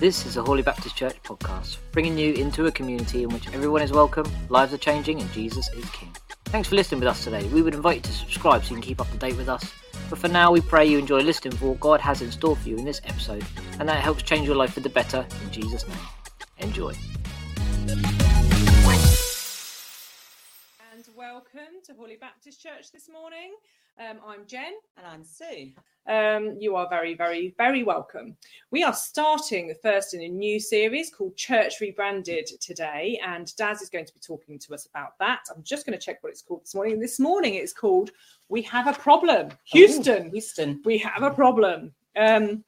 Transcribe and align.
This 0.00 0.26
is 0.26 0.36
a 0.36 0.42
Hawley 0.42 0.62
Baptist 0.62 0.96
Church 0.96 1.22
podcast, 1.22 1.76
bringing 1.92 2.18
you 2.18 2.32
into 2.32 2.66
a 2.66 2.72
community 2.72 3.22
in 3.22 3.28
which 3.28 3.46
everyone 3.52 3.82
is 3.82 3.92
welcome, 3.92 4.26
lives 4.48 4.74
are 4.74 4.78
changing, 4.78 5.20
and 5.20 5.30
Jesus 5.30 5.68
is 5.74 5.88
King. 5.90 6.12
Thanks 6.46 6.68
for 6.68 6.74
listening 6.74 6.98
with 6.98 7.08
us 7.08 7.22
today. 7.22 7.46
We 7.50 7.62
would 7.62 7.72
invite 7.72 7.98
you 7.98 8.02
to 8.02 8.12
subscribe 8.12 8.64
so 8.64 8.70
you 8.70 8.76
can 8.78 8.82
keep 8.82 9.00
up 9.00 9.08
to 9.12 9.16
date 9.16 9.36
with 9.36 9.48
us. 9.48 9.72
But 10.10 10.18
for 10.18 10.26
now, 10.26 10.50
we 10.50 10.60
pray 10.60 10.84
you 10.84 10.98
enjoy 10.98 11.20
listening 11.20 11.56
for 11.56 11.66
what 11.66 11.78
God 11.78 12.00
has 12.00 12.20
in 12.20 12.32
store 12.32 12.56
for 12.56 12.68
you 12.68 12.78
in 12.78 12.84
this 12.84 13.00
episode, 13.04 13.44
and 13.78 13.88
that 13.88 13.98
it 13.98 14.02
helps 14.02 14.24
change 14.24 14.44
your 14.44 14.56
life 14.56 14.72
for 14.72 14.80
the 14.80 14.88
better 14.88 15.24
in 15.44 15.52
Jesus' 15.52 15.86
name. 15.86 15.96
Enjoy. 16.58 16.92
And 20.92 21.06
welcome 21.16 21.80
to 21.84 21.94
Hawley 21.94 22.16
Baptist 22.20 22.60
Church 22.60 22.90
this 22.90 23.08
morning. 23.08 23.52
Um, 23.98 24.18
I'm 24.26 24.44
Jen. 24.46 24.72
And 24.96 25.06
I'm 25.06 25.22
Sue. 25.22 25.70
Um, 26.08 26.56
you 26.58 26.74
are 26.74 26.88
very, 26.88 27.14
very, 27.14 27.54
very 27.56 27.84
welcome. 27.84 28.36
We 28.72 28.82
are 28.82 28.92
starting 28.92 29.68
the 29.68 29.74
first 29.76 30.14
in 30.14 30.22
a 30.22 30.28
new 30.28 30.58
series 30.58 31.14
called 31.14 31.36
Church 31.36 31.80
Rebranded 31.80 32.48
today, 32.60 33.20
and 33.24 33.54
Dazz 33.56 33.82
is 33.82 33.88
going 33.88 34.04
to 34.04 34.12
be 34.12 34.18
talking 34.18 34.58
to 34.58 34.74
us 34.74 34.86
about 34.86 35.16
that. 35.20 35.42
I'm 35.54 35.62
just 35.62 35.86
going 35.86 35.96
to 35.96 36.04
check 36.04 36.22
what 36.22 36.30
it's 36.30 36.42
called 36.42 36.62
this 36.62 36.74
morning. 36.74 36.98
This 36.98 37.20
morning 37.20 37.54
it's 37.54 37.72
called 37.72 38.10
We 38.48 38.62
Have 38.62 38.88
a 38.88 38.92
Problem. 38.94 39.50
Houston, 39.66 40.26
Ooh, 40.26 40.30
Houston. 40.30 40.82
we 40.84 40.98
have 40.98 41.22
a 41.22 41.30
problem. 41.30 41.92
Um, 42.16 42.64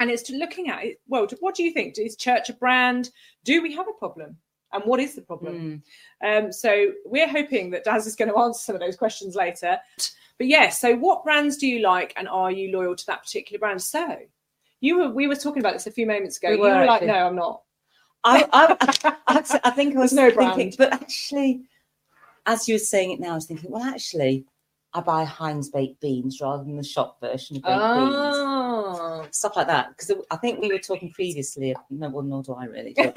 and 0.00 0.10
it's 0.10 0.22
to 0.24 0.36
looking 0.36 0.70
at 0.70 0.84
it. 0.84 1.00
Well, 1.06 1.28
what 1.38 1.54
do 1.54 1.62
you 1.62 1.70
think? 1.70 1.98
Is 1.98 2.16
church 2.16 2.50
a 2.50 2.54
brand? 2.54 3.10
Do 3.44 3.62
we 3.62 3.72
have 3.74 3.86
a 3.88 3.92
problem? 3.92 4.36
And 4.72 4.82
what 4.84 4.98
is 4.98 5.14
the 5.14 5.22
problem? 5.22 5.82
Mm. 6.22 6.46
Um, 6.46 6.52
so 6.52 6.90
we're 7.06 7.28
hoping 7.28 7.70
that 7.70 7.84
Dazz 7.84 8.08
is 8.08 8.16
going 8.16 8.30
to 8.32 8.38
answer 8.38 8.58
some 8.58 8.74
of 8.74 8.80
those 8.80 8.96
questions 8.96 9.36
later. 9.36 9.78
But 10.38 10.48
yes, 10.48 10.80
so 10.80 10.96
what 10.96 11.24
brands 11.24 11.56
do 11.56 11.66
you 11.66 11.80
like, 11.80 12.12
and 12.16 12.28
are 12.28 12.50
you 12.50 12.76
loyal 12.76 12.96
to 12.96 13.06
that 13.06 13.22
particular 13.22 13.58
brand? 13.58 13.80
So 13.80 14.16
you 14.80 14.98
were 14.98 15.10
we 15.10 15.28
were 15.28 15.36
talking 15.36 15.60
about 15.60 15.74
this 15.74 15.86
a 15.86 15.92
few 15.92 16.06
moments 16.06 16.38
ago. 16.38 16.50
We 16.50 16.56
you 16.56 16.60
were, 16.62 16.68
were 16.70 16.86
like, 16.86 17.02
actually. 17.02 17.06
no, 17.08 17.26
I'm 17.26 17.36
not. 17.36 17.62
I, 18.24 18.48
I, 18.52 19.16
I, 19.28 19.60
I 19.64 19.70
think 19.70 19.96
I 19.96 20.00
was 20.00 20.12
no 20.12 20.30
thinking, 20.30 20.70
brand. 20.70 20.76
but 20.78 20.92
actually, 20.92 21.62
as 22.46 22.66
you 22.68 22.74
were 22.74 22.78
saying 22.80 23.12
it 23.12 23.20
now, 23.20 23.32
I 23.32 23.34
was 23.34 23.46
thinking, 23.46 23.70
well, 23.70 23.82
actually, 23.82 24.44
I 24.92 25.00
buy 25.00 25.24
Heinz 25.24 25.68
baked 25.70 26.00
beans 26.00 26.40
rather 26.40 26.64
than 26.64 26.76
the 26.76 26.82
shop 26.82 27.20
version 27.20 27.56
of 27.56 27.62
baked 27.62 27.74
Oh, 27.76 29.20
beans, 29.22 29.36
stuff 29.36 29.56
like 29.56 29.66
that. 29.66 29.90
Because 29.90 30.12
I 30.30 30.36
think 30.36 30.60
we 30.60 30.68
were 30.68 30.78
talking 30.78 31.12
previously. 31.12 31.76
No, 31.90 32.08
well, 32.08 32.22
nor 32.22 32.42
do 32.42 32.54
I 32.54 32.64
really. 32.64 32.96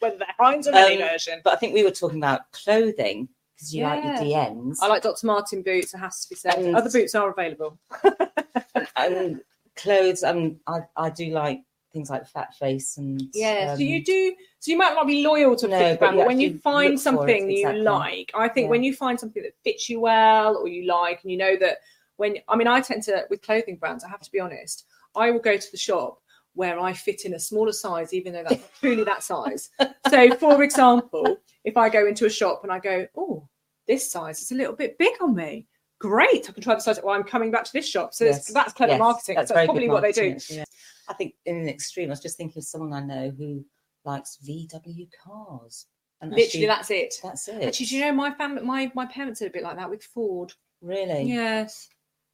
But, 0.00 0.10
whether 0.10 0.18
they're 0.18 0.34
Heinz 0.38 0.66
or 0.68 0.74
Um, 0.74 0.98
version. 0.98 1.40
but 1.44 1.54
I 1.54 1.56
think 1.56 1.72
we 1.72 1.82
were 1.84 1.90
talking 1.90 2.18
about 2.18 2.50
clothing 2.52 3.28
because 3.54 3.74
you 3.74 3.84
like 3.84 4.02
Yeah. 4.04 4.22
your 4.22 4.36
DMs. 4.50 4.76
I 4.80 4.88
like 4.88 5.02
Dr. 5.02 5.26
Martens 5.26 5.64
boots. 5.64 5.94
It 5.94 5.98
has 5.98 6.20
to 6.24 6.28
be 6.30 6.36
said. 6.36 6.54
And- 6.58 6.76
Other 6.76 6.90
boots 6.90 7.14
are 7.14 7.30
available. 7.30 7.78
and 8.96 9.40
clothes. 9.76 10.22
Um, 10.22 10.56
I, 10.66 10.80
I 10.96 11.10
do 11.10 11.26
like 11.30 11.60
things 11.92 12.10
like 12.10 12.24
FatFace 12.30 12.98
and 12.98 13.22
Yeah. 13.32 13.68
um, 13.70 13.76
so 13.76 13.82
you 13.82 14.04
do. 14.04 14.34
So 14.58 14.70
you 14.72 14.78
might 14.78 14.94
not 14.94 15.06
be 15.06 15.22
loyal 15.24 15.54
to 15.56 15.66
a 15.66 15.68
No, 15.68 15.76
particular 15.76 15.94
but 15.94 15.98
brand, 16.00 16.16
but 16.18 16.26
when 16.26 16.40
you 16.40 16.58
find 16.58 16.98
something 17.00 17.50
it, 17.50 17.54
you 17.54 17.58
exactly. 17.60 17.82
like, 17.82 18.30
I 18.34 18.48
think 18.48 18.64
Yeah. 18.66 18.70
when 18.70 18.82
you 18.82 18.94
find 18.94 19.18
something 19.20 19.42
that 19.42 19.54
fits 19.62 19.88
you 19.88 20.00
well 20.00 20.56
or 20.56 20.66
you 20.68 20.86
like, 20.86 21.22
and 21.22 21.30
you 21.30 21.38
know 21.38 21.56
that 21.56 21.78
when 22.16 22.38
I 22.48 22.56
mean, 22.56 22.68
I 22.68 22.80
tend 22.80 23.02
to 23.04 23.24
with 23.30 23.42
clothing 23.42 23.76
brands. 23.76 24.04
I 24.04 24.08
have 24.08 24.20
to 24.22 24.30
be 24.32 24.40
honest. 24.40 24.86
I 25.16 25.30
will 25.30 25.38
go 25.40 25.56
to 25.56 25.70
the 25.70 25.76
shop 25.76 26.18
where 26.54 26.78
I 26.80 26.92
fit 26.92 27.24
in 27.24 27.34
a 27.34 27.38
smaller 27.38 27.72
size, 27.72 28.12
even 28.14 28.32
though 28.32 28.42
that's 28.42 28.60
not 28.60 28.70
truly 28.80 29.04
that 29.04 29.22
size. 29.22 29.70
So, 30.08 30.34
for 30.36 30.62
example, 30.62 31.36
if 31.64 31.76
I 31.76 31.88
go 31.88 32.06
into 32.06 32.26
a 32.26 32.30
shop 32.30 32.60
and 32.62 32.72
I 32.72 32.78
go, 32.78 33.06
"Oh, 33.16 33.48
this 33.86 34.10
size 34.10 34.40
is 34.42 34.52
a 34.52 34.54
little 34.54 34.74
bit 34.74 34.96
big 34.98 35.14
on 35.20 35.34
me," 35.34 35.66
great, 35.98 36.48
I 36.48 36.52
can 36.52 36.62
try 36.62 36.74
the 36.74 36.80
size. 36.80 37.00
Well, 37.02 37.14
I'm 37.14 37.24
coming 37.24 37.50
back 37.50 37.64
to 37.64 37.72
this 37.72 37.88
shop, 37.88 38.14
so 38.14 38.24
Yes, 38.24 38.46
that's 38.52 38.72
clever 38.72 38.92
yes, 38.92 38.98
marketing. 39.00 39.36
That's, 39.36 39.50
good 39.50 39.64
probably 39.64 39.88
what 39.88 40.02
they 40.02 40.12
do. 40.12 40.36
yeah. 40.48 40.64
I 41.08 41.12
think 41.14 41.34
in 41.44 41.56
an 41.56 41.68
extreme, 41.68 42.08
I 42.08 42.12
was 42.12 42.20
just 42.20 42.36
thinking 42.38 42.60
of 42.60 42.64
someone 42.64 42.92
I 42.92 43.00
know 43.00 43.30
who 43.36 43.64
likes 44.04 44.38
VW 44.46 45.08
cars. 45.22 45.86
And 46.20 46.30
Literally, 46.30 46.66
actually, 46.66 46.66
that's 46.66 46.90
it. 46.90 47.14
that's 47.22 47.48
it. 47.48 47.62
Actually, 47.68 47.86
do 47.86 47.96
you 47.96 48.04
know 48.06 48.12
my 48.12 48.30
family, 48.32 48.62
my 48.62 48.90
my 48.94 49.04
parents 49.06 49.42
are 49.42 49.46
a 49.48 49.50
bit 49.50 49.62
like 49.62 49.76
that 49.76 49.90
with 49.90 50.02
Ford. 50.04 50.52
really? 50.80 51.24
Yes, 51.24 51.88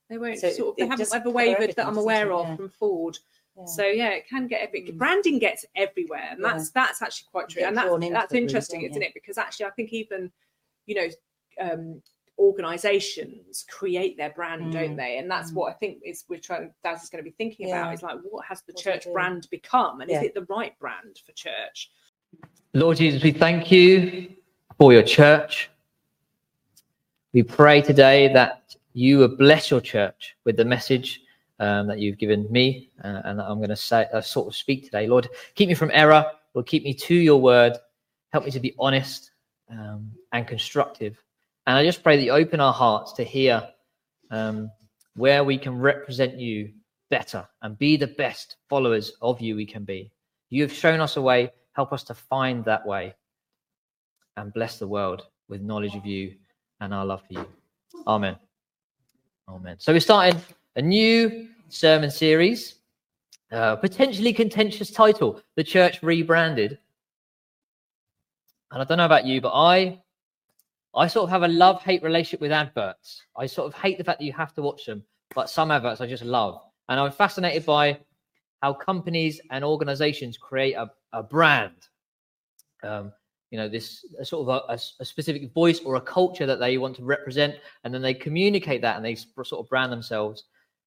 they 0.08 0.18
won't 0.18 0.38
So 0.38 0.50
sort 0.50 0.68
of. 0.70 0.76
They 0.76 0.86
haven't 0.86 1.12
ever 1.14 1.30
wavered 1.30 1.74
that 1.76 1.86
I'm 1.86 1.96
aware 1.98 2.32
of 2.32 2.46
Yeah. 2.46 2.56
from 2.56 2.68
Ford. 2.68 3.18
Yeah. 3.56 3.64
So 3.66 3.84
yeah, 3.84 4.10
it 4.10 4.28
can 4.28 4.46
get 4.46 4.62
every 4.62 4.82
Mm. 4.82 4.96
branding 4.98 5.38
gets 5.38 5.64
everywhere, 5.74 6.28
and 6.30 6.40
Yeah. 6.40 6.52
that's 6.52 6.70
that's 6.70 7.02
actually 7.02 7.28
quite 7.30 7.48
true, 7.48 7.62
and 7.64 7.76
that's 7.76 7.90
that's 8.10 8.34
interesting, 8.34 8.80
don't 8.82 8.90
isn't 8.90 9.02
you? 9.02 9.08
it? 9.08 9.14
Because 9.14 9.38
actually, 9.38 9.66
I 9.66 9.70
think 9.70 9.92
even 9.92 10.32
you 10.86 10.94
know. 10.94 11.08
Um, 11.60 12.02
organizations 12.38 13.66
create 13.68 14.16
their 14.16 14.30
brand 14.30 14.72
don't 14.72 14.92
Mm. 14.94 14.96
they 14.96 15.18
and 15.18 15.30
that's 15.30 15.50
Mm. 15.50 15.56
what 15.56 15.70
i 15.70 15.74
think 15.74 16.00
is 16.02 16.24
we're 16.30 16.40
trying 16.40 16.72
daz 16.82 17.02
is 17.02 17.10
going 17.10 17.22
to 17.22 17.30
be 17.30 17.36
thinking 17.36 17.68
Yeah. 17.68 17.82
about 17.82 17.92
is 17.94 18.02
like 18.02 18.18
what 18.30 18.46
has 18.46 18.62
the 18.62 18.72
What 18.72 18.82
church 18.82 19.06
brand 19.12 19.46
become 19.50 20.00
and 20.00 20.10
Yeah. 20.10 20.20
is 20.20 20.28
it 20.28 20.32
the 20.34 20.46
right 20.46 20.72
brand 20.78 21.18
for 21.26 21.32
church 21.32 21.90
Lord 22.72 22.96
Jesus, 22.96 23.22
we 23.22 23.30
thank 23.32 23.70
you 23.70 24.34
for 24.78 24.90
your 24.92 25.02
church. 25.02 25.68
We 27.34 27.42
pray 27.42 27.82
today 27.82 28.32
that 28.32 28.74
you 28.94 29.18
will 29.18 29.36
bless 29.36 29.70
your 29.70 29.80
church 29.82 30.34
with 30.44 30.56
the 30.56 30.64
message 30.64 31.20
um, 31.60 31.86
that 31.86 31.98
you've 31.98 32.18
given 32.18 32.50
me 32.50 32.90
uh, 33.04 33.20
and 33.24 33.38
that 33.38 33.44
I'm 33.44 33.58
going 33.58 33.68
to 33.68 33.76
say, 33.76 34.06
uh, 34.12 34.20
sort 34.20 34.48
of 34.48 34.56
speak 34.56 34.84
today. 34.84 35.06
Lord, 35.06 35.28
keep 35.54 35.68
me 35.68 35.74
from 35.74 35.90
error. 35.92 36.26
Lord, 36.54 36.66
keep 36.66 36.82
me 36.82 36.94
to 36.94 37.14
your 37.14 37.40
word. 37.40 37.74
Help 38.32 38.46
me 38.46 38.50
to 38.50 38.60
be 38.60 38.74
honest 38.78 39.30
um, 39.70 40.10
and 40.32 40.46
constructive. 40.46 41.22
And 41.66 41.76
I 41.76 41.84
just 41.84 42.02
pray 42.02 42.16
that 42.16 42.22
you 42.22 42.32
open 42.32 42.60
our 42.60 42.72
hearts 42.72 43.12
to 43.12 43.24
hear 43.24 43.68
um, 44.30 44.70
where 45.14 45.44
we 45.44 45.58
can 45.58 45.78
represent 45.78 46.38
you 46.38 46.72
better 47.10 47.46
and 47.62 47.78
be 47.78 47.96
the 47.96 48.06
best 48.06 48.56
followers 48.68 49.12
of 49.20 49.40
you 49.40 49.54
we 49.54 49.66
can 49.66 49.84
be. 49.84 50.10
You 50.48 50.62
have 50.62 50.72
shown 50.72 51.00
us 51.00 51.16
a 51.16 51.22
way. 51.22 51.52
Help 51.72 51.92
us 51.92 52.02
to 52.04 52.14
find 52.14 52.64
that 52.64 52.86
way 52.86 53.14
and 54.36 54.52
bless 54.52 54.78
the 54.78 54.88
world 54.88 55.26
with 55.48 55.60
knowledge 55.60 55.94
of 55.94 56.06
you 56.06 56.34
and 56.80 56.94
our 56.94 57.04
love 57.04 57.22
for 57.26 57.34
you. 57.34 57.46
Amen. 58.06 58.36
Amen. 59.48 59.76
So 59.78 59.92
we're 59.92 60.00
starting 60.00 60.40
a 60.76 60.82
new 60.82 61.48
sermon 61.68 62.10
series, 62.10 62.76
uh, 63.52 63.76
potentially 63.76 64.32
contentious 64.32 64.90
title, 64.90 65.40
The 65.56 65.64
Church 65.64 66.02
Rebranded. 66.02 66.78
And 68.70 68.80
I 68.80 68.84
don't 68.84 68.98
know 68.98 69.06
about 69.06 69.26
you, 69.26 69.40
but 69.40 69.52
I 69.52 70.00
I 70.94 71.06
sort 71.06 71.24
of 71.24 71.30
have 71.30 71.44
a 71.44 71.48
love-hate 71.48 72.02
relationship 72.02 72.40
with 72.40 72.50
adverts. 72.50 73.22
I 73.36 73.46
sort 73.46 73.68
of 73.68 73.80
hate 73.80 73.96
the 73.96 74.04
fact 74.04 74.18
that 74.18 74.24
you 74.24 74.32
have 74.32 74.54
to 74.54 74.62
watch 74.62 74.86
them, 74.86 75.04
but 75.34 75.48
some 75.48 75.70
adverts 75.70 76.00
I 76.00 76.06
just 76.06 76.24
love. 76.24 76.60
And 76.88 76.98
I'm 76.98 77.12
fascinated 77.12 77.64
by 77.64 78.00
how 78.60 78.74
companies 78.74 79.40
and 79.50 79.64
organizations 79.64 80.36
create 80.36 80.74
a, 80.74 80.90
a 81.12 81.22
brand. 81.22 81.88
Um, 82.82 83.12
you 83.50 83.58
know, 83.58 83.68
this 83.68 84.04
a 84.18 84.24
sort 84.24 84.48
of 84.48 84.80
a 85.00 85.04
specific 85.04 85.52
voice 85.52 85.80
or 85.80 85.96
a 85.96 86.00
culture 86.00 86.46
that 86.46 86.60
they 86.60 86.78
want 86.78 86.96
to 86.96 87.04
represent, 87.04 87.56
and 87.84 87.92
then 87.92 88.02
they 88.02 88.14
communicate 88.14 88.80
that 88.82 88.96
and 88.96 89.04
they 89.04 89.14
sort 89.14 89.52
of 89.52 89.68
brand 89.68 89.92
themselves. 89.92 90.44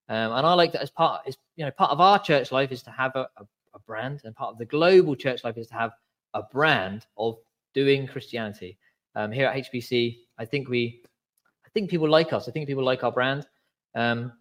Um, 0.09 0.34
and 0.34 0.46
I 0.46 0.53
like 0.53 0.74
that 0.74 0.81
as 0.81 0.91
part, 0.91 1.28
is 1.28 1.38
you 1.56 1.66
know, 1.66 1.72
part 1.72 1.91
of 1.91 2.02
our 2.02 2.19
church 2.19 2.52
life 2.52 2.72
is 2.72 2.84
to 2.84 2.91
have 2.91 3.16
a, 3.16 3.28
a, 3.38 3.46
a 3.74 3.80
brand, 3.80 4.22
and 4.24 4.36
part 4.36 4.52
of 4.52 4.58
the 4.58 4.66
global 4.66 5.16
church 5.16 5.44
life 5.44 5.58
is 5.58 5.68
to 5.68 5.75
have 5.75 5.91
a 6.34 6.44
brand 6.44 7.06
of 7.18 7.38
doing 7.74 8.08
Christianity. 8.08 8.78
Um, 9.16 9.31
here 9.31 9.47
at 9.47 9.72
HBC, 9.72 10.18
I 10.38 10.46
think 10.46 10.68
we, 10.68 11.03
I 11.66 11.69
think 11.69 11.90
people 11.90 12.09
like 12.09 12.34
us. 12.34 12.50
I 12.50 12.52
think 12.52 12.68
people 12.68 12.84
like 12.84 13.03
our 13.03 13.12
brand, 13.12 13.46
um, 13.96 14.34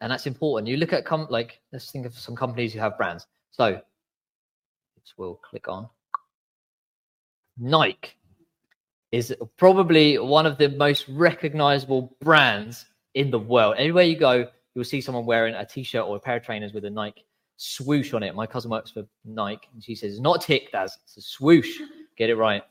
and 0.00 0.10
that's 0.10 0.26
important. 0.26 0.68
You 0.68 0.76
look 0.76 0.92
at 0.92 1.04
com- 1.04 1.26
like 1.28 1.60
let's 1.72 1.90
think 1.90 2.06
of 2.06 2.16
some 2.16 2.36
companies 2.36 2.72
who 2.72 2.78
have 2.78 2.96
brands. 2.96 3.26
So, 3.50 3.80
we'll 5.16 5.34
click 5.36 5.68
on. 5.68 5.88
Nike 7.58 8.12
is 9.10 9.34
probably 9.56 10.18
one 10.18 10.46
of 10.46 10.58
the 10.58 10.68
most 10.68 11.08
recognizable 11.08 12.16
brands 12.20 12.86
in 13.14 13.30
the 13.30 13.38
world. 13.38 13.74
Anywhere 13.78 14.04
you 14.04 14.16
go, 14.16 14.48
you'll 14.78 14.84
see 14.84 15.00
someone 15.00 15.26
wearing 15.26 15.56
a 15.56 15.66
t-shirt 15.66 16.06
or 16.06 16.16
a 16.16 16.20
pair 16.20 16.36
of 16.36 16.44
trainers 16.44 16.72
with 16.72 16.84
a 16.84 16.90
Nike 16.90 17.26
swoosh 17.56 18.14
on 18.14 18.22
it. 18.22 18.32
My 18.32 18.46
cousin 18.46 18.70
works 18.70 18.92
for 18.92 19.04
Nike, 19.24 19.66
and 19.74 19.82
she 19.82 19.96
says 19.96 20.12
it's 20.12 20.20
not 20.20 20.40
tick, 20.40 20.70
Dazz. 20.70 20.96
It's 21.02 21.16
a 21.16 21.20
swoosh. 21.20 21.80
Get 22.16 22.30
it 22.30 22.36
right. 22.36 22.62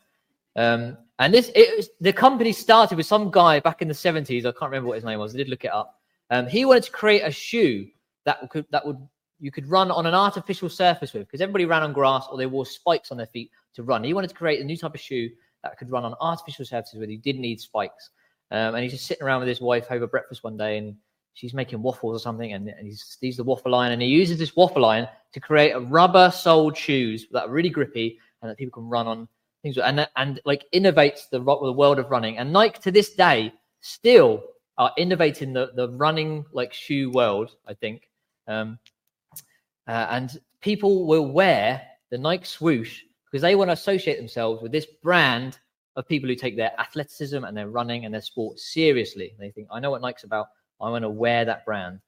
Um, 0.55 0.97
and 1.19 1.33
this, 1.33 1.51
it 1.53 1.75
was, 1.75 1.89
the 1.99 2.13
company 2.13 2.53
started 2.53 2.95
with 2.95 3.05
some 3.05 3.29
guy 3.29 3.59
back 3.59 3.81
in 3.81 3.89
the 3.89 3.93
70s. 3.93 4.39
I 4.39 4.51
can't 4.53 4.71
remember 4.71 4.87
what 4.87 4.95
his 4.95 5.03
name 5.03 5.19
was. 5.19 5.35
I 5.35 5.37
did 5.39 5.49
look 5.49 5.65
it 5.65 5.73
up. 5.73 5.99
Um, 6.29 6.47
he 6.47 6.63
wanted 6.63 6.83
to 6.83 6.91
create 6.91 7.23
a 7.23 7.31
shoe 7.31 7.87
that 8.23 8.49
could 8.49 8.65
that 8.71 8.85
would 8.85 8.97
you 9.39 9.51
could 9.51 9.67
run 9.67 9.91
on 9.91 10.05
an 10.05 10.13
artificial 10.13 10.69
surface 10.69 11.11
with 11.11 11.27
because 11.27 11.41
everybody 11.41 11.65
ran 11.65 11.83
on 11.83 11.91
grass 11.91 12.25
or 12.31 12.37
they 12.37 12.45
wore 12.45 12.65
spikes 12.65 13.11
on 13.11 13.17
their 13.17 13.27
feet 13.27 13.51
to 13.75 13.83
run. 13.83 14.03
He 14.03 14.13
wanted 14.13 14.29
to 14.29 14.35
create 14.35 14.61
a 14.61 14.63
new 14.63 14.77
type 14.77 14.95
of 14.95 15.01
shoe 15.01 15.29
that 15.63 15.77
could 15.77 15.91
run 15.91 16.05
on 16.05 16.15
artificial 16.21 16.65
surfaces 16.65 16.97
where 16.97 17.09
you 17.09 17.17
didn't 17.17 17.41
need 17.41 17.59
spikes. 17.59 18.11
Um, 18.51 18.75
and 18.75 18.83
he's 18.83 18.93
just 18.93 19.05
sitting 19.05 19.23
around 19.23 19.41
with 19.41 19.49
his 19.49 19.59
wife 19.59 19.87
over 19.91 20.07
breakfast 20.07 20.43
one 20.43 20.57
day 20.57 20.77
and 20.77 20.95
she's 21.37 21.53
making 21.53 21.81
waffles 21.81 22.15
or 22.15 22.19
something 22.19 22.53
and, 22.53 22.67
and 22.67 22.87
he's 22.87 23.17
sees 23.19 23.37
the 23.37 23.43
waffle 23.43 23.71
line 23.71 23.91
and 23.91 24.01
he 24.01 24.07
uses 24.07 24.37
this 24.37 24.55
waffle 24.55 24.81
line 24.81 25.07
to 25.33 25.39
create 25.39 25.71
a 25.71 25.79
rubber 25.79 26.31
soled 26.31 26.75
shoes 26.75 27.27
that 27.31 27.45
are 27.45 27.51
really 27.51 27.69
grippy 27.69 28.19
and 28.41 28.49
that 28.49 28.57
people 28.57 28.81
can 28.81 28.89
run 28.89 29.05
on 29.05 29.27
things 29.61 29.77
and 29.77 30.07
and 30.15 30.41
like 30.45 30.65
innovates 30.73 31.29
the 31.29 31.39
the 31.39 31.73
world 31.73 31.99
of 31.99 32.09
running 32.09 32.37
and 32.37 32.51
Nike 32.51 32.79
to 32.81 32.91
this 32.91 33.13
day 33.13 33.53
still 33.81 34.43
are 34.77 34.91
innovating 34.97 35.53
the, 35.53 35.71
the 35.75 35.89
running 35.89 36.45
like 36.51 36.73
shoe 36.73 37.09
world, 37.11 37.55
I 37.67 37.73
think. 37.73 38.09
Um, 38.47 38.79
uh, 39.87 40.07
and 40.11 40.39
people 40.61 41.07
will 41.07 41.31
wear 41.31 41.81
the 42.11 42.17
Nike 42.17 42.45
swoosh 42.45 43.01
because 43.25 43.41
they 43.41 43.55
want 43.55 43.69
to 43.69 43.73
associate 43.73 44.17
themselves 44.17 44.61
with 44.61 44.71
this 44.71 44.85
brand 45.03 45.57
of 45.95 46.07
people 46.07 46.29
who 46.29 46.35
take 46.35 46.55
their 46.55 46.79
athleticism 46.79 47.43
and 47.43 47.57
their 47.57 47.69
running 47.69 48.05
and 48.05 48.13
their 48.13 48.21
sport 48.21 48.59
seriously. 48.59 49.35
They 49.39 49.49
think, 49.49 49.67
I 49.71 49.79
know 49.79 49.89
what 49.89 50.01
Nike's 50.01 50.23
about. 50.23 50.47
I 50.79 50.89
want 50.89 51.03
to 51.03 51.09
wear 51.09 51.45
that 51.45 51.65
brand. 51.65 51.99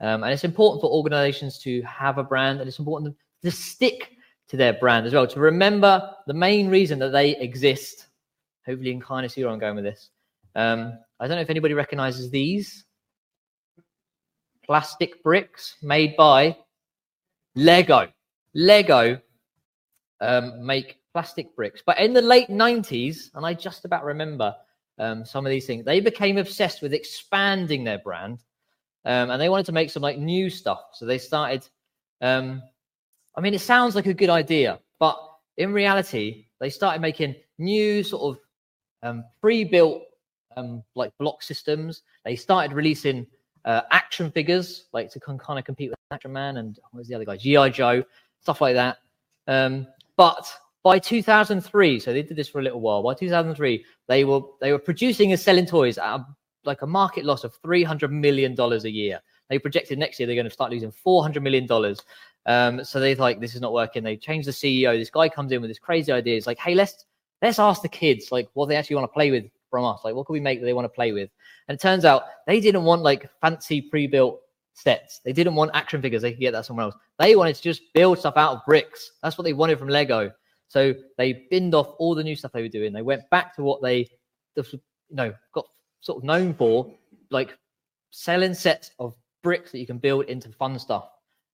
Um, 0.00 0.24
and 0.24 0.32
it's 0.32 0.44
important 0.44 0.80
for 0.80 0.90
organizations 0.90 1.58
to 1.60 1.80
have 1.82 2.18
a 2.18 2.24
brand 2.24 2.60
and 2.60 2.68
it's 2.68 2.78
important 2.78 3.16
to 3.42 3.50
stick 3.50 4.10
to 4.48 4.56
their 4.56 4.72
brand 4.72 5.06
as 5.06 5.14
well, 5.14 5.26
to 5.26 5.40
remember 5.40 6.10
the 6.26 6.34
main 6.34 6.68
reason 6.68 6.98
that 6.98 7.10
they 7.10 7.36
exist. 7.36 8.08
Hopefully, 8.66 8.88
you 8.90 8.94
can 8.94 9.02
kind 9.02 9.24
of 9.24 9.32
see 9.32 9.42
where 9.42 9.52
I'm 9.52 9.58
going 9.58 9.76
with 9.76 9.84
this. 9.84 10.10
Um, 10.54 10.98
I 11.18 11.26
don't 11.26 11.36
know 11.36 11.42
if 11.42 11.50
anybody 11.50 11.74
recognizes 11.74 12.30
these 12.30 12.84
plastic 14.64 15.22
bricks 15.22 15.76
made 15.82 16.16
by 16.16 16.56
Lego. 17.54 18.08
Lego 18.54 19.20
um, 20.20 20.64
make 20.64 20.98
plastic 21.12 21.54
bricks. 21.56 21.82
But 21.84 21.98
in 21.98 22.12
the 22.12 22.22
late 22.22 22.48
90s, 22.48 23.30
and 23.34 23.44
I 23.44 23.54
just 23.54 23.84
about 23.84 24.04
remember 24.04 24.54
um, 25.02 25.24
some 25.24 25.44
of 25.44 25.50
these 25.50 25.66
things, 25.66 25.84
they 25.84 25.98
became 25.98 26.38
obsessed 26.38 26.80
with 26.80 26.94
expanding 26.94 27.82
their 27.82 27.98
brand. 27.98 28.38
Um, 29.04 29.30
and 29.30 29.42
they 29.42 29.48
wanted 29.48 29.66
to 29.66 29.72
make 29.72 29.90
some 29.90 30.02
like 30.02 30.16
new 30.16 30.48
stuff. 30.48 30.80
So 30.92 31.06
they 31.06 31.18
started. 31.18 31.68
Um, 32.20 32.62
I 33.34 33.40
mean, 33.40 33.52
it 33.52 33.60
sounds 33.60 33.96
like 33.96 34.06
a 34.06 34.14
good 34.14 34.30
idea, 34.30 34.78
but 35.00 35.18
in 35.56 35.72
reality, 35.72 36.46
they 36.60 36.70
started 36.70 37.00
making 37.02 37.34
new 37.58 38.04
sort 38.04 38.36
of 38.36 38.42
um, 39.02 39.24
pre-built 39.40 40.02
um, 40.56 40.84
like 40.94 41.10
block 41.18 41.42
systems. 41.42 42.02
They 42.24 42.36
started 42.36 42.72
releasing 42.72 43.26
uh, 43.64 43.80
action 43.90 44.30
figures, 44.30 44.86
like 44.92 45.10
to 45.10 45.18
kind 45.18 45.58
of 45.58 45.64
compete 45.64 45.90
with 45.90 45.98
Action 46.12 46.32
Man 46.32 46.58
and 46.58 46.78
what 46.90 47.00
was 47.00 47.08
the 47.08 47.16
other 47.16 47.24
guy, 47.24 47.36
GI 47.36 47.70
Joe, 47.70 48.04
stuff 48.40 48.60
like 48.60 48.74
that. 48.74 48.98
Um, 49.48 49.88
but 50.16 50.46
by 50.82 50.98
2003, 50.98 52.00
so 52.00 52.12
they 52.12 52.22
did 52.22 52.36
this 52.36 52.48
for 52.48 52.60
a 52.60 52.62
little 52.62 52.80
while. 52.80 53.02
By 53.02 53.14
2003, 53.14 53.84
they 54.08 54.24
were 54.24 54.40
they 54.60 54.72
were 54.72 54.78
producing 54.78 55.32
and 55.32 55.40
selling 55.40 55.66
toys 55.66 55.98
at 55.98 56.16
a, 56.16 56.26
like 56.64 56.82
a 56.82 56.86
market 56.86 57.24
loss 57.24 57.44
of 57.44 57.54
300 57.62 58.10
million 58.10 58.54
dollars 58.54 58.84
a 58.84 58.90
year. 58.90 59.20
They 59.48 59.58
projected 59.58 59.98
next 59.98 60.18
year 60.18 60.26
they're 60.26 60.36
going 60.36 60.44
to 60.46 60.50
start 60.50 60.70
losing 60.70 60.90
400 60.90 61.42
million 61.42 61.66
dollars. 61.66 62.00
Um, 62.46 62.84
so 62.84 62.98
they 62.98 63.14
like 63.14 63.40
this 63.40 63.54
is 63.54 63.60
not 63.60 63.72
working. 63.72 64.02
They 64.02 64.16
changed 64.16 64.48
the 64.48 64.52
CEO. 64.52 64.98
This 64.98 65.10
guy 65.10 65.28
comes 65.28 65.52
in 65.52 65.60
with 65.60 65.70
this 65.70 65.78
crazy 65.78 66.10
idea. 66.10 66.36
It's 66.36 66.46
like, 66.46 66.58
hey, 66.58 66.74
let's 66.74 67.04
let's 67.40 67.58
ask 67.58 67.82
the 67.82 67.88
kids 67.88 68.32
like 68.32 68.48
what 68.54 68.66
they 68.66 68.76
actually 68.76 68.96
want 68.96 69.04
to 69.04 69.12
play 69.12 69.30
with 69.30 69.44
from 69.70 69.84
us. 69.84 70.00
Like, 70.04 70.14
what 70.14 70.26
can 70.26 70.32
we 70.32 70.40
make 70.40 70.60
that 70.60 70.66
they 70.66 70.72
want 70.72 70.84
to 70.84 70.88
play 70.90 71.12
with? 71.12 71.30
And 71.68 71.76
it 71.76 71.80
turns 71.80 72.04
out 72.04 72.24
they 72.46 72.60
didn't 72.60 72.84
want 72.84 73.02
like 73.02 73.30
fancy 73.40 73.82
pre-built 73.82 74.40
sets. 74.74 75.20
They 75.24 75.32
didn't 75.32 75.54
want 75.54 75.70
action 75.74 76.02
figures. 76.02 76.22
They 76.22 76.32
could 76.32 76.40
get 76.40 76.52
that 76.52 76.66
somewhere 76.66 76.84
else. 76.84 76.94
They 77.18 77.36
wanted 77.36 77.56
to 77.56 77.62
just 77.62 77.82
build 77.94 78.18
stuff 78.18 78.36
out 78.36 78.56
of 78.56 78.64
bricks. 78.66 79.12
That's 79.22 79.38
what 79.38 79.44
they 79.44 79.52
wanted 79.52 79.78
from 79.78 79.88
Lego. 79.88 80.32
So 80.72 80.94
they 81.18 81.46
binned 81.50 81.74
off 81.74 81.94
all 81.98 82.14
the 82.14 82.24
new 82.24 82.34
stuff 82.34 82.52
they 82.52 82.62
were 82.62 82.68
doing. 82.68 82.94
They 82.94 83.02
went 83.02 83.28
back 83.28 83.54
to 83.56 83.62
what 83.62 83.82
they, 83.82 84.08
you 84.56 84.80
know, 85.10 85.34
got 85.52 85.66
sort 86.00 86.16
of 86.16 86.24
known 86.24 86.54
for, 86.54 86.90
like 87.28 87.58
selling 88.10 88.54
sets 88.54 88.90
of 88.98 89.14
bricks 89.42 89.70
that 89.72 89.80
you 89.80 89.86
can 89.86 89.98
build 89.98 90.24
into 90.30 90.48
fun 90.48 90.78
stuff. 90.78 91.10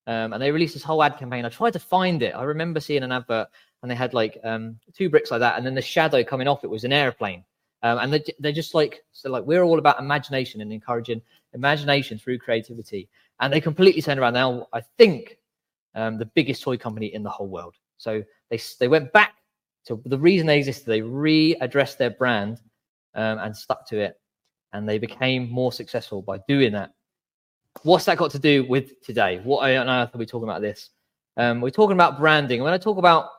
Um, 0.06 0.32
and 0.32 0.40
they 0.40 0.52
released 0.52 0.74
this 0.74 0.84
whole 0.84 1.02
ad 1.02 1.18
campaign. 1.18 1.44
I 1.44 1.48
tried 1.48 1.72
to 1.72 1.80
find 1.80 2.22
it. 2.22 2.30
I 2.30 2.44
remember 2.44 2.78
seeing 2.78 3.02
an 3.02 3.10
advert, 3.10 3.48
and 3.82 3.90
they 3.90 3.96
had 3.96 4.14
like 4.14 4.38
um, 4.44 4.78
two 4.94 5.10
bricks 5.10 5.32
like 5.32 5.40
that, 5.40 5.56
and 5.56 5.66
then 5.66 5.74
the 5.74 5.82
shadow 5.82 6.22
coming 6.22 6.46
off 6.46 6.62
it 6.62 6.70
was 6.70 6.84
an 6.84 6.92
airplane. 6.92 7.42
Um, 7.82 7.98
and 7.98 8.12
they, 8.12 8.22
they're 8.38 8.52
just 8.52 8.72
like 8.72 9.02
so 9.10 9.30
like 9.30 9.42
we're 9.42 9.64
all 9.64 9.80
about 9.80 9.98
imagination 9.98 10.60
and 10.60 10.72
encouraging 10.72 11.20
imagination 11.54 12.20
through 12.20 12.38
creativity. 12.38 13.08
And 13.40 13.52
they 13.52 13.60
completely 13.60 14.00
turned 14.00 14.20
around 14.20 14.34
now. 14.34 14.68
I 14.72 14.82
think 14.96 15.38
um, 15.96 16.18
the 16.18 16.26
biggest 16.26 16.62
toy 16.62 16.76
company 16.76 17.12
in 17.12 17.24
the 17.24 17.30
whole 17.30 17.48
world. 17.48 17.74
So 17.96 18.22
they 18.50 18.60
they 18.80 18.88
went 18.88 19.12
back 19.12 19.34
to 19.86 20.00
the 20.04 20.18
reason 20.18 20.46
they 20.46 20.58
existed. 20.58 20.86
They 20.86 21.00
readdressed 21.00 21.96
their 21.96 22.10
brand 22.10 22.60
um, 23.14 23.38
and 23.38 23.56
stuck 23.56 23.86
to 23.88 23.98
it, 23.98 24.20
and 24.72 24.88
they 24.88 24.98
became 24.98 25.50
more 25.50 25.72
successful 25.72 26.22
by 26.22 26.38
doing 26.48 26.72
that. 26.72 26.90
What's 27.82 28.04
that 28.06 28.18
got 28.18 28.30
to 28.32 28.38
do 28.38 28.64
with 28.64 29.00
today? 29.02 29.40
What 29.44 29.70
on 29.70 29.88
earth 29.88 30.14
are 30.14 30.18
we 30.18 30.26
talking 30.26 30.48
about 30.48 30.62
this? 30.62 30.90
Um, 31.36 31.60
we're 31.60 31.70
talking 31.70 31.94
about 31.94 32.18
branding. 32.18 32.62
When 32.62 32.72
I 32.72 32.78
talk 32.78 32.98
about 32.98 33.30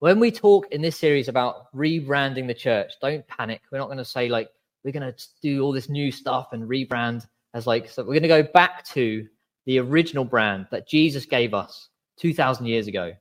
when 0.00 0.20
we 0.20 0.30
talk 0.30 0.66
in 0.72 0.82
this 0.82 0.96
series 0.96 1.28
about 1.28 1.72
rebranding 1.74 2.46
the 2.46 2.54
church, 2.54 2.92
don't 3.00 3.26
panic. 3.28 3.62
We're 3.70 3.78
not 3.78 3.86
going 3.86 3.98
to 3.98 4.04
say 4.04 4.28
like 4.28 4.48
we're 4.84 4.92
going 4.92 5.12
to 5.12 5.26
do 5.42 5.62
all 5.62 5.72
this 5.72 5.88
new 5.88 6.12
stuff 6.12 6.48
and 6.52 6.68
rebrand 6.68 7.26
as 7.54 7.66
like 7.66 7.88
so. 7.88 8.02
We're 8.02 8.20
going 8.20 8.22
to 8.22 8.28
go 8.28 8.42
back 8.42 8.84
to 8.88 9.26
the 9.64 9.78
original 9.78 10.24
brand 10.24 10.66
that 10.70 10.88
Jesus 10.88 11.26
gave 11.26 11.54
us 11.54 11.88
2,000 12.18 12.66
years 12.66 12.86
ago 12.86 13.12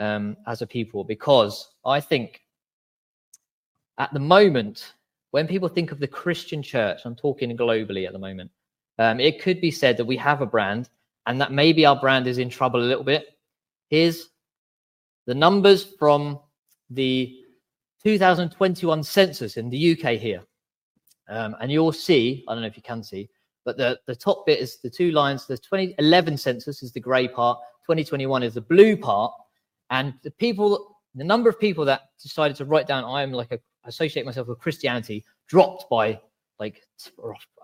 um, 0.00 0.36
as 0.46 0.62
a 0.62 0.66
people 0.66 1.04
because 1.04 1.70
I 1.84 2.00
think 2.00 2.40
at 3.98 4.12
the 4.12 4.18
moment, 4.18 4.94
when 5.30 5.46
people 5.46 5.68
think 5.68 5.92
of 5.92 6.00
the 6.00 6.08
Christian 6.08 6.62
church, 6.62 7.02
I'm 7.04 7.14
talking 7.14 7.56
globally 7.56 8.06
at 8.06 8.12
the 8.12 8.18
moment, 8.18 8.50
um, 8.98 9.20
it 9.20 9.40
could 9.40 9.60
be 9.60 9.70
said 9.70 9.96
that 9.98 10.04
we 10.04 10.16
have 10.16 10.40
a 10.40 10.46
brand 10.46 10.88
and 11.26 11.40
that 11.40 11.52
maybe 11.52 11.84
our 11.84 12.00
brand 12.00 12.26
is 12.26 12.38
in 12.38 12.48
trouble 12.48 12.80
a 12.80 12.88
little 12.90 13.04
bit. 13.04 13.36
Here's 13.88 14.30
the 15.26 15.34
numbers 15.34 15.84
from 15.98 16.40
the 16.88 17.36
2021 18.02 19.02
census 19.02 19.58
in 19.58 19.68
the 19.68 19.92
UK 19.92 20.18
here. 20.18 20.42
Um, 21.28 21.54
and 21.60 21.70
you'll 21.70 21.92
see, 21.92 22.44
I 22.48 22.54
don't 22.54 22.62
know 22.62 22.66
if 22.66 22.76
you 22.76 22.82
can 22.82 23.04
see, 23.04 23.28
but 23.64 23.76
the, 23.76 24.00
the 24.06 24.16
top 24.16 24.46
bit 24.46 24.58
is 24.58 24.78
the 24.78 24.90
two 24.90 25.12
lines. 25.12 25.46
The 25.46 25.58
2011 25.58 26.38
census 26.38 26.82
is 26.82 26.92
the 26.92 27.00
grey 27.00 27.28
part, 27.28 27.58
2021 27.86 28.42
is 28.42 28.54
the 28.54 28.62
blue 28.62 28.96
part. 28.96 29.32
And 29.90 30.14
the 30.22 30.30
people, 30.30 30.96
the 31.14 31.24
number 31.24 31.50
of 31.50 31.58
people 31.58 31.84
that 31.86 32.02
decided 32.22 32.56
to 32.58 32.64
write 32.64 32.86
down, 32.86 33.04
I 33.04 33.22
am 33.22 33.32
like 33.32 33.52
a, 33.52 33.58
associate 33.84 34.24
myself 34.24 34.48
with 34.48 34.58
Christianity, 34.58 35.24
dropped 35.48 35.90
by 35.90 36.20
like 36.58 36.82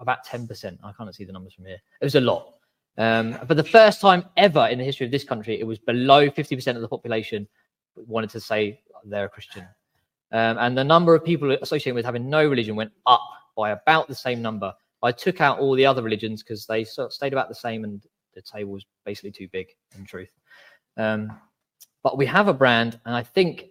about 0.01 0.27
10%. 0.27 0.79
I 0.83 0.93
can't 0.93 1.15
see 1.15 1.25
the 1.25 1.33
numbers 1.33 1.55
from 1.55 1.67
here. 1.67 1.79
It 2.01 2.05
was 2.05 2.15
a 2.15 2.21
lot. 2.21 2.55
Um, 2.99 3.35
for 3.47 3.55
the 3.55 3.63
first 3.63 4.01
time 4.01 4.25
ever 4.37 4.67
in 4.69 4.79
the 4.79 4.85
history 4.85 5.05
of 5.05 5.13
this 5.13 5.25
country, 5.25 5.61
it 5.61 5.67
was 5.67 5.79
below 5.79 6.31
50% 6.31 6.77
of 6.77 6.81
the 6.81 6.89
population 6.89 7.47
wanted 7.95 8.31
to 8.31 8.41
say 8.41 8.81
they're 9.05 9.27
a 9.27 9.29
Christian. 9.29 9.67
Um, 10.33 10.59
and 10.59 10.77
the 10.77 10.85
number 10.85 11.15
of 11.15 11.25
people 11.25 11.53
associated 11.53 11.95
with 11.95 12.05
having 12.05 12.29
no 12.29 12.47
religion 12.47 12.75
went 12.75 12.93
up 13.07 13.23
by 13.57 13.71
about 13.71 14.09
the 14.09 14.15
same 14.15 14.43
number. 14.43 14.73
I 15.03 15.13
took 15.13 15.41
out 15.41 15.59
all 15.59 15.75
the 15.75 15.87
other 15.87 16.03
religions 16.03 16.43
because 16.43 16.67
they 16.67 16.85
sort 16.85 17.07
of 17.07 17.13
stayed 17.13 17.33
about 17.33 17.49
the 17.49 17.55
same 17.55 17.85
and 17.85 18.03
the 18.35 18.43
table 18.43 18.73
was 18.73 18.85
basically 19.05 19.31
too 19.31 19.49
big 19.53 19.69
in 19.97 20.05
truth. 20.05 20.31
Um, 20.97 21.39
but 22.07 22.17
we 22.17 22.27
have 22.27 22.47
a 22.47 22.55
brand, 22.55 23.01
and 23.05 23.17
I 23.17 23.25
think 23.25 23.63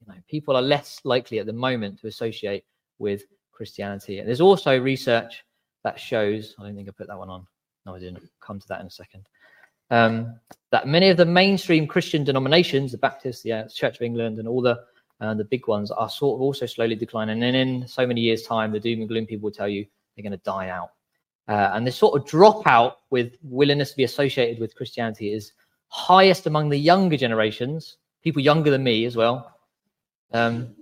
you 0.00 0.08
know, 0.08 0.14
people 0.28 0.56
are 0.56 0.62
less 0.62 1.00
likely 1.04 1.38
at 1.38 1.46
the 1.46 1.52
moment 1.52 2.00
to 2.00 2.08
associate 2.08 2.64
with 2.98 3.22
Christianity. 3.52 4.18
And 4.18 4.26
there's 4.26 4.40
also 4.40 4.80
research 4.80 5.44
that 5.84 6.00
shows, 6.00 6.56
I 6.58 6.64
don't 6.64 6.74
think 6.74 6.88
I 6.88 6.90
put 6.90 7.06
that 7.06 7.16
one 7.16 7.30
on. 7.30 7.46
No, 7.86 7.94
I 7.94 8.00
didn't 8.00 8.28
come 8.40 8.58
to 8.58 8.66
that 8.66 8.80
in 8.80 8.88
a 8.88 8.90
second. 8.90 9.28
Um, 9.90 10.34
that 10.72 10.88
many 10.88 11.08
of 11.08 11.16
the 11.16 11.24
mainstream 11.24 11.86
Christian 11.86 12.24
denominations, 12.24 12.90
the 12.90 12.98
Baptists, 12.98 13.42
the 13.42 13.70
Church 13.72 13.94
of 13.94 14.02
England, 14.02 14.40
and 14.40 14.48
all 14.48 14.60
the 14.60 14.80
uh, 15.20 15.34
the 15.34 15.44
big 15.44 15.68
ones, 15.68 15.92
are 15.92 16.10
sort 16.10 16.38
of 16.38 16.42
also 16.42 16.66
slowly 16.66 16.96
declining. 16.96 17.44
And 17.44 17.54
in 17.54 17.86
so 17.86 18.04
many 18.04 18.22
years' 18.22 18.42
time, 18.42 18.72
the 18.72 18.80
doom 18.80 18.98
and 18.98 19.08
gloom 19.08 19.24
people 19.24 19.44
will 19.44 19.54
tell 19.54 19.68
you 19.68 19.86
they're 20.16 20.24
going 20.24 20.32
to 20.32 20.44
die 20.44 20.68
out. 20.68 20.90
Uh, 21.46 21.70
and 21.74 21.86
this 21.86 21.94
sort 21.94 22.20
of 22.20 22.26
dropout 22.26 22.94
with 23.10 23.36
willingness 23.44 23.92
to 23.92 23.96
be 23.96 24.02
associated 24.02 24.58
with 24.58 24.74
Christianity 24.74 25.32
is 25.32 25.52
highest 25.92 26.46
among 26.46 26.70
the 26.70 26.76
younger 26.78 27.18
generations, 27.18 27.98
people 28.24 28.40
younger 28.40 28.70
than 28.70 28.82
me 28.82 29.04
as 29.04 29.14
well. 29.14 29.58
Um, 30.32 30.74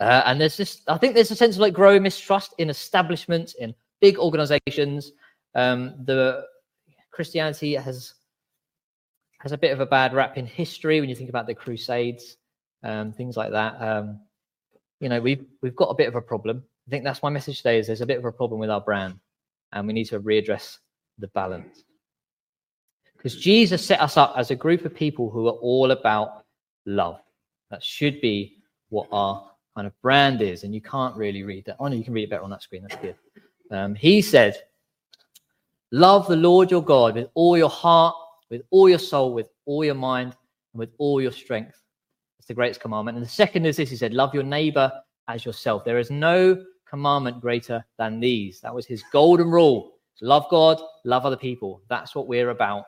uh, 0.00 0.22
and 0.24 0.40
there's 0.40 0.56
this, 0.56 0.80
I 0.88 0.96
think 0.96 1.14
there's 1.14 1.30
a 1.30 1.36
sense 1.36 1.56
of 1.56 1.60
like 1.60 1.74
growing 1.74 2.02
mistrust 2.02 2.54
in 2.56 2.70
establishments, 2.70 3.54
in 3.54 3.74
big 4.00 4.18
organizations, 4.18 5.12
um, 5.54 5.94
the 6.04 6.44
Christianity 7.10 7.74
has 7.74 8.14
has 9.40 9.52
a 9.52 9.58
bit 9.58 9.72
of 9.72 9.80
a 9.80 9.86
bad 9.86 10.14
rap 10.14 10.38
in 10.38 10.46
history 10.46 11.00
when 11.00 11.08
you 11.10 11.14
think 11.14 11.28
about 11.28 11.46
the 11.46 11.54
Crusades, 11.54 12.38
um, 12.82 13.12
things 13.12 13.36
like 13.36 13.52
that. 13.52 13.80
Um, 13.80 14.20
you 15.00 15.08
know, 15.08 15.20
we've 15.20 15.44
we've 15.62 15.76
got 15.76 15.90
a 15.90 15.94
bit 15.94 16.08
of 16.08 16.14
a 16.14 16.22
problem. 16.22 16.64
I 16.88 16.90
think 16.90 17.04
that's 17.04 17.22
my 17.22 17.30
message 17.30 17.58
today. 17.58 17.78
Is 17.78 17.86
there's 17.86 18.00
a 18.00 18.06
bit 18.06 18.18
of 18.18 18.24
a 18.24 18.32
problem 18.32 18.58
with 18.58 18.70
our 18.70 18.80
brand, 18.80 19.20
and 19.72 19.86
we 19.86 19.92
need 19.92 20.06
to 20.06 20.20
readdress 20.20 20.78
the 21.18 21.28
balance. 21.28 21.84
Because 23.24 23.40
Jesus 23.40 23.82
set 23.82 24.02
us 24.02 24.18
up 24.18 24.34
as 24.36 24.50
a 24.50 24.54
group 24.54 24.84
of 24.84 24.94
people 24.94 25.30
who 25.30 25.48
are 25.48 25.52
all 25.52 25.92
about 25.92 26.44
love. 26.84 27.20
That 27.70 27.82
should 27.82 28.20
be 28.20 28.58
what 28.90 29.08
our 29.12 29.50
kind 29.74 29.86
of 29.86 29.98
brand 30.02 30.42
is. 30.42 30.62
And 30.62 30.74
you 30.74 30.82
can't 30.82 31.16
really 31.16 31.42
read 31.42 31.64
that. 31.64 31.76
Oh 31.80 31.88
no, 31.88 31.96
you 31.96 32.04
can 32.04 32.12
read 32.12 32.24
it 32.24 32.30
better 32.30 32.42
on 32.42 32.50
that 32.50 32.62
screen. 32.62 32.82
That's 32.82 33.00
good. 33.00 33.16
Um, 33.70 33.94
he 33.94 34.20
said, 34.20 34.64
Love 35.90 36.28
the 36.28 36.36
Lord 36.36 36.70
your 36.70 36.84
God 36.84 37.14
with 37.14 37.30
all 37.32 37.56
your 37.56 37.70
heart, 37.70 38.14
with 38.50 38.60
all 38.68 38.90
your 38.90 38.98
soul, 38.98 39.32
with 39.32 39.48
all 39.64 39.86
your 39.86 39.94
mind, 39.94 40.36
and 40.74 40.80
with 40.80 40.90
all 40.98 41.22
your 41.22 41.32
strength. 41.32 41.80
It's 42.38 42.48
the 42.48 42.52
greatest 42.52 42.82
commandment. 42.82 43.16
And 43.16 43.24
the 43.24 43.30
second 43.30 43.64
is 43.64 43.78
this 43.78 43.88
He 43.88 43.96
said, 43.96 44.12
Love 44.12 44.34
your 44.34 44.42
neighbor 44.42 44.92
as 45.28 45.46
yourself. 45.46 45.82
There 45.82 45.98
is 45.98 46.10
no 46.10 46.62
commandment 46.86 47.40
greater 47.40 47.82
than 47.96 48.20
these. 48.20 48.60
That 48.60 48.74
was 48.74 48.84
his 48.84 49.02
golden 49.12 49.50
rule. 49.50 49.94
Love 50.20 50.44
God, 50.50 50.78
love 51.06 51.24
other 51.24 51.38
people. 51.38 51.80
That's 51.88 52.14
what 52.14 52.28
we're 52.28 52.50
about 52.50 52.84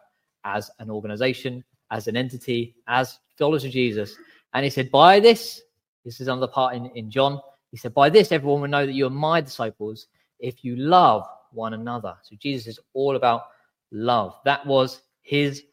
as 0.46 0.70
an 0.78 0.88
organization, 0.88 1.62
as 1.90 2.06
an 2.06 2.16
entity, 2.16 2.74
as 2.86 3.18
followers 3.36 3.64
of 3.64 3.72
Jesus. 3.72 4.16
And 4.54 4.64
he 4.64 4.70
said, 4.70 4.90
By 4.90 5.20
this, 5.20 5.60
this 6.04 6.20
is 6.20 6.28
another 6.28 6.46
part 6.46 6.74
in, 6.74 6.86
in 6.94 7.10
John. 7.10 7.40
He 7.72 7.76
said, 7.76 7.92
By 7.92 8.08
this, 8.08 8.32
everyone 8.32 8.62
will 8.62 8.68
know 8.68 8.86
that 8.86 8.94
you 8.94 9.06
are 9.06 9.10
my 9.10 9.40
disciples 9.40 10.06
if 10.38 10.64
you 10.64 10.76
love 10.76 11.26
one 11.52 11.74
another. 11.74 12.14
So 12.22 12.36
Jesus 12.38 12.66
is 12.66 12.80
all 12.94 13.16
about 13.16 13.48
love. 13.90 14.36
That 14.44 14.64
was 14.64 15.02
his 15.22 15.64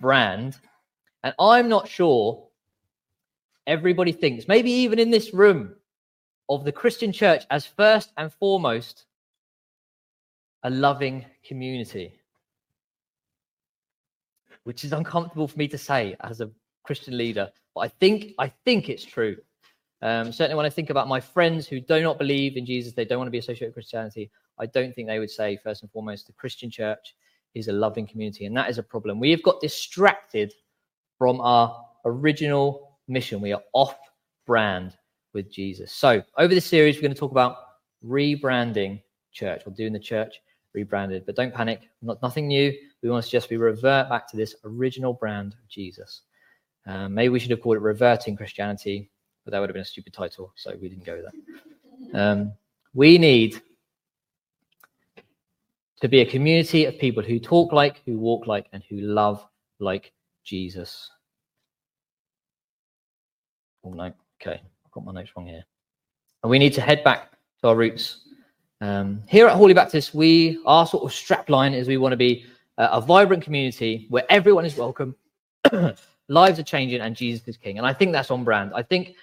brand. 0.00 0.56
And 1.22 1.34
I'm 1.38 1.68
not 1.68 1.88
sure 1.88 2.48
everybody 3.66 4.12
thinks, 4.12 4.48
maybe 4.48 4.70
even 4.70 4.98
in 4.98 5.10
this 5.10 5.32
room, 5.32 5.74
of 6.48 6.64
the 6.64 6.72
Christian 6.72 7.12
church 7.12 7.44
as 7.50 7.64
first 7.64 8.12
and 8.16 8.32
foremost 8.32 9.06
a 10.64 10.70
loving 10.70 11.24
community, 11.46 12.12
which 14.64 14.84
is 14.84 14.92
uncomfortable 14.92 15.48
for 15.48 15.58
me 15.58 15.68
to 15.68 15.78
say 15.78 16.16
as 16.20 16.40
a 16.40 16.50
Christian 16.84 17.16
leader, 17.16 17.50
but 17.74 17.80
I 17.82 17.88
think 17.88 18.34
I 18.38 18.48
think 18.64 18.88
it's 18.88 19.04
true. 19.04 19.36
Um, 20.02 20.32
certainly, 20.32 20.56
when 20.56 20.66
I 20.66 20.70
think 20.70 20.90
about 20.90 21.08
my 21.08 21.20
friends 21.20 21.66
who 21.68 21.80
do 21.80 22.02
not 22.02 22.18
believe 22.18 22.56
in 22.56 22.66
Jesus, 22.66 22.92
they 22.92 23.04
don't 23.04 23.18
want 23.18 23.28
to 23.28 23.32
be 23.32 23.38
associated 23.38 23.68
with 23.68 23.74
Christianity. 23.74 24.30
I 24.58 24.66
don't 24.66 24.94
think 24.94 25.08
they 25.08 25.18
would 25.18 25.30
say 25.30 25.58
first 25.62 25.82
and 25.82 25.90
foremost 25.90 26.26
the 26.26 26.32
Christian 26.32 26.70
church 26.70 27.14
is 27.54 27.68
a 27.68 27.72
loving 27.72 28.06
community, 28.06 28.46
and 28.46 28.56
that 28.56 28.68
is 28.68 28.78
a 28.78 28.82
problem. 28.82 29.20
We 29.20 29.30
have 29.30 29.42
got 29.42 29.60
distracted 29.60 30.52
from 31.18 31.40
our 31.40 31.84
original 32.04 32.98
mission. 33.08 33.40
We 33.40 33.52
are 33.52 33.62
off 33.74 33.96
brand 34.46 34.96
with 35.34 35.50
Jesus. 35.50 35.92
So, 35.92 36.22
over 36.36 36.54
this 36.54 36.66
series, 36.66 36.96
we're 36.96 37.02
going 37.02 37.14
to 37.14 37.18
talk 37.18 37.30
about 37.30 37.56
rebranding 38.04 39.02
church. 39.32 39.62
We're 39.64 39.74
doing 39.74 39.92
the 39.92 40.00
church 40.00 40.40
rebranded, 40.74 41.26
but 41.26 41.36
don't 41.36 41.54
panic. 41.54 41.88
Not 42.00 42.20
nothing 42.22 42.48
new. 42.48 42.72
We 43.02 43.10
want 43.10 43.22
to 43.22 43.28
suggest 43.28 43.50
we 43.50 43.56
revert 43.56 44.08
back 44.08 44.28
to 44.28 44.36
this 44.36 44.54
original 44.64 45.12
brand 45.12 45.54
of 45.54 45.68
Jesus. 45.68 46.22
Um, 46.86 47.14
maybe 47.14 47.30
we 47.30 47.38
should 47.38 47.50
have 47.50 47.60
called 47.60 47.76
it 47.76 47.80
reverting 47.80 48.36
Christianity, 48.36 49.10
but 49.44 49.50
that 49.50 49.60
would 49.60 49.68
have 49.68 49.74
been 49.74 49.82
a 49.82 49.86
stupid 49.86 50.12
title, 50.12 50.52
so 50.56 50.76
we 50.80 50.88
didn't 50.88 51.04
go 51.04 51.22
there. 51.22 52.20
Um, 52.20 52.52
we 52.94 53.18
need 53.18 53.60
to 56.00 56.08
be 56.08 56.20
a 56.20 56.26
community 56.26 56.84
of 56.84 56.98
people 56.98 57.22
who 57.22 57.38
talk 57.38 57.72
like, 57.72 58.02
who 58.04 58.18
walk 58.18 58.46
like, 58.46 58.66
and 58.72 58.82
who 58.88 58.98
love 59.00 59.46
like 59.78 60.12
Jesus. 60.44 61.10
Oh 63.84 63.90
no, 63.90 64.12
okay 64.40 64.60
I've 64.84 64.92
got 64.92 65.04
my 65.04 65.12
notes 65.12 65.30
wrong 65.36 65.46
here. 65.46 65.64
And 66.42 66.50
we 66.50 66.58
need 66.58 66.74
to 66.74 66.80
head 66.80 67.02
back 67.04 67.32
to 67.60 67.68
our 67.68 67.76
roots. 67.76 68.28
Um, 68.80 69.22
here 69.28 69.46
at 69.46 69.56
Hawley 69.56 69.74
Baptist, 69.74 70.12
we 70.12 70.60
our 70.66 70.86
sort 70.86 71.04
of 71.04 71.12
strap 71.12 71.48
line 71.48 71.72
is 71.72 71.86
we 71.86 71.98
want 71.98 72.12
to 72.12 72.16
be 72.16 72.44
a, 72.82 72.96
a 72.96 73.00
vibrant 73.00 73.42
community 73.42 74.06
where 74.10 74.24
everyone 74.28 74.64
is 74.64 74.76
welcome, 74.76 75.14
lives 76.28 76.58
are 76.58 76.64
changing, 76.64 77.00
and 77.00 77.14
Jesus 77.14 77.46
is 77.46 77.56
King. 77.56 77.78
And 77.78 77.86
I 77.86 77.92
think 77.92 78.12
that's 78.12 78.30
on 78.30 78.44
brand. 78.44 78.72
I 78.74 78.82
think 78.82 79.14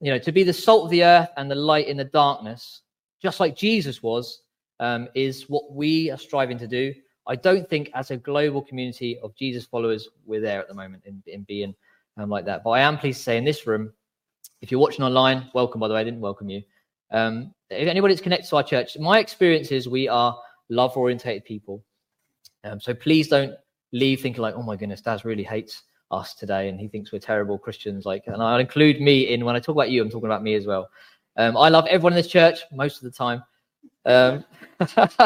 you 0.00 0.12
know 0.12 0.18
to 0.18 0.32
be 0.32 0.44
the 0.44 0.52
salt 0.52 0.84
of 0.84 0.90
the 0.90 1.04
earth 1.04 1.28
and 1.36 1.50
the 1.50 1.56
light 1.56 1.88
in 1.88 1.96
the 1.96 2.04
darkness, 2.04 2.82
just 3.20 3.40
like 3.40 3.56
Jesus 3.56 4.02
was, 4.02 4.42
um, 4.80 5.08
is 5.14 5.48
what 5.48 5.72
we 5.72 6.10
are 6.10 6.18
striving 6.18 6.58
to 6.58 6.68
do. 6.68 6.94
I 7.26 7.36
don't 7.36 7.68
think 7.68 7.90
as 7.94 8.10
a 8.10 8.16
global 8.16 8.62
community 8.62 9.18
of 9.22 9.34
Jesus 9.34 9.66
followers 9.66 10.08
we're 10.24 10.40
there 10.40 10.60
at 10.60 10.68
the 10.68 10.74
moment 10.74 11.02
in, 11.04 11.22
in 11.26 11.42
being 11.42 11.74
um, 12.16 12.30
like 12.30 12.46
that. 12.46 12.64
But 12.64 12.70
I 12.70 12.80
am 12.80 12.96
pleased 12.96 13.18
to 13.18 13.24
say 13.24 13.36
in 13.36 13.44
this 13.44 13.66
room 13.66 13.92
if 14.62 14.70
you're 14.70 14.80
watching 14.80 15.04
online, 15.04 15.50
welcome, 15.54 15.80
by 15.80 15.88
the 15.88 15.94
way. 15.94 16.00
I 16.00 16.04
didn't 16.04 16.20
welcome 16.20 16.48
you. 16.48 16.62
Um, 17.10 17.54
if 17.70 17.88
anybody's 17.88 18.20
connected 18.20 18.48
to 18.48 18.56
our 18.56 18.62
church, 18.62 18.98
my 18.98 19.18
experience 19.18 19.70
is 19.70 19.88
we 19.88 20.08
are 20.08 20.38
love 20.68 20.96
orientated 20.96 21.44
people. 21.44 21.84
Um, 22.64 22.80
so 22.80 22.94
please 22.94 23.28
don't 23.28 23.54
leave 23.92 24.20
thinking 24.20 24.42
like, 24.42 24.54
oh 24.54 24.62
my 24.62 24.76
goodness, 24.76 25.00
Dazz 25.00 25.24
really 25.24 25.44
hates 25.44 25.82
us 26.10 26.34
today 26.34 26.68
and 26.68 26.80
he 26.80 26.88
thinks 26.88 27.12
we're 27.12 27.18
terrible 27.18 27.58
Christians. 27.58 28.04
Like, 28.04 28.24
and 28.26 28.42
I'll 28.42 28.58
include 28.58 29.00
me 29.00 29.32
in 29.32 29.44
when 29.44 29.56
I 29.56 29.60
talk 29.60 29.74
about 29.74 29.90
you, 29.90 30.02
I'm 30.02 30.10
talking 30.10 30.26
about 30.26 30.42
me 30.42 30.54
as 30.54 30.66
well. 30.66 30.88
Um, 31.36 31.56
I 31.56 31.68
love 31.68 31.86
everyone 31.86 32.12
in 32.12 32.16
this 32.16 32.28
church 32.28 32.60
most 32.72 32.96
of 32.96 33.02
the 33.02 33.10
time. 33.10 33.42
Um, 34.04 34.44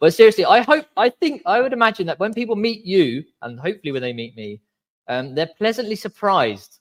but 0.00 0.14
seriously, 0.14 0.44
I 0.44 0.62
hope, 0.62 0.86
I 0.96 1.10
think, 1.10 1.42
I 1.46 1.60
would 1.60 1.72
imagine 1.72 2.06
that 2.06 2.18
when 2.18 2.34
people 2.34 2.56
meet 2.56 2.84
you, 2.84 3.24
and 3.42 3.58
hopefully 3.58 3.92
when 3.92 4.02
they 4.02 4.12
meet 4.12 4.36
me, 4.36 4.60
um, 5.06 5.34
they're 5.34 5.50
pleasantly 5.58 5.94
surprised 5.94 6.80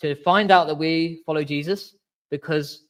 to 0.00 0.14
find 0.16 0.50
out 0.50 0.66
that 0.66 0.74
we 0.74 1.22
follow 1.26 1.44
Jesus 1.44 1.94
because 2.30 2.84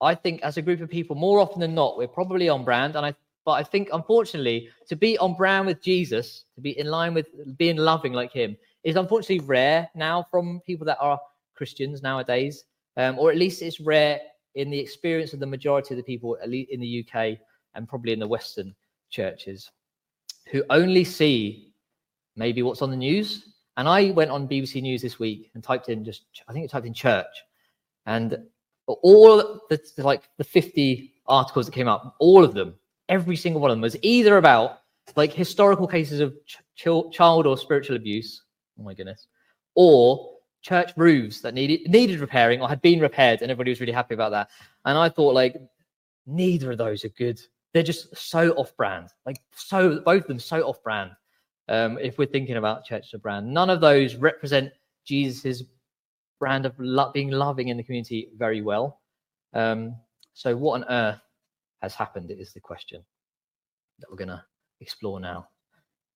I 0.00 0.14
think 0.14 0.42
as 0.42 0.56
a 0.56 0.62
group 0.62 0.80
of 0.80 0.88
people, 0.88 1.16
more 1.16 1.40
often 1.40 1.60
than 1.60 1.74
not, 1.74 1.98
we're 1.98 2.06
probably 2.06 2.48
on 2.48 2.64
brand. 2.64 2.96
And 2.96 3.06
I, 3.06 3.14
but 3.44 3.52
I 3.52 3.62
think 3.62 3.90
unfortunately, 3.92 4.68
to 4.88 4.96
be 4.96 5.18
on 5.18 5.34
brand 5.34 5.66
with 5.66 5.82
Jesus, 5.82 6.44
to 6.54 6.60
be 6.60 6.78
in 6.78 6.86
line 6.86 7.14
with 7.14 7.26
being 7.58 7.76
loving 7.76 8.12
like 8.12 8.32
Him, 8.32 8.56
is 8.84 8.96
unfortunately 8.96 9.46
rare 9.46 9.88
now 9.94 10.26
from 10.30 10.60
people 10.66 10.86
that 10.86 10.98
are 11.00 11.20
Christians 11.54 12.02
nowadays, 12.02 12.64
um, 12.96 13.18
or 13.18 13.30
at 13.30 13.36
least 13.36 13.62
it's 13.62 13.80
rare 13.80 14.20
in 14.54 14.70
the 14.70 14.78
experience 14.78 15.32
of 15.32 15.40
the 15.40 15.46
majority 15.46 15.94
of 15.94 15.98
the 15.98 16.04
people, 16.04 16.38
at 16.42 16.48
least 16.48 16.70
in 16.70 16.80
the 16.80 17.04
UK 17.06 17.38
and 17.74 17.88
probably 17.88 18.12
in 18.12 18.18
the 18.18 18.28
Western 18.28 18.74
churches, 19.10 19.70
who 20.50 20.62
only 20.70 21.04
see 21.04 21.72
maybe 22.36 22.62
what's 22.62 22.82
on 22.82 22.90
the 22.90 22.96
news. 22.96 23.48
And 23.76 23.88
I 23.88 24.10
went 24.10 24.30
on 24.30 24.48
BBC 24.48 24.80
News 24.80 25.02
this 25.02 25.18
week 25.18 25.50
and 25.54 25.62
typed 25.62 25.88
in 25.88 26.04
just, 26.04 26.26
I 26.46 26.52
think 26.52 26.64
I 26.64 26.68
typed 26.68 26.86
in 26.86 26.94
church, 26.94 27.26
and 28.06 28.38
all 28.86 29.38
the 29.68 29.80
like 29.98 30.28
the 30.36 30.44
50 30.44 31.12
articles 31.26 31.66
that 31.66 31.72
came 31.72 31.88
up, 31.88 32.14
all 32.18 32.44
of 32.44 32.54
them, 32.54 32.74
every 33.08 33.36
single 33.36 33.60
one 33.60 33.70
of 33.70 33.76
them 33.76 33.82
was 33.82 33.96
either 34.02 34.36
about 34.36 34.80
like 35.16 35.32
historical 35.32 35.86
cases 35.86 36.20
of 36.20 36.34
ch- 36.46 37.12
child 37.12 37.46
or 37.46 37.56
spiritual 37.56 37.96
abuse. 37.96 38.42
Oh 38.78 38.82
my 38.82 38.94
goodness, 38.94 39.26
or 39.74 40.30
church 40.62 40.92
roofs 40.96 41.40
that 41.42 41.54
needed 41.54 41.88
needed 41.90 42.20
repairing 42.20 42.60
or 42.60 42.68
had 42.68 42.82
been 42.82 43.00
repaired, 43.00 43.42
and 43.42 43.50
everybody 43.50 43.70
was 43.70 43.80
really 43.80 43.92
happy 43.92 44.14
about 44.14 44.30
that. 44.30 44.50
And 44.84 44.96
I 44.96 45.08
thought 45.08 45.34
like 45.34 45.56
neither 46.26 46.72
of 46.72 46.78
those 46.78 47.04
are 47.04 47.10
good. 47.10 47.40
They're 47.72 47.82
just 47.82 48.16
so 48.16 48.52
off 48.52 48.76
brand, 48.76 49.08
like 49.26 49.40
so 49.54 50.00
both 50.00 50.22
of 50.22 50.28
them 50.28 50.38
so 50.38 50.62
off 50.62 50.82
brand 50.82 51.10
um, 51.68 51.98
if 51.98 52.18
we're 52.18 52.26
thinking 52.26 52.56
about 52.56 52.84
church 52.84 53.10
to 53.10 53.18
brand. 53.18 53.52
None 53.52 53.70
of 53.70 53.80
those 53.80 54.16
represent 54.16 54.72
Jesus's 55.04 55.64
brand 56.38 56.66
of 56.66 56.74
lo- 56.78 57.10
being 57.12 57.30
loving 57.30 57.68
in 57.68 57.76
the 57.76 57.82
community 57.82 58.28
very 58.36 58.62
well. 58.62 59.00
Um, 59.52 59.96
so, 60.34 60.56
what 60.56 60.82
on 60.82 60.84
earth 60.88 61.20
has 61.84 61.94
happened 61.94 62.30
is 62.30 62.52
the 62.52 62.60
question 62.60 63.02
that 63.98 64.10
we're 64.10 64.16
going 64.16 64.28
to 64.28 64.42
explore 64.80 65.20
now. 65.20 65.48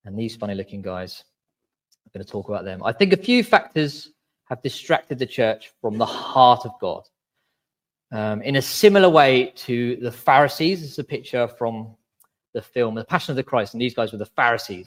And 0.04 0.18
these 0.18 0.36
funny 0.36 0.54
looking 0.54 0.82
guys, 0.82 1.24
I'm 2.04 2.18
going 2.18 2.24
to 2.24 2.30
talk 2.30 2.48
about 2.48 2.64
them. 2.64 2.82
I 2.84 2.92
think 2.92 3.12
a 3.12 3.16
few 3.16 3.44
factors 3.44 4.10
have 4.48 4.62
distracted 4.62 5.18
the 5.18 5.26
church 5.26 5.72
from 5.80 5.98
the 5.98 6.06
heart 6.06 6.64
of 6.64 6.72
God. 6.80 7.02
Um, 8.10 8.40
in 8.42 8.56
a 8.56 8.62
similar 8.62 9.10
way 9.10 9.52
to 9.56 9.96
the 9.96 10.10
Pharisees, 10.12 10.80
this 10.80 10.92
is 10.92 10.98
a 10.98 11.04
picture 11.04 11.46
from 11.46 11.94
the 12.54 12.62
film 12.62 12.94
The 12.94 13.04
Passion 13.04 13.32
of 13.32 13.36
the 13.36 13.42
Christ, 13.42 13.74
and 13.74 13.80
these 13.80 13.94
guys 13.94 14.12
were 14.12 14.18
the 14.18 14.26
Pharisees. 14.26 14.86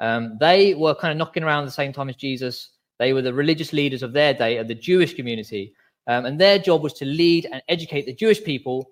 Um, 0.00 0.36
they 0.40 0.74
were 0.74 0.94
kind 0.94 1.12
of 1.12 1.18
knocking 1.18 1.44
around 1.44 1.62
at 1.62 1.66
the 1.66 1.72
same 1.72 1.92
time 1.92 2.08
as 2.08 2.16
Jesus. 2.16 2.70
They 2.98 3.12
were 3.12 3.22
the 3.22 3.32
religious 3.32 3.72
leaders 3.72 4.02
of 4.02 4.12
their 4.12 4.34
day, 4.34 4.56
of 4.58 4.68
the 4.68 4.74
Jewish 4.74 5.14
community. 5.14 5.74
Um, 6.08 6.26
and 6.26 6.40
their 6.40 6.58
job 6.58 6.82
was 6.82 6.92
to 6.94 7.04
lead 7.04 7.48
and 7.50 7.62
educate 7.68 8.06
the 8.06 8.14
Jewish 8.14 8.42
people 8.42 8.90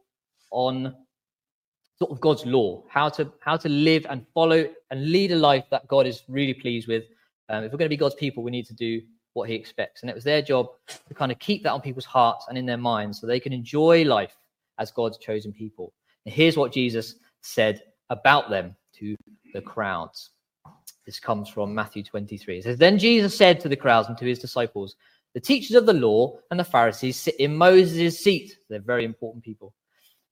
on 0.51 0.95
sort 1.99 2.11
of 2.11 2.21
God's 2.21 2.45
law, 2.45 2.83
how 2.89 3.09
to 3.11 3.33
how 3.41 3.57
to 3.57 3.69
live 3.69 4.07
and 4.09 4.27
follow 4.35 4.69
and 4.91 5.11
lead 5.11 5.33
a 5.33 5.37
life 5.37 5.65
that 5.71 5.87
God 5.89 6.07
is 6.07 6.23
really 6.29 6.55
pleased 6.55 6.89
with. 6.89 7.05
Um, 7.49 7.65
if 7.65 7.73
we're 7.73 7.79
going 7.79 7.87
to 7.87 7.97
be 7.97 7.97
God's 7.97 8.15
people, 8.15 8.43
we 8.43 8.51
need 8.51 8.67
to 8.67 8.75
do 8.75 9.01
what 9.35 9.49
He 9.49 9.55
expects, 9.55 10.03
and 10.03 10.11
it 10.11 10.15
was 10.15 10.25
their 10.25 10.43
job 10.43 10.69
to 11.09 11.15
kind 11.15 11.33
of 11.33 11.39
keep 11.39 11.63
that 11.63 11.73
on 11.73 11.81
people's 11.81 12.05
hearts 12.05 12.47
and 12.49 12.57
in 12.57 12.67
their 12.67 12.77
minds, 12.79 13.21
so 13.21 13.27
they 13.27 13.41
can 13.41 13.53
enjoy 13.53 14.05
life 14.05 14.37
as 14.79 14.91
God's 14.91 15.19
chosen 15.19 15.53
people. 15.53 15.93
And 16.25 16.35
here's 16.35 16.57
what 16.57 16.73
Jesus 16.73 17.17
said 17.43 17.83
about 18.11 18.51
them 18.51 18.75
to 18.99 19.17
the 19.53 19.61
crowds. 19.61 20.31
This 21.07 21.21
comes 21.21 21.49
from 21.49 21.75
Matthew 21.75 22.03
23. 22.03 22.59
It 22.59 22.65
says, 22.65 22.79
Then 22.79 22.99
Jesus 22.99 23.37
said 23.37 23.61
to 23.61 23.69
the 23.69 23.77
crowds 23.77 24.09
and 24.09 24.17
to 24.19 24.25
his 24.25 24.39
disciples, 24.39 24.97
The 25.35 25.41
teachers 25.41 25.77
of 25.77 25.87
the 25.87 25.93
law 25.93 26.39
and 26.51 26.59
the 26.59 26.65
Pharisees 26.65 27.17
sit 27.17 27.39
in 27.39 27.55
Moses' 27.57 28.23
seat. 28.23 28.59
They're 28.71 28.81
very 28.81 29.05
important 29.05 29.45
people. 29.45 29.75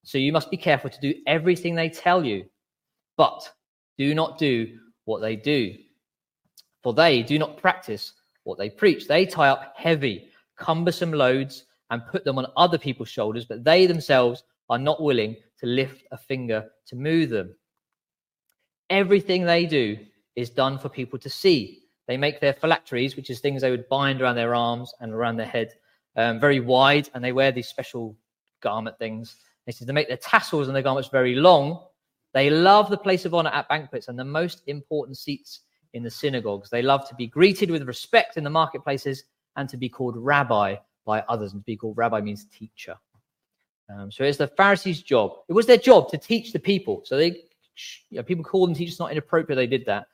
So 0.03 0.17
you 0.17 0.33
must 0.33 0.51
be 0.51 0.57
careful 0.57 0.89
to 0.89 0.99
do 0.99 1.15
everything 1.27 1.75
they 1.75 1.89
tell 1.89 2.25
you, 2.25 2.45
but 3.17 3.49
do 3.97 4.13
not 4.13 4.37
do 4.37 4.77
what 5.05 5.21
they 5.21 5.35
do. 5.35 5.75
For 6.83 6.93
they 6.93 7.23
do 7.23 7.39
not 7.39 7.57
practice 7.57 8.13
what 8.43 8.57
they 8.57 8.69
preach. 8.69 9.07
They 9.07 9.25
tie 9.25 9.47
up 9.47 9.73
heavy, 9.77 10.29
cumbersome 10.57 11.13
loads 11.13 11.65
and 11.89 12.05
put 12.07 12.25
them 12.25 12.37
on 12.37 12.47
other 12.57 12.77
people's 12.77 13.09
shoulders, 13.09 13.45
but 13.45 13.63
they 13.63 13.85
themselves 13.85 14.43
are 14.69 14.77
not 14.77 15.01
willing 15.01 15.37
to 15.59 15.65
lift 15.65 16.03
a 16.11 16.17
finger 16.17 16.69
to 16.87 16.95
move 16.95 17.29
them. 17.29 17.55
Everything 18.89 19.45
they 19.45 19.65
do 19.65 19.97
is 20.35 20.49
done 20.49 20.77
for 20.77 20.89
people 20.89 21.17
to 21.19 21.29
see. 21.29 21.83
They 22.07 22.17
make 22.17 22.41
their 22.41 22.53
phylacteries, 22.53 23.15
which 23.15 23.29
is 23.29 23.39
things 23.39 23.61
they 23.61 23.71
would 23.71 23.87
bind 23.87 24.21
around 24.21 24.35
their 24.35 24.55
arms 24.55 24.93
and 24.99 25.13
around 25.13 25.37
their 25.37 25.45
head, 25.45 25.71
um, 26.17 26.39
very 26.39 26.59
wide, 26.59 27.09
and 27.13 27.23
they 27.23 27.31
wear 27.31 27.53
these 27.53 27.69
special 27.69 28.17
garment 28.61 28.97
things 28.99 29.37
They 29.65 29.71
said 29.71 29.87
to 29.87 29.93
make 29.93 30.07
their 30.07 30.17
tassels 30.17 30.67
and 30.67 30.75
their 30.75 30.83
garments 30.83 31.09
very 31.09 31.35
long. 31.35 31.85
They 32.33 32.49
love 32.49 32.89
the 32.89 32.97
place 32.97 33.25
of 33.25 33.33
honor 33.33 33.51
at 33.51 33.69
banquets 33.69 34.07
and 34.07 34.17
the 34.17 34.25
most 34.25 34.63
important 34.67 35.17
seats 35.17 35.61
in 35.93 36.03
the 36.03 36.09
synagogues. 36.09 36.69
They 36.69 36.81
love 36.81 37.07
to 37.09 37.15
be 37.15 37.27
greeted 37.27 37.69
with 37.69 37.83
respect 37.83 38.37
in 38.37 38.43
the 38.43 38.49
marketplaces 38.49 39.23
and 39.55 39.69
to 39.69 39.77
be 39.77 39.89
called 39.89 40.17
rabbi 40.17 40.75
by 41.05 41.21
others. 41.29 41.53
And 41.53 41.61
to 41.61 41.65
be 41.65 41.77
called 41.77 41.97
rabbi 41.97 42.21
means 42.21 42.45
teacher. 42.45 42.95
Um, 43.89 44.11
so 44.11 44.23
it's 44.23 44.37
the 44.37 44.47
Pharisees' 44.47 45.03
job. 45.03 45.33
It 45.47 45.53
was 45.53 45.65
their 45.65 45.77
job 45.77 46.09
to 46.09 46.17
teach 46.17 46.51
the 46.51 46.59
people. 46.59 47.01
So 47.05 47.17
they, 47.17 47.43
you 48.09 48.17
know, 48.17 48.23
people 48.23 48.43
call 48.43 48.65
them 48.65 48.75
teachers. 48.75 48.99
Not 48.99 49.11
inappropriate. 49.11 49.57
They 49.57 49.67
did 49.67 49.85
that. 49.85 50.07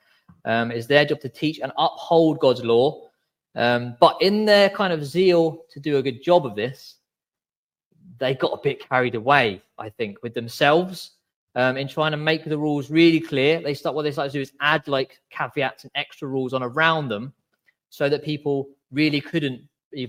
Um, 0.44 0.70
it's 0.70 0.86
their 0.86 1.04
job 1.04 1.20
to 1.20 1.28
teach 1.28 1.60
and 1.60 1.72
uphold 1.78 2.40
God's 2.40 2.64
law. 2.64 3.08
Um, 3.56 3.96
but 4.00 4.16
in 4.20 4.44
their 4.44 4.68
kind 4.68 4.92
of 4.92 5.04
zeal 5.04 5.64
to 5.70 5.80
do 5.80 5.96
a 5.96 6.02
good 6.02 6.22
job 6.22 6.46
of 6.46 6.54
this, 6.54 6.96
they 8.20 8.34
got 8.34 8.52
a 8.52 8.60
bit 8.62 8.86
carried 8.86 9.14
away, 9.14 9.62
I 9.78 9.88
think, 9.88 10.22
with 10.22 10.34
themselves 10.34 11.12
um, 11.56 11.76
in 11.76 11.88
trying 11.88 12.12
to 12.12 12.16
make 12.16 12.44
the 12.44 12.58
rules 12.58 12.90
really 12.90 13.20
clear. 13.20 13.60
They 13.60 13.74
start 13.74 13.94
what 13.94 14.02
they 14.02 14.12
start 14.12 14.30
to 14.30 14.38
do 14.38 14.42
is 14.42 14.52
add 14.60 14.86
like 14.86 15.20
caveats 15.30 15.84
and 15.84 15.90
extra 15.94 16.28
rules 16.28 16.52
on 16.52 16.62
around 16.62 17.08
them, 17.08 17.32
so 17.88 18.08
that 18.08 18.22
people 18.22 18.68
really 18.92 19.20
couldn't 19.20 19.62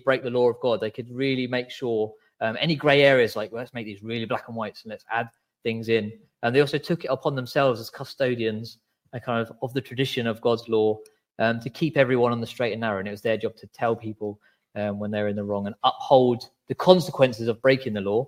break 0.03 0.24
the 0.24 0.30
law 0.30 0.50
of 0.50 0.60
God. 0.62 0.82
They 0.82 0.91
could 0.91 1.10
really 1.10 1.48
make 1.48 1.72
sure 1.72 2.13
um, 2.41 2.58
any 2.60 2.75
grey 2.75 3.01
areas, 3.03 3.36
like 3.36 3.51
well, 3.51 3.62
let's 3.62 3.74
make 3.74 3.86
these 3.86 4.03
really 4.03 4.25
black 4.25 4.48
and 4.48 4.56
whites 4.56 4.84
and 4.84 4.91
let's 4.91 5.06
add 5.10 5.30
things 5.63 5.89
in. 5.89 6.12
And 6.44 6.56
they 6.56 6.60
also 6.60 6.77
took 6.77 7.06
it 7.06 7.08
upon 7.08 7.36
themselves 7.36 7.80
as 7.80 7.89
custodians, 7.89 8.77
a 9.13 9.20
kind 9.20 9.41
of 9.48 9.56
of 9.62 9.74
the 9.74 9.82
tradition 9.82 10.27
of 10.27 10.41
God's 10.41 10.68
law, 10.68 11.00
um, 11.39 11.60
to 11.62 11.70
keep 11.70 11.98
everyone 11.98 12.32
on 12.32 12.41
the 12.41 12.48
straight 12.48 12.74
and 12.74 12.82
narrow. 12.82 13.00
And 13.00 13.08
it 13.08 13.12
was 13.12 13.22
their 13.22 13.38
job 13.38 13.56
to 13.58 13.68
tell 13.68 13.96
people 13.96 14.39
um, 14.75 14.99
when 14.99 15.11
they're 15.11 15.27
in 15.27 15.35
the 15.35 15.43
wrong 15.43 15.67
and 15.67 15.75
uphold 15.83 16.49
the 16.67 16.75
consequences 16.75 17.47
of 17.47 17.61
breaking 17.61 17.93
the 17.93 18.01
law. 18.01 18.27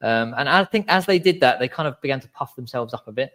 Um, 0.00 0.34
and 0.36 0.48
I 0.48 0.64
think 0.64 0.86
as 0.88 1.06
they 1.06 1.18
did 1.18 1.40
that, 1.40 1.58
they 1.58 1.68
kind 1.68 1.86
of 1.86 2.00
began 2.00 2.20
to 2.20 2.28
puff 2.28 2.56
themselves 2.56 2.92
up 2.94 3.06
a 3.06 3.12
bit 3.12 3.32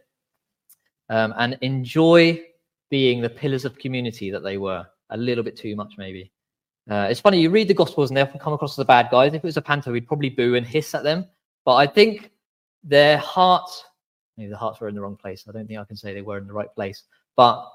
um, 1.10 1.34
and 1.38 1.58
enjoy 1.62 2.44
being 2.90 3.22
the 3.22 3.30
pillars 3.30 3.66
of 3.66 3.78
community 3.78 4.32
that 4.32 4.44
they 4.44 4.58
were 4.58 4.86
a 5.10 5.18
little 5.18 5.44
bit 5.44 5.56
too 5.56 5.76
much, 5.76 5.94
maybe. 5.98 6.32
Uh, 6.90 7.08
it's 7.10 7.20
funny, 7.20 7.42
you 7.42 7.50
read 7.50 7.68
the 7.68 7.74
Gospels 7.74 8.10
and 8.10 8.18
they 8.18 8.22
often 8.22 8.40
come 8.40 8.54
across 8.54 8.74
as 8.74 8.78
the 8.78 8.86
bad 8.86 9.10
guys. 9.12 9.34
If 9.34 9.44
it 9.44 9.44
was 9.44 9.58
a 9.58 9.62
panto, 9.62 9.92
we'd 9.92 10.08
probably 10.08 10.30
boo 10.30 10.56
and 10.56 10.66
hiss 10.66 10.96
at 10.96 11.04
them. 11.04 11.26
But 11.66 11.76
I 11.76 11.88
think 11.88 12.32
their 12.84 13.18
hearts, 13.18 13.84
maybe 14.38 14.50
the 14.50 14.58
hearts 14.58 14.80
were 14.80 14.88
in 14.88 14.96
the 14.96 15.02
wrong 15.02 15.18
place. 15.18 15.46
I 15.48 15.52
don't 15.52 15.68
think 15.68 15.80
I 15.80 15.84
can 15.84 15.98
say 15.98 16.14
they 16.14 16.22
were 16.22 16.38
in 16.38 16.48
the 16.48 16.54
right 16.54 16.74
place. 16.74 17.04
But 17.36 17.70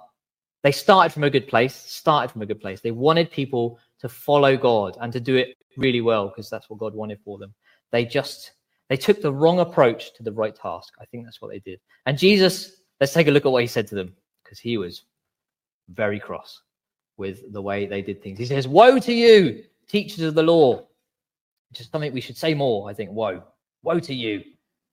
they 0.63 0.73
started 0.73 1.13
from 1.13 1.25
a 1.25 1.31
good 1.31 1.47
place, 1.49 1.75
started 1.75 2.31
from 2.31 2.43
a 2.43 2.47
good 2.47 2.61
place. 2.61 2.81
They 2.81 2.91
wanted 2.91 3.31
people 3.31 3.79
to 4.03 4.09
follow 4.09 4.57
God 4.57 4.99
and 5.01 5.13
to 5.13 5.21
do 5.21 5.37
it 5.37 5.57
really 5.77 6.01
well 6.01 6.29
because 6.29 6.51
that's 6.51 6.69
what 6.69 6.79
God 6.79 6.95
wanted 6.95 7.21
for 7.25 7.39
them. 7.39 7.55
They 7.93 8.05
just 8.05 8.53
they 8.89 8.97
took 8.97 9.23
the 9.23 9.33
wrong 9.33 9.61
approach 9.61 10.13
to 10.15 10.23
the 10.23 10.33
right 10.33 10.55
task. 10.55 10.93
I 11.01 11.07
think 11.07 11.25
that's 11.25 11.41
what 11.41 11.51
they 11.51 11.61
did. 11.61 11.81
And 12.05 12.19
Jesus, 12.19 12.83
let's 13.01 13.15
take 13.15 13.29
a 13.29 13.31
look 13.31 13.47
at 13.47 13.53
what 13.53 13.63
he 13.63 13.69
said 13.69 13.87
to 13.87 13.95
them 13.95 14.15
because 14.43 14.59
he 14.59 14.77
was 14.77 15.05
very 15.89 16.21
cross 16.21 16.61
with 17.17 17.53
the 17.53 17.63
way 17.63 17.87
they 17.87 18.03
did 18.03 18.23
things. 18.23 18.39
He 18.39 18.47
says, 18.47 18.69
"Woe 18.69 18.99
to 18.99 19.13
you, 19.13 19.65
teachers 19.89 20.21
of 20.25 20.35
the 20.35 20.43
law." 20.43 20.87
Which 21.71 21.81
is 21.81 21.89
something 21.89 22.13
we 22.13 22.21
should 22.21 22.37
say 22.37 22.53
more. 22.53 22.91
I 22.91 22.93
think, 22.93 23.13
"Woe, 23.13 23.43
woe 23.83 24.01
to 24.01 24.15
you, 24.15 24.43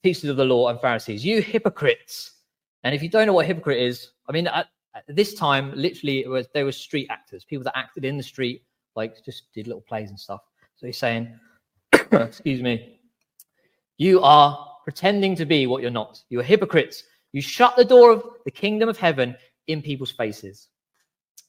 teachers 0.03 0.29
of 0.29 0.37
the 0.37 0.45
law 0.45 0.69
and 0.69 0.79
Pharisees, 0.79 1.25
you 1.25 1.41
hypocrites." 1.41 2.35
And 2.83 2.95
if 2.95 3.03
you 3.03 3.09
don't 3.09 3.27
know 3.27 3.33
what 3.33 3.47
hypocrite 3.47 3.81
is, 3.81 4.11
I 4.29 4.31
mean, 4.31 4.47
at, 4.47 4.67
at 4.95 5.03
this 5.09 5.33
time, 5.33 5.73
literally, 5.75 6.21
it 6.21 6.29
was 6.29 6.47
there 6.53 6.63
were 6.63 6.71
street 6.71 7.07
actors, 7.09 7.43
people 7.43 7.65
that 7.65 7.77
acted 7.77 8.05
in 8.05 8.15
the 8.15 8.23
street, 8.23 8.63
like 8.99 9.23
just 9.23 9.51
did 9.53 9.65
little 9.67 9.81
plays 9.81 10.09
and 10.09 10.19
stuff. 10.19 10.41
So 10.75 10.85
he's 10.85 10.97
saying, 10.97 11.33
excuse 12.11 12.61
me, 12.61 12.99
you 13.97 14.21
are 14.21 14.67
pretending 14.83 15.35
to 15.35 15.45
be 15.45 15.67
what 15.67 15.81
you're 15.81 15.91
not. 15.91 16.21
You 16.29 16.39
are 16.41 16.43
hypocrites. 16.43 17.03
You 17.31 17.41
shut 17.41 17.75
the 17.75 17.85
door 17.85 18.11
of 18.11 18.23
the 18.45 18.51
kingdom 18.51 18.89
of 18.89 18.97
heaven 18.97 19.35
in 19.67 19.81
people's 19.81 20.11
faces. 20.11 20.67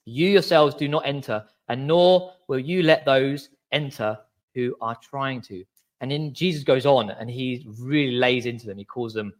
You 0.04 0.28
yourselves 0.28 0.74
do 0.74 0.88
not 0.88 1.06
enter, 1.06 1.44
and 1.68 1.86
nor 1.86 2.32
will 2.48 2.58
you 2.58 2.82
let 2.82 3.04
those 3.04 3.48
enter 3.72 4.18
who 4.54 4.76
are 4.80 4.96
trying 5.02 5.40
to. 5.42 5.64
And 6.00 6.10
then 6.10 6.32
Jesus 6.32 6.64
goes 6.64 6.86
on 6.86 7.10
and 7.10 7.30
he 7.30 7.66
really 7.78 8.16
lays 8.16 8.46
into 8.46 8.66
them. 8.66 8.78
He 8.78 8.84
calls 8.84 9.12
them 9.12 9.32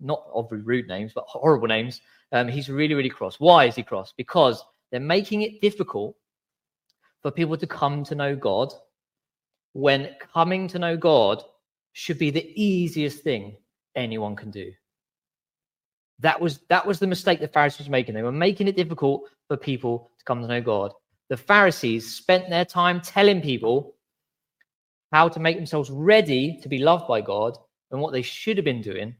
not 0.00 0.22
obviously 0.32 0.64
rude 0.64 0.86
names, 0.86 1.12
but 1.14 1.24
horrible 1.26 1.68
names. 1.68 2.00
Um, 2.32 2.48
he's 2.48 2.68
really, 2.68 2.94
really 2.94 3.10
cross. 3.10 3.40
Why 3.40 3.64
is 3.64 3.74
he 3.74 3.82
cross? 3.82 4.12
Because 4.16 4.62
they're 4.90 5.00
making 5.00 5.42
it 5.42 5.60
difficult 5.60 6.16
for 7.22 7.30
people 7.30 7.56
to 7.56 7.66
come 7.66 8.04
to 8.04 8.14
know 8.14 8.36
God 8.36 8.72
when 9.72 10.10
coming 10.32 10.68
to 10.68 10.78
know 10.78 10.96
God 10.96 11.42
should 11.92 12.18
be 12.18 12.30
the 12.30 12.50
easiest 12.54 13.22
thing 13.22 13.56
anyone 13.94 14.36
can 14.36 14.50
do. 14.50 14.72
That 16.20 16.40
was 16.40 16.60
that 16.68 16.86
was 16.86 16.98
the 16.98 17.06
mistake 17.06 17.40
the 17.40 17.48
Pharisees 17.48 17.86
were 17.86 17.92
making. 17.92 18.14
They 18.14 18.22
were 18.22 18.32
making 18.32 18.68
it 18.68 18.76
difficult 18.76 19.24
for 19.48 19.56
people 19.56 20.10
to 20.18 20.24
come 20.24 20.40
to 20.40 20.48
know 20.48 20.62
God. 20.62 20.92
The 21.28 21.36
Pharisees 21.36 22.14
spent 22.14 22.48
their 22.48 22.64
time 22.64 23.00
telling 23.00 23.42
people 23.42 23.96
how 25.12 25.28
to 25.28 25.40
make 25.40 25.56
themselves 25.56 25.90
ready 25.90 26.58
to 26.62 26.68
be 26.68 26.78
loved 26.78 27.06
by 27.06 27.20
God, 27.20 27.58
and 27.90 28.00
what 28.00 28.12
they 28.12 28.22
should 28.22 28.56
have 28.56 28.64
been 28.64 28.80
doing 28.80 29.14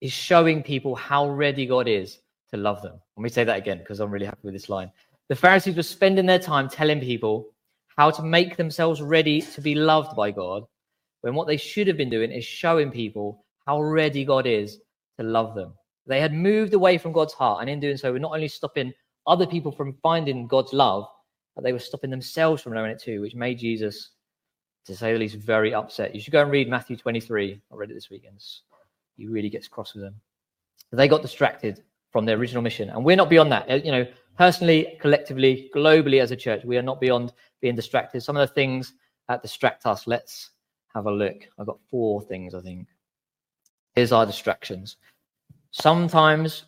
is 0.00 0.12
showing 0.12 0.62
people 0.62 0.94
how 0.94 1.28
ready 1.28 1.66
God 1.66 1.88
is 1.88 2.18
to 2.50 2.56
love 2.56 2.82
them. 2.82 3.00
Let 3.16 3.22
me 3.22 3.28
say 3.28 3.44
that 3.44 3.58
again 3.58 3.78
because 3.78 4.00
I'm 4.00 4.10
really 4.10 4.26
happy 4.26 4.40
with 4.44 4.54
this 4.54 4.68
line. 4.68 4.90
The 5.28 5.36
Pharisees 5.36 5.76
were 5.76 5.82
spending 5.82 6.26
their 6.26 6.38
time 6.38 6.68
telling 6.68 7.00
people 7.00 7.52
how 7.96 8.10
to 8.10 8.22
make 8.22 8.56
themselves 8.56 9.02
ready 9.02 9.40
to 9.40 9.60
be 9.60 9.74
loved 9.74 10.14
by 10.14 10.30
God, 10.30 10.64
when 11.22 11.34
what 11.34 11.46
they 11.46 11.56
should 11.56 11.88
have 11.88 11.96
been 11.96 12.10
doing 12.10 12.30
is 12.30 12.44
showing 12.44 12.90
people 12.90 13.44
how 13.66 13.82
ready 13.82 14.24
God 14.24 14.46
is 14.46 14.78
to 15.18 15.24
love 15.24 15.54
them. 15.54 15.74
They 16.06 16.20
had 16.20 16.32
moved 16.32 16.74
away 16.74 16.98
from 16.98 17.12
God's 17.12 17.32
heart, 17.32 17.60
and 17.60 17.70
in 17.70 17.80
doing 17.80 17.96
so, 17.96 18.12
were 18.12 18.18
not 18.18 18.34
only 18.34 18.48
stopping 18.48 18.92
other 19.26 19.46
people 19.46 19.72
from 19.72 19.98
finding 20.02 20.46
God's 20.46 20.72
love, 20.72 21.06
but 21.56 21.64
they 21.64 21.72
were 21.72 21.80
stopping 21.80 22.10
themselves 22.10 22.62
from 22.62 22.74
knowing 22.74 22.92
it 22.92 23.02
too, 23.02 23.20
which 23.20 23.34
made 23.34 23.58
Jesus, 23.58 24.10
to 24.84 24.94
say 24.94 25.12
the 25.12 25.18
least, 25.18 25.36
very 25.36 25.74
upset. 25.74 26.14
You 26.14 26.20
should 26.20 26.32
go 26.32 26.42
and 26.42 26.50
read 26.50 26.68
Matthew 26.68 26.96
23. 26.96 27.60
I 27.72 27.74
read 27.74 27.90
it 27.90 27.94
this 27.94 28.10
weekend. 28.10 28.40
He 29.16 29.26
really 29.26 29.48
gets 29.48 29.66
cross 29.66 29.94
with 29.94 30.04
them. 30.04 30.14
They 30.92 31.08
got 31.08 31.22
distracted 31.22 31.82
from 32.12 32.24
their 32.24 32.36
original 32.36 32.62
mission, 32.62 32.90
and 32.90 33.04
we're 33.04 33.16
not 33.16 33.30
beyond 33.30 33.50
that. 33.50 33.68
Uh, 33.68 33.74
you 33.74 33.90
know, 33.90 34.06
personally, 34.36 34.98
collectively, 35.00 35.70
globally 35.74 36.20
as 36.20 36.30
a 36.30 36.36
church, 36.36 36.64
we 36.64 36.76
are 36.76 36.82
not 36.82 37.00
beyond 37.00 37.32
being 37.60 37.74
distracted. 37.74 38.22
Some 38.22 38.36
of 38.36 38.46
the 38.48 38.54
things 38.54 38.94
that 39.28 39.42
distract 39.42 39.86
us, 39.86 40.06
let's 40.06 40.50
have 40.94 41.06
a 41.06 41.10
look. 41.10 41.48
I've 41.58 41.66
got 41.66 41.78
four 41.90 42.22
things, 42.22 42.54
I 42.54 42.60
think. 42.60 42.88
Here's 43.94 44.12
our 44.12 44.26
distractions. 44.26 44.96
Sometimes 45.70 46.64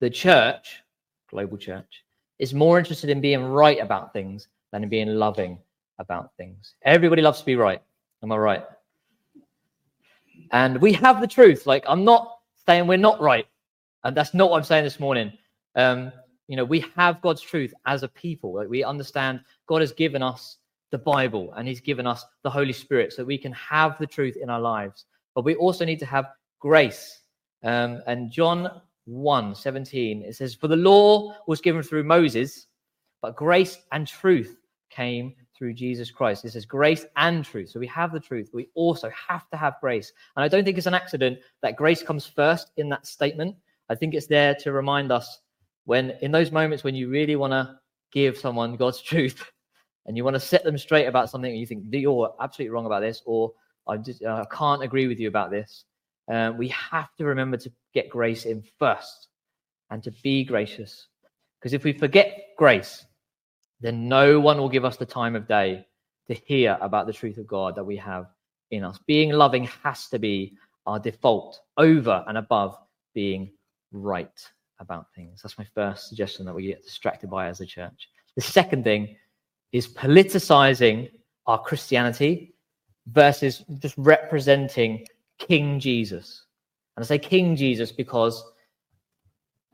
the 0.00 0.10
church, 0.10 0.82
global 1.30 1.56
church, 1.56 2.04
is 2.38 2.52
more 2.52 2.78
interested 2.78 3.10
in 3.10 3.20
being 3.20 3.42
right 3.42 3.80
about 3.80 4.12
things 4.12 4.48
than 4.72 4.82
in 4.82 4.88
being 4.88 5.08
loving 5.08 5.58
about 5.98 6.30
things. 6.36 6.74
Everybody 6.82 7.22
loves 7.22 7.40
to 7.40 7.46
be 7.46 7.56
right. 7.56 7.82
Am 8.22 8.32
I 8.32 8.36
right? 8.36 8.64
And 10.52 10.80
we 10.80 10.92
have 10.92 11.20
the 11.20 11.26
truth. 11.26 11.66
Like, 11.66 11.84
I'm 11.88 12.04
not 12.04 12.38
saying 12.66 12.86
we're 12.86 12.98
not 12.98 13.20
right. 13.20 13.46
And 14.04 14.16
that's 14.16 14.34
not 14.34 14.50
what 14.50 14.58
I'm 14.58 14.64
saying 14.64 14.84
this 14.84 15.00
morning. 15.00 15.32
Um, 15.74 16.12
you 16.48 16.56
know, 16.56 16.64
we 16.64 16.84
have 16.96 17.20
God's 17.20 17.40
truth 17.40 17.74
as 17.86 18.02
a 18.02 18.08
people. 18.08 18.54
Like 18.54 18.68
we 18.68 18.84
understand 18.84 19.40
God 19.66 19.80
has 19.80 19.92
given 19.92 20.22
us 20.22 20.58
the 20.90 20.98
Bible 20.98 21.52
and 21.56 21.66
He's 21.66 21.80
given 21.80 22.06
us 22.06 22.24
the 22.42 22.50
Holy 22.50 22.72
Spirit 22.72 23.12
so 23.12 23.24
we 23.24 23.38
can 23.38 23.52
have 23.52 23.98
the 23.98 24.06
truth 24.06 24.36
in 24.36 24.50
our 24.50 24.60
lives. 24.60 25.06
But 25.34 25.44
we 25.44 25.54
also 25.56 25.84
need 25.84 25.98
to 26.00 26.06
have 26.06 26.26
grace. 26.60 27.20
Um, 27.62 28.00
and 28.06 28.30
John 28.30 28.80
1 29.06 29.54
17, 29.54 30.22
it 30.22 30.36
says, 30.36 30.54
For 30.54 30.68
the 30.68 30.76
law 30.76 31.34
was 31.46 31.60
given 31.60 31.82
through 31.82 32.04
Moses, 32.04 32.66
but 33.22 33.36
grace 33.36 33.78
and 33.92 34.06
truth 34.06 34.56
came 34.90 35.34
through 35.56 35.74
Jesus 35.74 36.10
Christ. 36.10 36.44
It 36.44 36.52
says 36.52 36.66
grace 36.66 37.06
and 37.16 37.44
truth. 37.44 37.70
So 37.70 37.80
we 37.80 37.86
have 37.88 38.12
the 38.12 38.20
truth. 38.20 38.50
We 38.52 38.68
also 38.74 39.10
have 39.10 39.48
to 39.50 39.56
have 39.56 39.76
grace. 39.80 40.12
And 40.36 40.44
I 40.44 40.48
don't 40.48 40.64
think 40.64 40.76
it's 40.76 40.86
an 40.86 40.94
accident 40.94 41.38
that 41.62 41.76
grace 41.76 42.02
comes 42.02 42.26
first 42.26 42.70
in 42.76 42.88
that 42.90 43.06
statement. 43.06 43.56
I 43.88 43.94
think 43.94 44.14
it's 44.14 44.26
there 44.26 44.54
to 44.56 44.72
remind 44.72 45.12
us 45.12 45.40
when, 45.86 46.10
in 46.20 46.32
those 46.32 46.52
moments 46.52 46.84
when 46.84 46.94
you 46.94 47.08
really 47.08 47.36
want 47.36 47.52
to 47.52 47.78
give 48.12 48.36
someone 48.36 48.76
God's 48.76 49.00
truth 49.02 49.50
and 50.04 50.16
you 50.16 50.24
want 50.24 50.34
to 50.34 50.40
set 50.40 50.62
them 50.62 50.76
straight 50.76 51.06
about 51.06 51.30
something 51.30 51.50
and 51.50 51.58
you 51.58 51.66
think 51.66 51.84
you're 51.90 52.34
absolutely 52.40 52.70
wrong 52.70 52.86
about 52.86 53.00
this 53.00 53.22
or 53.24 53.52
I 53.88 53.96
just 53.96 54.22
uh, 54.22 54.44
can't 54.50 54.82
agree 54.82 55.06
with 55.06 55.18
you 55.20 55.28
about 55.28 55.50
this, 55.50 55.84
um, 56.28 56.58
we 56.58 56.68
have 56.68 57.14
to 57.16 57.24
remember 57.24 57.56
to 57.56 57.72
get 57.94 58.10
grace 58.10 58.44
in 58.44 58.62
first 58.78 59.28
and 59.90 60.02
to 60.02 60.10
be 60.22 60.44
gracious. 60.44 61.06
Because 61.58 61.72
if 61.72 61.84
we 61.84 61.92
forget 61.92 62.48
grace, 62.58 63.06
then 63.80 64.08
no 64.08 64.40
one 64.40 64.58
will 64.58 64.68
give 64.68 64.84
us 64.84 64.96
the 64.96 65.06
time 65.06 65.36
of 65.36 65.46
day 65.46 65.86
to 66.26 66.34
hear 66.34 66.76
about 66.80 67.06
the 67.06 67.12
truth 67.12 67.38
of 67.38 67.46
God 67.46 67.76
that 67.76 67.84
we 67.84 67.96
have 67.96 68.26
in 68.72 68.82
us. 68.82 68.98
Being 69.06 69.30
loving 69.30 69.68
has 69.84 70.08
to 70.08 70.18
be 70.18 70.56
our 70.84 70.98
default 70.98 71.60
over 71.76 72.24
and 72.26 72.38
above 72.38 72.76
being 73.14 73.52
right 73.92 74.50
about 74.78 75.06
things. 75.14 75.42
That's 75.42 75.58
my 75.58 75.66
first 75.74 76.08
suggestion 76.08 76.44
that 76.46 76.54
we 76.54 76.66
get 76.66 76.84
distracted 76.84 77.30
by 77.30 77.46
as 77.46 77.60
a 77.60 77.66
church. 77.66 78.08
The 78.34 78.42
second 78.42 78.84
thing 78.84 79.16
is 79.72 79.88
politicizing 79.88 81.10
our 81.46 81.60
Christianity 81.62 82.54
versus 83.06 83.64
just 83.78 83.94
representing 83.96 85.06
King 85.38 85.78
Jesus. 85.80 86.44
And 86.96 87.04
I 87.04 87.06
say 87.06 87.18
King 87.18 87.56
Jesus 87.56 87.92
because 87.92 88.44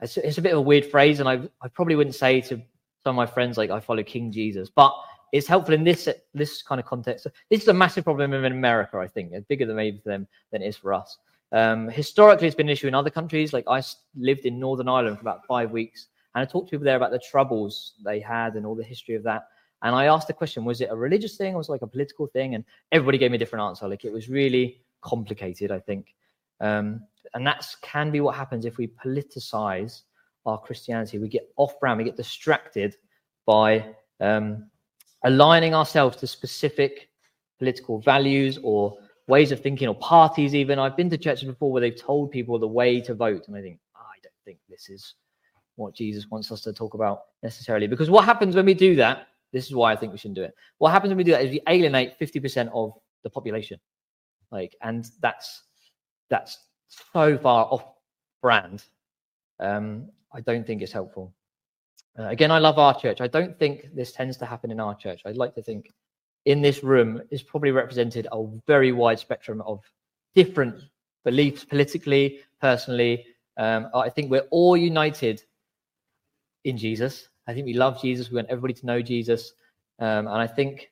it's, 0.01 0.17
it's 0.17 0.39
a 0.39 0.43
bit 0.43 0.53
of 0.53 0.59
a 0.59 0.63
weird 0.63 0.87
phrase, 0.87 1.21
and 1.21 1.29
I, 1.29 1.41
I 1.63 1.69
probably 1.69 1.95
wouldn't 1.95 2.17
say 2.17 2.41
to 2.43 2.61
some 3.03 3.11
of 3.11 3.15
my 3.17 3.27
friends 3.27 3.57
like 3.57 3.71
I 3.71 3.81
follow 3.81 4.03
King 4.03 4.31
Jesus, 4.33 4.69
but 4.69 4.93
it's 5.33 5.47
helpful 5.47 5.75
in 5.75 5.83
this 5.83 6.09
this 6.35 6.63
kind 6.63 6.79
of 6.81 6.87
context. 6.87 7.27
This 7.49 7.63
is 7.63 7.69
a 7.69 7.73
massive 7.73 8.05
problem 8.05 8.35
in 8.35 8.45
America, 8.45 8.99
I 8.99 9.09
think. 9.09 9.33
It's 9.33 9.47
bigger 9.47 9.65
than 9.65 9.77
maybe 9.77 9.99
for 9.99 10.11
them 10.11 10.27
than 10.51 10.63
it 10.63 10.67
is 10.67 10.77
for 10.77 10.93
us. 10.93 11.17
Um, 11.53 11.89
historically, 11.89 12.47
it's 12.47 12.57
been 12.57 12.69
an 12.69 12.73
issue 12.73 12.89
in 12.89 12.95
other 12.95 13.11
countries. 13.11 13.53
Like 13.53 13.65
I 13.69 13.83
lived 14.17 14.47
in 14.47 14.59
Northern 14.59 14.89
Ireland 14.89 15.19
for 15.19 15.23
about 15.23 15.47
five 15.47 15.71
weeks, 15.71 16.07
and 16.35 16.43
I 16.43 16.51
talked 16.51 16.69
to 16.69 16.71
people 16.73 16.85
there 16.85 16.97
about 16.97 17.11
the 17.11 17.21
troubles 17.31 17.95
they 18.05 18.21
had 18.21 18.55
and 18.55 18.65
all 18.65 18.75
the 18.75 18.85
history 18.85 19.15
of 19.15 19.23
that. 19.25 19.49
And 19.83 19.95
I 19.95 20.07
asked 20.07 20.29
the 20.29 20.33
question, 20.33 20.65
was 20.65 20.81
it 20.81 20.91
a 20.91 20.97
religious 20.97 21.37
thing 21.37 21.55
or 21.55 21.59
was 21.59 21.69
it 21.69 21.73
like 21.73 21.83
a 21.83 21.87
political 21.87 22.27
thing? 22.27 22.55
And 22.55 22.65
everybody 22.93 23.19
gave 23.19 23.33
me 23.33 23.37
a 23.37 23.39
different 23.39 23.65
answer. 23.65 23.89
Like 23.89 24.05
it 24.05 24.13
was 24.13 24.29
really 24.29 24.81
complicated, 25.03 25.73
I 25.73 25.81
think. 25.81 26.15
Um, 26.61 27.03
and 27.35 27.47
that 27.47 27.67
can 27.83 28.11
be 28.11 28.21
what 28.21 28.37
happens 28.37 28.65
if 28.65 28.79
we 28.79 28.87
politicize 28.87 30.03
our 30.47 30.59
Christianity. 30.59 31.19
We 31.19 31.29
get 31.29 31.53
off 31.57 31.79
brand, 31.81 31.99
we 31.99 32.05
get 32.05 32.17
distracted 32.17 32.97
by 33.45 33.95
um, 34.21 34.71
aligning 35.25 35.75
ourselves 35.75 36.17
to 36.19 36.27
specific 36.27 37.09
political 37.59 37.99
values 37.99 38.59
or 38.63 38.97
ways 39.29 39.53
of 39.53 39.61
thinking 39.61 39.89
or 39.89 39.95
parties, 39.95 40.55
even. 40.55 40.79
I've 40.79 40.97
been 40.97 41.11
to 41.11 41.19
churches 41.19 41.45
before 41.45 41.71
where 41.73 41.81
they've 41.81 42.01
told 42.01 42.31
people 42.31 42.59
the 42.59 42.69
way 42.69 43.01
to 43.03 43.15
vote. 43.15 43.49
And 43.49 43.57
I 43.57 43.63
think, 43.63 43.79
oh, 43.97 44.01
I 44.01 44.19
don't 44.23 44.33
think 44.45 44.59
this 44.69 44.89
is 44.89 45.15
what 45.77 45.95
Jesus 45.95 46.31
wants 46.31 46.51
us 46.53 46.61
to 46.63 46.73
talk 46.73 46.95
about 46.95 47.23
necessarily. 47.43 47.87
Because 47.87 48.11
what 48.11 48.25
happens 48.25 48.55
when 48.55 48.67
we 48.67 48.75
do 48.75 48.97
that 48.97 49.29
this 49.53 49.67
is 49.67 49.75
why 49.75 49.93
I 49.93 49.97
think 49.97 50.13
we 50.13 50.19
shouldn't 50.19 50.37
do 50.37 50.43
it. 50.43 50.55
What 50.79 50.91
happens 50.91 51.11
when 51.11 51.19
we 51.19 51.25
do 51.25 51.33
that 51.33 51.45
is 51.45 51.51
we 51.51 51.61
alienate 51.69 52.19
50% 52.19 52.71
of 52.73 52.95
the 53.23 53.31
population. 53.31 53.79
Like, 54.51 54.75
and 54.81 55.09
that's 55.21 55.63
that's 56.31 56.59
so 57.13 57.37
far 57.39 57.67
off 57.67 57.85
brand. 58.41 58.85
Um, 59.61 60.09
I 60.33 60.41
don't 60.41 60.67
think 60.67 60.83
it's 60.83 60.93
helpful. 60.93 61.33
Uh, 62.19 62.25
again, 62.25 62.51
I 62.51 62.59
love 62.59 62.79
our 62.79 62.99
church. 62.99 63.21
I 63.21 63.29
don't 63.29 63.59
think 63.59 63.89
this 63.95 64.13
tends 64.13 64.37
to 64.39 64.47
happen 64.47 64.71
in 64.71 64.81
our 64.81 64.95
church. 64.95 65.23
I'd 65.25 65.37
like 65.37 65.55
to 65.55 65.63
think 65.63 65.91
in 66.45 66.61
this 66.63 66.83
room 66.83 67.23
is 67.31 67.43
probably 67.43 67.71
represented 67.71 68.27
a 68.33 68.45
very 68.67 68.93
wide 68.93 69.19
spectrum 69.19 69.63
of 69.63 69.81
different 70.35 70.77
beliefs 71.25 71.65
politically, 71.65 72.41
personally. 72.61 73.25
Um, 73.57 73.89
I 73.95 74.09
think 74.09 74.31
we're 74.31 74.49
all 74.51 74.77
united 74.77 75.43
in 76.65 76.77
Jesus. 76.77 77.29
I 77.47 77.55
think 77.55 77.67
we 77.67 77.75
love 77.75 78.01
Jesus. 78.01 78.31
We 78.31 78.37
want 78.37 78.49
everybody 78.49 78.75
to 78.75 78.87
know 78.87 79.03
Jesus. 79.03 79.53
Um, 79.99 80.27
and 80.27 80.37
I 80.37 80.47
think 80.47 80.91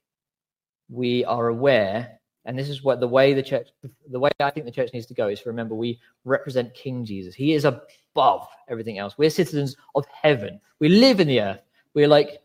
we 0.89 1.25
are 1.25 1.49
aware, 1.49 2.19
and 2.45 2.59
this 2.59 2.69
is 2.69 2.83
what 2.83 3.01
the 3.01 3.09
way 3.09 3.33
the 3.33 3.43
church, 3.43 3.69
the 4.09 4.19
way 4.19 4.31
I 4.41 4.51
think 4.51 4.67
the 4.67 4.73
church 4.73 4.91
needs 4.93 5.07
to 5.07 5.15
go 5.15 5.29
is 5.29 5.41
to 5.43 5.49
remember 5.49 5.75
we 5.75 5.99
represent 6.25 6.75
King 6.75 7.05
Jesus. 7.05 7.35
He 7.35 7.55
is 7.55 7.65
above 7.65 8.47
everything 8.69 8.99
else. 8.99 9.17
We're 9.17 9.31
citizens 9.31 9.77
of 9.95 10.05
heaven. 10.13 10.61
We 10.79 10.89
live 10.89 11.21
in 11.21 11.29
the 11.29 11.41
earth. 11.41 11.61
We're 11.95 12.09
like, 12.09 12.41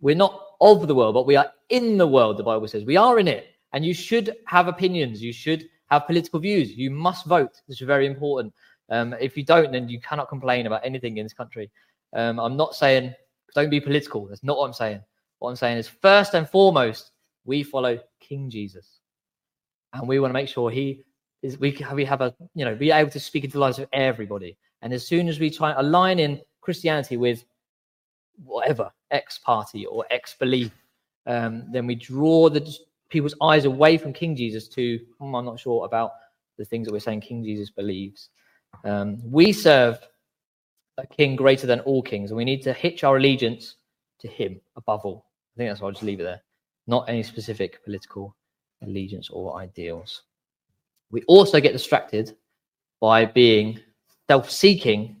we're 0.00 0.16
not 0.16 0.45
of 0.60 0.86
the 0.86 0.94
world, 0.94 1.14
but 1.14 1.26
we 1.26 1.36
are 1.36 1.50
in 1.68 1.96
the 1.98 2.06
world, 2.06 2.36
the 2.36 2.42
Bible 2.42 2.68
says. 2.68 2.84
We 2.84 2.96
are 2.96 3.18
in 3.18 3.28
it. 3.28 3.48
And 3.72 3.84
you 3.84 3.94
should 3.94 4.36
have 4.46 4.68
opinions. 4.68 5.22
You 5.22 5.32
should 5.32 5.68
have 5.90 6.06
political 6.06 6.40
views. 6.40 6.72
You 6.72 6.90
must 6.90 7.26
vote. 7.26 7.60
This 7.68 7.80
is 7.80 7.86
very 7.86 8.06
important. 8.06 8.52
Um, 8.90 9.14
if 9.20 9.36
you 9.36 9.44
don't, 9.44 9.72
then 9.72 9.88
you 9.88 10.00
cannot 10.00 10.28
complain 10.28 10.66
about 10.66 10.84
anything 10.84 11.18
in 11.18 11.24
this 11.24 11.32
country. 11.32 11.70
Um, 12.14 12.38
I'm 12.38 12.56
not 12.56 12.74
saying 12.74 13.14
don't 13.54 13.70
be 13.70 13.80
political. 13.80 14.26
That's 14.26 14.44
not 14.44 14.58
what 14.58 14.66
I'm 14.66 14.72
saying. 14.72 15.00
What 15.38 15.50
I'm 15.50 15.56
saying 15.56 15.78
is, 15.78 15.88
first 15.88 16.34
and 16.34 16.48
foremost, 16.48 17.10
we 17.44 17.62
follow 17.62 17.98
King 18.20 18.48
Jesus, 18.50 19.00
and 19.92 20.08
we 20.08 20.18
want 20.18 20.30
to 20.30 20.34
make 20.34 20.48
sure 20.48 20.70
he 20.70 21.04
is. 21.42 21.58
We 21.58 21.76
we 21.92 22.04
have 22.04 22.20
a 22.20 22.34
you 22.54 22.64
know 22.64 22.74
be 22.74 22.90
able 22.90 23.10
to 23.10 23.20
speak 23.20 23.44
into 23.44 23.54
the 23.54 23.60
lives 23.60 23.78
of 23.78 23.88
everybody. 23.92 24.56
And 24.82 24.92
as 24.92 25.06
soon 25.06 25.28
as 25.28 25.40
we 25.40 25.50
try 25.50 25.72
aligning 25.76 26.40
Christianity 26.60 27.16
with 27.16 27.44
whatever 28.44 28.92
X 29.10 29.38
party 29.38 29.86
or 29.86 30.04
X 30.10 30.34
belief, 30.38 30.72
um, 31.26 31.64
then 31.70 31.86
we 31.86 31.94
draw 31.94 32.48
the 32.48 32.66
people's 33.08 33.34
eyes 33.40 33.64
away 33.64 33.98
from 33.98 34.12
King 34.12 34.36
Jesus 34.36 34.68
to 34.68 34.98
oh, 35.20 35.34
I'm 35.34 35.44
not 35.44 35.60
sure 35.60 35.84
about 35.84 36.12
the 36.58 36.64
things 36.64 36.86
that 36.86 36.92
we're 36.92 37.00
saying 37.00 37.20
King 37.20 37.44
Jesus 37.44 37.70
believes. 37.70 38.30
Um, 38.84 39.18
we 39.24 39.52
serve 39.52 39.98
a 40.98 41.06
king 41.06 41.36
greater 41.36 41.66
than 41.66 41.80
all 41.80 42.02
kings, 42.02 42.30
and 42.30 42.36
we 42.36 42.44
need 42.44 42.62
to 42.62 42.72
hitch 42.72 43.04
our 43.04 43.16
allegiance 43.16 43.76
to 44.20 44.28
him 44.28 44.60
above 44.76 45.04
all. 45.04 45.26
I 45.54 45.58
think 45.58 45.70
that's 45.70 45.80
why 45.80 45.88
I'll 45.88 45.92
just 45.92 46.02
leave 46.02 46.20
it 46.20 46.24
there. 46.24 46.42
Not 46.86 47.08
any 47.08 47.22
specific 47.22 47.84
political 47.84 48.34
allegiance 48.82 49.28
or 49.30 49.58
ideals. 49.58 50.22
We 51.10 51.22
also 51.22 51.60
get 51.60 51.72
distracted 51.72 52.36
by 53.00 53.24
being 53.24 53.80
self 54.28 54.50
seeking 54.50 55.16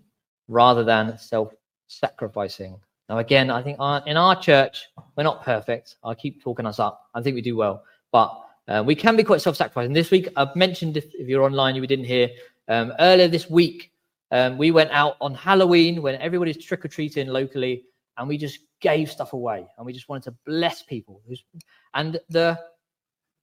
rather 0.48 0.84
than 0.84 1.18
self 1.18 1.52
sacrificing. 1.88 2.80
Now, 3.08 3.18
again, 3.18 3.50
I 3.50 3.62
think 3.62 3.76
our, 3.78 4.02
in 4.06 4.16
our 4.16 4.40
church, 4.40 4.86
we're 5.16 5.22
not 5.22 5.44
perfect. 5.44 5.96
I 6.02 6.14
keep 6.14 6.42
talking 6.42 6.66
us 6.66 6.80
up. 6.80 7.08
I 7.14 7.22
think 7.22 7.34
we 7.34 7.40
do 7.40 7.56
well, 7.56 7.84
but 8.10 8.42
uh, 8.68 8.82
we 8.84 8.94
can 8.94 9.16
be 9.16 9.22
quite 9.22 9.40
self 9.40 9.56
sacrificing. 9.56 9.92
This 9.92 10.10
week, 10.10 10.28
I've 10.36 10.54
mentioned, 10.56 10.96
if, 10.96 11.06
if, 11.14 11.28
you're 11.28 11.44
online, 11.44 11.76
you 11.76 11.86
didn't 11.86 12.04
hear, 12.04 12.28
um, 12.68 12.92
earlier 12.98 13.28
this 13.28 13.48
week, 13.48 13.92
um, 14.32 14.58
we 14.58 14.72
went 14.72 14.90
out 14.90 15.16
on 15.20 15.34
Halloween 15.34 16.02
when 16.02 16.16
everybody's 16.16 16.62
trick 16.62 16.84
or 16.84 16.88
treating 16.88 17.28
locally, 17.28 17.84
and 18.18 18.26
we 18.26 18.36
just 18.36 18.58
gave 18.80 19.10
stuff 19.10 19.32
away, 19.34 19.66
and 19.76 19.86
we 19.86 19.92
just 19.92 20.08
wanted 20.08 20.24
to 20.24 20.36
bless 20.44 20.82
people. 20.82 21.22
And 21.94 22.18
the 22.28 22.58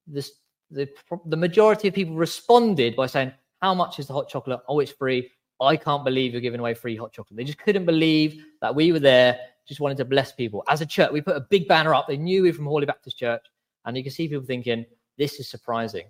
the 0.07 0.29
the, 0.71 0.89
the 1.25 1.37
majority 1.37 1.87
of 1.87 1.93
people 1.93 2.15
responded 2.15 2.97
by 2.97 3.05
saying, 3.05 3.31
"How 3.61 3.73
much 3.73 3.99
is 3.99 4.07
the 4.07 4.13
hot 4.13 4.27
chocolate? 4.27 4.59
Oh, 4.67 4.79
it's 4.79 4.91
free. 4.91 5.29
I 5.61 5.77
can't 5.77 6.03
believe 6.03 6.33
you're 6.33 6.41
giving 6.41 6.59
away 6.59 6.73
free 6.73 6.97
hot 6.97 7.13
chocolate." 7.13 7.37
They 7.37 7.45
just 7.45 7.59
couldn't 7.59 7.85
believe 7.85 8.43
that 8.61 8.75
we 8.75 8.91
were 8.91 8.99
there. 8.99 9.39
Just 9.67 9.79
wanted 9.79 9.97
to 9.97 10.05
bless 10.05 10.31
people. 10.31 10.63
As 10.67 10.81
a 10.81 10.85
church, 10.85 11.11
we 11.11 11.21
put 11.21 11.37
a 11.37 11.47
big 11.49 11.67
banner 11.67 11.93
up. 11.93 12.07
They 12.07 12.17
knew 12.17 12.41
we 12.41 12.49
were 12.49 12.55
from 12.55 12.65
Hawley 12.65 12.85
Baptist 12.85 13.17
Church, 13.17 13.45
and 13.85 13.95
you 13.95 14.03
can 14.03 14.11
see 14.11 14.27
people 14.27 14.45
thinking, 14.45 14.85
"This 15.17 15.39
is 15.39 15.47
surprising." 15.47 16.05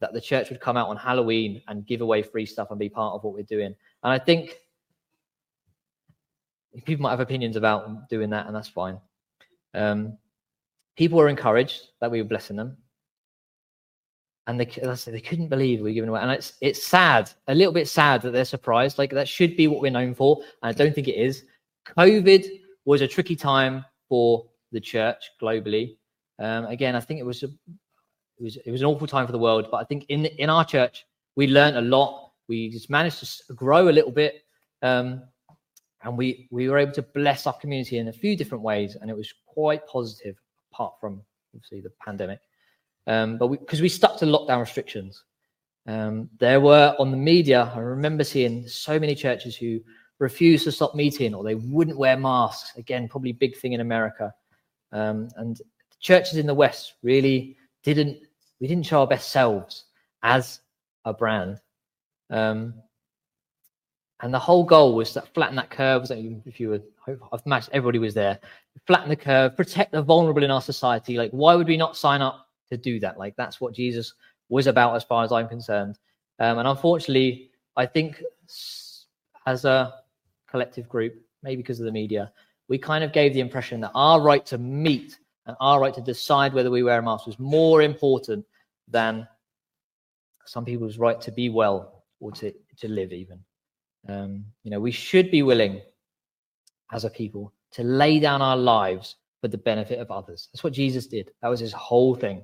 That 0.00 0.12
the 0.12 0.20
church 0.20 0.48
would 0.48 0.60
come 0.60 0.76
out 0.76 0.88
on 0.88 0.96
Halloween 0.96 1.62
and 1.68 1.86
give 1.86 2.00
away 2.00 2.22
free 2.22 2.46
stuff 2.46 2.70
and 2.70 2.80
be 2.80 2.88
part 2.88 3.14
of 3.14 3.22
what 3.22 3.34
we're 3.34 3.42
doing. 3.42 3.74
And 4.02 4.12
I 4.12 4.18
think 4.18 4.56
people 6.84 7.02
might 7.02 7.10
have 7.10 7.20
opinions 7.20 7.56
about 7.56 8.08
doing 8.08 8.30
that, 8.30 8.46
and 8.46 8.54
that's 8.54 8.68
fine. 8.68 8.98
Um, 9.74 10.16
people 10.96 11.18
were 11.18 11.28
encouraged 11.28 11.88
that 12.00 12.10
we 12.10 12.20
were 12.20 12.28
blessing 12.28 12.56
them, 12.56 12.76
and 14.46 14.58
they 14.58 14.64
they 14.64 15.20
couldn't 15.20 15.48
believe 15.48 15.80
we 15.80 15.90
were 15.90 15.94
giving 15.94 16.08
away. 16.10 16.20
And 16.20 16.30
it's 16.30 16.54
it's 16.60 16.82
sad, 16.82 17.30
a 17.48 17.54
little 17.54 17.72
bit 17.72 17.88
sad 17.88 18.22
that 18.22 18.32
they're 18.32 18.44
surprised. 18.44 18.98
Like 18.98 19.10
that 19.10 19.28
should 19.28 19.56
be 19.56 19.68
what 19.68 19.80
we're 19.80 19.90
known 19.90 20.14
for, 20.14 20.42
and 20.62 20.70
I 20.70 20.72
don't 20.72 20.94
think 20.94 21.08
it 21.08 21.16
is. 21.16 21.44
COVID 21.96 22.48
was 22.90 23.00
a 23.00 23.08
tricky 23.08 23.36
time 23.36 23.84
for 24.08 24.46
the 24.72 24.80
church 24.80 25.30
globally. 25.40 25.96
Um, 26.38 26.66
again, 26.66 26.94
I 26.96 27.00
think 27.00 27.20
it 27.20 27.26
was 27.26 27.42
a 27.42 27.46
it 27.46 28.42
was 28.42 28.56
it 28.56 28.70
was 28.70 28.80
an 28.80 28.86
awful 28.86 29.06
time 29.06 29.26
for 29.26 29.32
the 29.32 29.38
world, 29.38 29.68
but 29.70 29.78
I 29.78 29.84
think 29.84 30.06
in 30.08 30.26
in 30.26 30.50
our 30.50 30.64
church 30.64 31.06
we 31.36 31.46
learned 31.46 31.76
a 31.76 31.82
lot 31.82 32.30
we 32.50 32.68
just 32.68 32.90
managed 32.90 33.46
to 33.46 33.54
grow 33.54 33.88
a 33.88 33.94
little 33.98 34.10
bit. 34.10 34.42
Um, 34.82 35.22
and 36.02 36.18
we, 36.18 36.48
we 36.50 36.68
were 36.68 36.78
able 36.78 36.92
to 36.92 37.02
bless 37.02 37.46
our 37.46 37.52
community 37.52 37.98
in 37.98 38.08
a 38.08 38.12
few 38.12 38.36
different 38.36 38.64
ways. 38.64 38.96
And 39.00 39.08
it 39.08 39.16
was 39.16 39.32
quite 39.46 39.86
positive, 39.86 40.34
apart 40.72 40.94
from 41.00 41.22
obviously 41.54 41.80
the 41.80 41.92
pandemic. 42.04 42.40
Um, 43.06 43.38
but 43.38 43.48
because 43.48 43.80
we, 43.80 43.84
we, 43.84 43.88
stuck 43.88 44.18
to 44.18 44.26
lockdown 44.26 44.58
restrictions, 44.58 45.22
um, 45.86 46.28
there 46.40 46.60
were 46.60 46.96
on 46.98 47.12
the 47.12 47.16
media, 47.16 47.70
I 47.72 47.78
remember 47.78 48.24
seeing 48.24 48.66
so 48.66 48.98
many 48.98 49.14
churches 49.14 49.56
who 49.56 49.80
refused 50.20 50.64
to 50.64 50.72
stop 50.72 50.94
meeting 50.94 51.34
or 51.34 51.42
they 51.42 51.56
wouldn't 51.56 51.98
wear 51.98 52.16
masks. 52.16 52.76
Again, 52.76 53.08
probably 53.08 53.32
big 53.32 53.56
thing 53.56 53.72
in 53.72 53.80
America. 53.80 54.32
Um, 54.92 55.28
and 55.36 55.60
churches 55.98 56.36
in 56.36 56.46
the 56.46 56.54
West 56.54 56.94
really 57.02 57.56
didn't, 57.82 58.18
we 58.60 58.68
didn't 58.68 58.86
show 58.86 59.00
our 59.00 59.06
best 59.06 59.30
selves 59.30 59.84
as 60.22 60.60
a 61.04 61.12
brand. 61.12 61.60
Um, 62.28 62.74
and 64.22 64.32
the 64.32 64.38
whole 64.38 64.64
goal 64.64 64.94
was 64.94 65.14
to 65.14 65.22
flatten 65.22 65.56
that 65.56 65.70
curve. 65.70 66.06
So 66.06 66.14
if 66.44 66.60
you 66.60 66.68
were, 66.68 66.82
I've 67.32 67.46
matched 67.46 67.70
everybody 67.72 67.98
was 67.98 68.12
there. 68.12 68.38
Flatten 68.86 69.08
the 69.08 69.16
curve, 69.16 69.56
protect 69.56 69.92
the 69.92 70.02
vulnerable 70.02 70.44
in 70.44 70.50
our 70.50 70.60
society. 70.60 71.16
Like, 71.16 71.30
why 71.30 71.54
would 71.54 71.66
we 71.66 71.78
not 71.78 71.96
sign 71.96 72.20
up 72.20 72.48
to 72.68 72.76
do 72.76 73.00
that? 73.00 73.18
Like, 73.18 73.34
that's 73.36 73.60
what 73.60 73.72
Jesus 73.72 74.12
was 74.50 74.66
about, 74.66 74.94
as 74.94 75.04
far 75.04 75.24
as 75.24 75.32
I'm 75.32 75.48
concerned. 75.48 75.98
Um, 76.38 76.58
and 76.58 76.68
unfortunately, 76.68 77.50
I 77.76 77.86
think 77.86 78.22
as 79.46 79.64
a 79.64 79.99
collective 80.50 80.88
group, 80.88 81.14
maybe 81.42 81.62
because 81.62 81.80
of 81.80 81.86
the 81.86 81.92
media, 81.92 82.32
we 82.68 82.78
kind 82.78 83.04
of 83.04 83.12
gave 83.12 83.34
the 83.34 83.40
impression 83.40 83.80
that 83.80 83.90
our 83.94 84.20
right 84.20 84.44
to 84.46 84.58
meet 84.58 85.18
and 85.46 85.56
our 85.60 85.80
right 85.80 85.94
to 85.94 86.00
decide 86.00 86.52
whether 86.52 86.70
we 86.70 86.82
wear 86.82 86.98
a 86.98 87.02
mask 87.02 87.26
was 87.26 87.38
more 87.38 87.82
important 87.82 88.44
than 88.88 89.26
some 90.46 90.64
people's 90.64 90.98
right 90.98 91.20
to 91.20 91.32
be 91.32 91.48
well 91.48 92.04
or 92.20 92.30
to, 92.32 92.52
to 92.78 92.88
live 92.88 93.12
even. 93.12 93.40
Um, 94.08 94.44
you 94.62 94.70
know, 94.70 94.80
we 94.80 94.92
should 94.92 95.30
be 95.30 95.42
willing 95.42 95.80
as 96.92 97.04
a 97.04 97.10
people 97.10 97.52
to 97.72 97.82
lay 97.82 98.18
down 98.18 98.42
our 98.42 98.56
lives 98.56 99.16
for 99.40 99.48
the 99.48 99.58
benefit 99.58 99.98
of 99.98 100.10
others. 100.10 100.48
That's 100.52 100.64
what 100.64 100.72
Jesus 100.72 101.06
did. 101.06 101.30
That 101.42 101.48
was 101.48 101.60
his 101.60 101.72
whole 101.72 102.14
thing. 102.14 102.42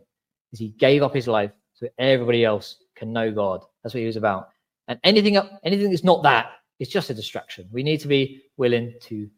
is 0.53 0.59
he 0.59 0.69
gave 0.69 1.03
up 1.03 1.14
his 1.14 1.29
life 1.29 1.51
so 1.75 1.88
everybody 1.99 2.45
else 2.45 2.77
can 2.95 3.12
know 3.12 3.31
God. 3.31 3.62
That's 3.83 3.95
what 3.95 4.01
he 4.01 4.07
was 4.07 4.16
about. 4.16 4.49
And 4.88 4.99
anything 5.05 5.37
up, 5.37 5.61
anything 5.64 5.90
that's 5.90 6.05
not 6.05 6.23
that 6.23 6.53
is 6.79 6.89
just 6.89 7.11
a 7.11 7.15
distraction. 7.15 7.69
We 7.73 7.83
need 7.83 8.01
to 8.01 8.09
be 8.09 8.43
willing 8.57 8.95
to 9.03 9.29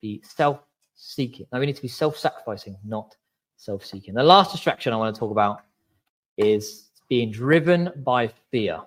be 0.00 0.22
self-seeking. 0.24 1.46
Now 1.52 1.60
we 1.60 1.66
need 1.66 1.76
to 1.76 1.82
be 1.82 1.88
self-sacrificing, 1.88 2.76
not 2.84 3.14
self-seeking. 3.56 4.14
The 4.14 4.22
last 4.22 4.52
distraction 4.52 4.92
I 4.92 4.96
want 4.96 5.14
to 5.14 5.18
talk 5.18 5.30
about 5.30 5.60
is 6.36 6.90
being 7.08 7.30
driven 7.30 7.90
by 8.04 8.28
fear 8.50 8.80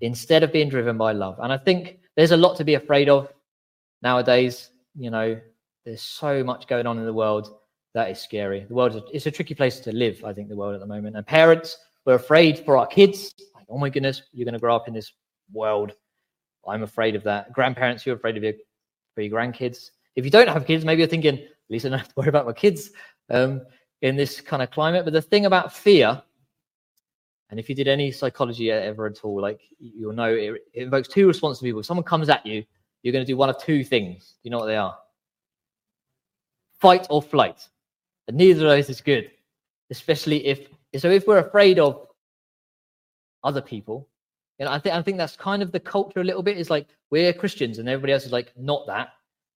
instead 0.00 0.42
of 0.42 0.52
being 0.52 0.68
driven 0.68 0.96
by 0.96 1.12
love. 1.12 1.38
And 1.40 1.52
I 1.52 1.58
think 1.58 1.98
there's 2.16 2.32
a 2.32 2.36
lot 2.36 2.56
to 2.56 2.64
be 2.64 2.74
afraid 2.74 3.08
of 3.08 3.32
nowadays. 4.02 4.70
You 4.94 5.10
know, 5.10 5.40
there's 5.84 6.02
so 6.02 6.44
much 6.44 6.66
going 6.66 6.86
on 6.86 6.98
in 6.98 7.06
the 7.06 7.12
world 7.12 7.58
that 7.94 8.10
is 8.10 8.20
scary. 8.20 8.64
The 8.68 8.74
world 8.74 8.94
is 8.94 9.02
it's 9.12 9.26
a 9.26 9.30
tricky 9.30 9.54
place 9.54 9.80
to 9.80 9.92
live, 9.92 10.24
I 10.24 10.32
think, 10.32 10.48
the 10.48 10.56
world 10.56 10.74
at 10.74 10.80
the 10.80 10.86
moment. 10.86 11.16
And 11.16 11.26
parents, 11.26 11.78
we're 12.04 12.14
afraid 12.14 12.58
for 12.58 12.76
our 12.76 12.86
kids. 12.86 13.34
Like, 13.54 13.66
oh 13.68 13.78
my 13.78 13.88
goodness, 13.88 14.22
you're 14.32 14.44
going 14.44 14.54
to 14.54 14.60
grow 14.60 14.76
up 14.76 14.88
in 14.88 14.94
this 14.94 15.12
world. 15.52 15.92
I'm 16.68 16.82
afraid 16.82 17.14
of 17.14 17.22
that. 17.24 17.52
Grandparents, 17.52 18.04
you're 18.04 18.16
afraid 18.16 18.36
of 18.36 18.42
your, 18.42 18.54
for 19.14 19.22
your 19.22 19.38
grandkids. 19.38 19.90
If 20.14 20.24
you 20.24 20.30
don't 20.30 20.48
have 20.48 20.66
kids, 20.66 20.84
maybe 20.84 21.00
you're 21.00 21.08
thinking, 21.08 21.38
at 21.38 21.70
least 21.70 21.86
I 21.86 21.90
don't 21.90 21.98
have 21.98 22.08
to 22.08 22.14
worry 22.16 22.28
about 22.28 22.46
my 22.46 22.52
kids 22.52 22.90
um, 23.30 23.62
in 24.02 24.16
this 24.16 24.40
kind 24.40 24.62
of 24.62 24.70
climate. 24.70 25.04
But 25.04 25.12
the 25.12 25.22
thing 25.22 25.46
about 25.46 25.72
fear 25.72 26.22
and 27.50 27.60
if 27.60 27.68
you 27.68 27.74
did 27.74 27.88
any 27.88 28.10
psychology 28.10 28.70
ever 28.70 29.06
at 29.06 29.20
all, 29.22 29.40
like 29.40 29.60
you'll 29.78 30.12
know 30.12 30.34
it, 30.34 30.62
it 30.72 30.82
invokes 30.82 31.08
two 31.08 31.26
responses 31.26 31.62
people. 31.62 31.80
If 31.80 31.86
someone 31.86 32.04
comes 32.04 32.28
at 32.28 32.44
you, 32.44 32.64
you're 33.02 33.12
going 33.12 33.24
to 33.24 33.30
do 33.30 33.36
one 33.36 33.48
of 33.48 33.58
two 33.62 33.84
things. 33.84 34.34
Do 34.42 34.48
you 34.48 34.50
know 34.50 34.58
what 34.58 34.66
they 34.66 34.76
are? 34.76 34.96
Fight 36.80 37.06
or 37.08 37.22
flight. 37.22 37.68
And 38.26 38.36
neither 38.36 38.64
of 38.64 38.70
those 38.70 38.90
is 38.90 39.00
good, 39.00 39.30
especially 39.90 40.44
if 40.44 40.66
so. 40.98 41.08
If 41.08 41.26
we're 41.28 41.38
afraid 41.38 41.78
of 41.78 42.08
other 43.44 43.60
people, 43.60 44.08
know, 44.64 44.72
I 44.72 44.78
think 44.78 44.94
I 44.94 45.02
think 45.02 45.18
that's 45.18 45.36
kind 45.36 45.62
of 45.62 45.70
the 45.70 45.80
culture 45.80 46.20
a 46.20 46.24
little 46.24 46.42
bit. 46.42 46.56
Is 46.56 46.70
like 46.70 46.88
we're 47.10 47.32
Christians 47.32 47.78
and 47.78 47.88
everybody 47.88 48.12
else 48.14 48.24
is 48.24 48.32
like 48.32 48.52
not 48.56 48.86
that. 48.86 49.10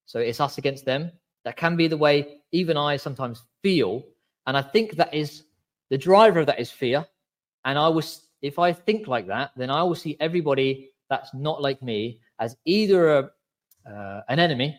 So 0.06 0.18
it's 0.18 0.40
us 0.40 0.58
against 0.58 0.84
them. 0.84 1.10
That 1.44 1.56
can 1.56 1.76
be 1.76 1.88
the 1.88 1.96
way 1.96 2.40
even 2.52 2.76
I 2.76 2.96
sometimes 2.96 3.42
feel, 3.62 4.04
and 4.46 4.56
I 4.56 4.62
think 4.62 4.96
that 4.96 5.14
is 5.14 5.44
the 5.88 5.98
driver 5.98 6.40
of 6.40 6.46
that 6.46 6.60
is 6.60 6.70
fear 6.70 7.06
and 7.64 7.78
I 7.78 7.88
was, 7.88 8.28
if 8.42 8.58
I 8.58 8.72
think 8.72 9.06
like 9.06 9.26
that, 9.26 9.52
then 9.56 9.70
I 9.70 9.82
will 9.82 9.94
see 9.94 10.16
everybody 10.20 10.90
that's 11.08 11.34
not 11.34 11.60
like 11.60 11.82
me 11.82 12.20
as 12.38 12.56
either 12.64 13.18
a, 13.18 13.30
uh, 13.90 14.22
an 14.28 14.38
enemy 14.38 14.78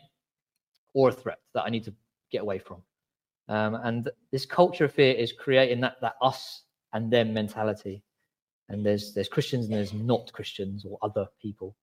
or 0.93 1.09
a 1.09 1.11
threat 1.11 1.39
that 1.53 1.63
I 1.63 1.69
need 1.69 1.83
to 1.85 1.93
get 2.31 2.41
away 2.41 2.59
from. 2.59 2.81
Um, 3.49 3.75
and 3.75 4.09
this 4.31 4.45
culture 4.45 4.85
of 4.85 4.93
fear 4.93 5.13
is 5.13 5.33
creating 5.33 5.81
that 5.81 5.97
that 6.01 6.15
us 6.21 6.63
and 6.93 7.11
them 7.11 7.33
mentality. 7.33 8.03
And 8.71 8.85
there's 8.85 9.13
there's 9.13 9.29
Christians 9.29 9.65
and 9.65 9.73
there's 9.73 9.93
not 9.93 10.31
Christians 10.33 10.85
or 10.85 10.97
other 11.01 11.27
people. 11.41 11.75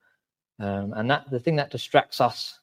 Um, 0.60 0.92
and 0.94 1.10
that 1.10 1.30
the 1.30 1.38
thing 1.38 1.56
that 1.56 1.70
distracts 1.70 2.20
us 2.20 2.58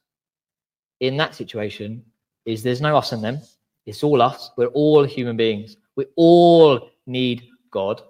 in 0.99 1.17
that 1.17 1.35
situation 1.35 2.03
is 2.45 2.61
there's 2.61 2.81
no 2.81 2.97
us 2.97 3.11
and 3.11 3.23
them. 3.23 3.39
It's 3.85 4.03
all 4.03 4.21
us. 4.21 4.51
We're 4.57 4.67
all 4.67 5.03
human 5.03 5.37
beings. 5.37 5.77
We 5.95 6.05
all 6.15 6.89
need 7.05 7.43
God. 7.71 8.01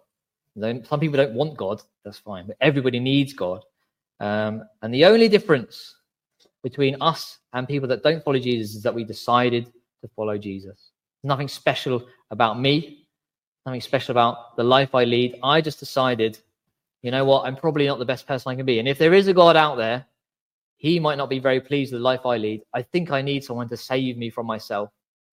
Some 0.59 0.99
people 0.99 1.17
don't 1.17 1.33
want 1.33 1.57
God, 1.57 1.81
that's 2.03 2.19
fine, 2.19 2.47
but 2.47 2.55
everybody 2.61 2.99
needs 2.99 3.33
God. 3.33 3.63
Um, 4.21 4.63
and 4.81 4.93
the 4.93 5.05
only 5.05 5.27
difference 5.27 5.95
between 6.63 6.95
us 7.01 7.39
and 7.51 7.67
people 7.67 7.89
that 7.89 8.03
don't 8.03 8.23
follow 8.23 8.39
Jesus 8.39 8.75
is 8.75 8.83
that 8.83 8.95
we 8.95 9.03
decided 9.03 9.71
to 10.01 10.07
follow 10.15 10.37
Jesus. 10.37 10.91
There's 11.21 11.29
nothing 11.29 11.49
special 11.49 12.07
about 12.31 12.59
me, 12.59 13.04
nothing 13.65 13.81
special 13.81 14.11
about 14.11 14.55
the 14.55 14.63
life 14.63 14.93
I 14.93 15.03
lead. 15.05 15.39
I 15.43 15.61
just 15.61 15.79
decided, 15.79 16.37
you 17.01 17.11
know 17.11 17.25
what, 17.25 17.45
I'm 17.45 17.55
probably 17.55 17.87
not 17.87 17.99
the 17.99 18.05
best 18.05 18.27
person 18.27 18.51
I 18.51 18.55
can 18.55 18.65
be. 18.65 18.79
And 18.79 18.87
if 18.87 18.97
there 18.97 19.13
is 19.13 19.27
a 19.27 19.33
God 19.33 19.55
out 19.55 19.77
there, 19.77 20.05
he 20.77 20.99
might 20.99 21.17
not 21.17 21.29
be 21.29 21.39
very 21.39 21.59
pleased 21.59 21.91
with 21.91 22.01
the 22.01 22.03
life 22.03 22.25
I 22.25 22.37
lead. 22.37 22.61
I 22.73 22.81
think 22.81 23.11
I 23.11 23.21
need 23.21 23.43
someone 23.43 23.69
to 23.69 23.77
save 23.77 24.17
me 24.17 24.29
from 24.29 24.45
myself. 24.45 24.89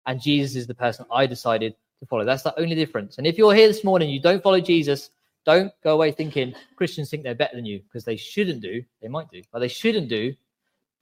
And 0.06 0.20
Jesus 0.20 0.56
is 0.56 0.66
the 0.66 0.74
person 0.74 1.04
I 1.12 1.26
decided 1.26 1.74
to 2.00 2.06
follow. 2.06 2.24
That's 2.24 2.42
the 2.42 2.58
only 2.58 2.74
difference. 2.74 3.18
And 3.18 3.26
if 3.26 3.36
you're 3.36 3.54
here 3.54 3.68
this 3.68 3.84
morning, 3.84 4.08
you 4.08 4.20
don't 4.20 4.42
follow 4.42 4.60
Jesus, 4.60 5.10
don't 5.44 5.72
go 5.82 5.94
away 5.94 6.12
thinking 6.12 6.54
Christians 6.76 7.10
think 7.10 7.22
they're 7.22 7.34
better 7.34 7.56
than 7.56 7.66
you 7.66 7.80
because 7.80 8.04
they 8.04 8.16
shouldn't 8.16 8.62
do. 8.62 8.82
They 9.00 9.08
might 9.08 9.30
do, 9.30 9.42
but 9.52 9.58
they 9.58 9.68
shouldn't 9.68 10.08
do 10.08 10.34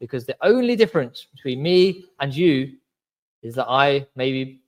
because 0.00 0.24
the 0.24 0.36
only 0.42 0.76
difference 0.76 1.26
between 1.32 1.62
me 1.62 2.06
and 2.20 2.34
you 2.34 2.72
is 3.42 3.54
that 3.54 3.68
I 3.68 4.06
maybe 4.16 4.60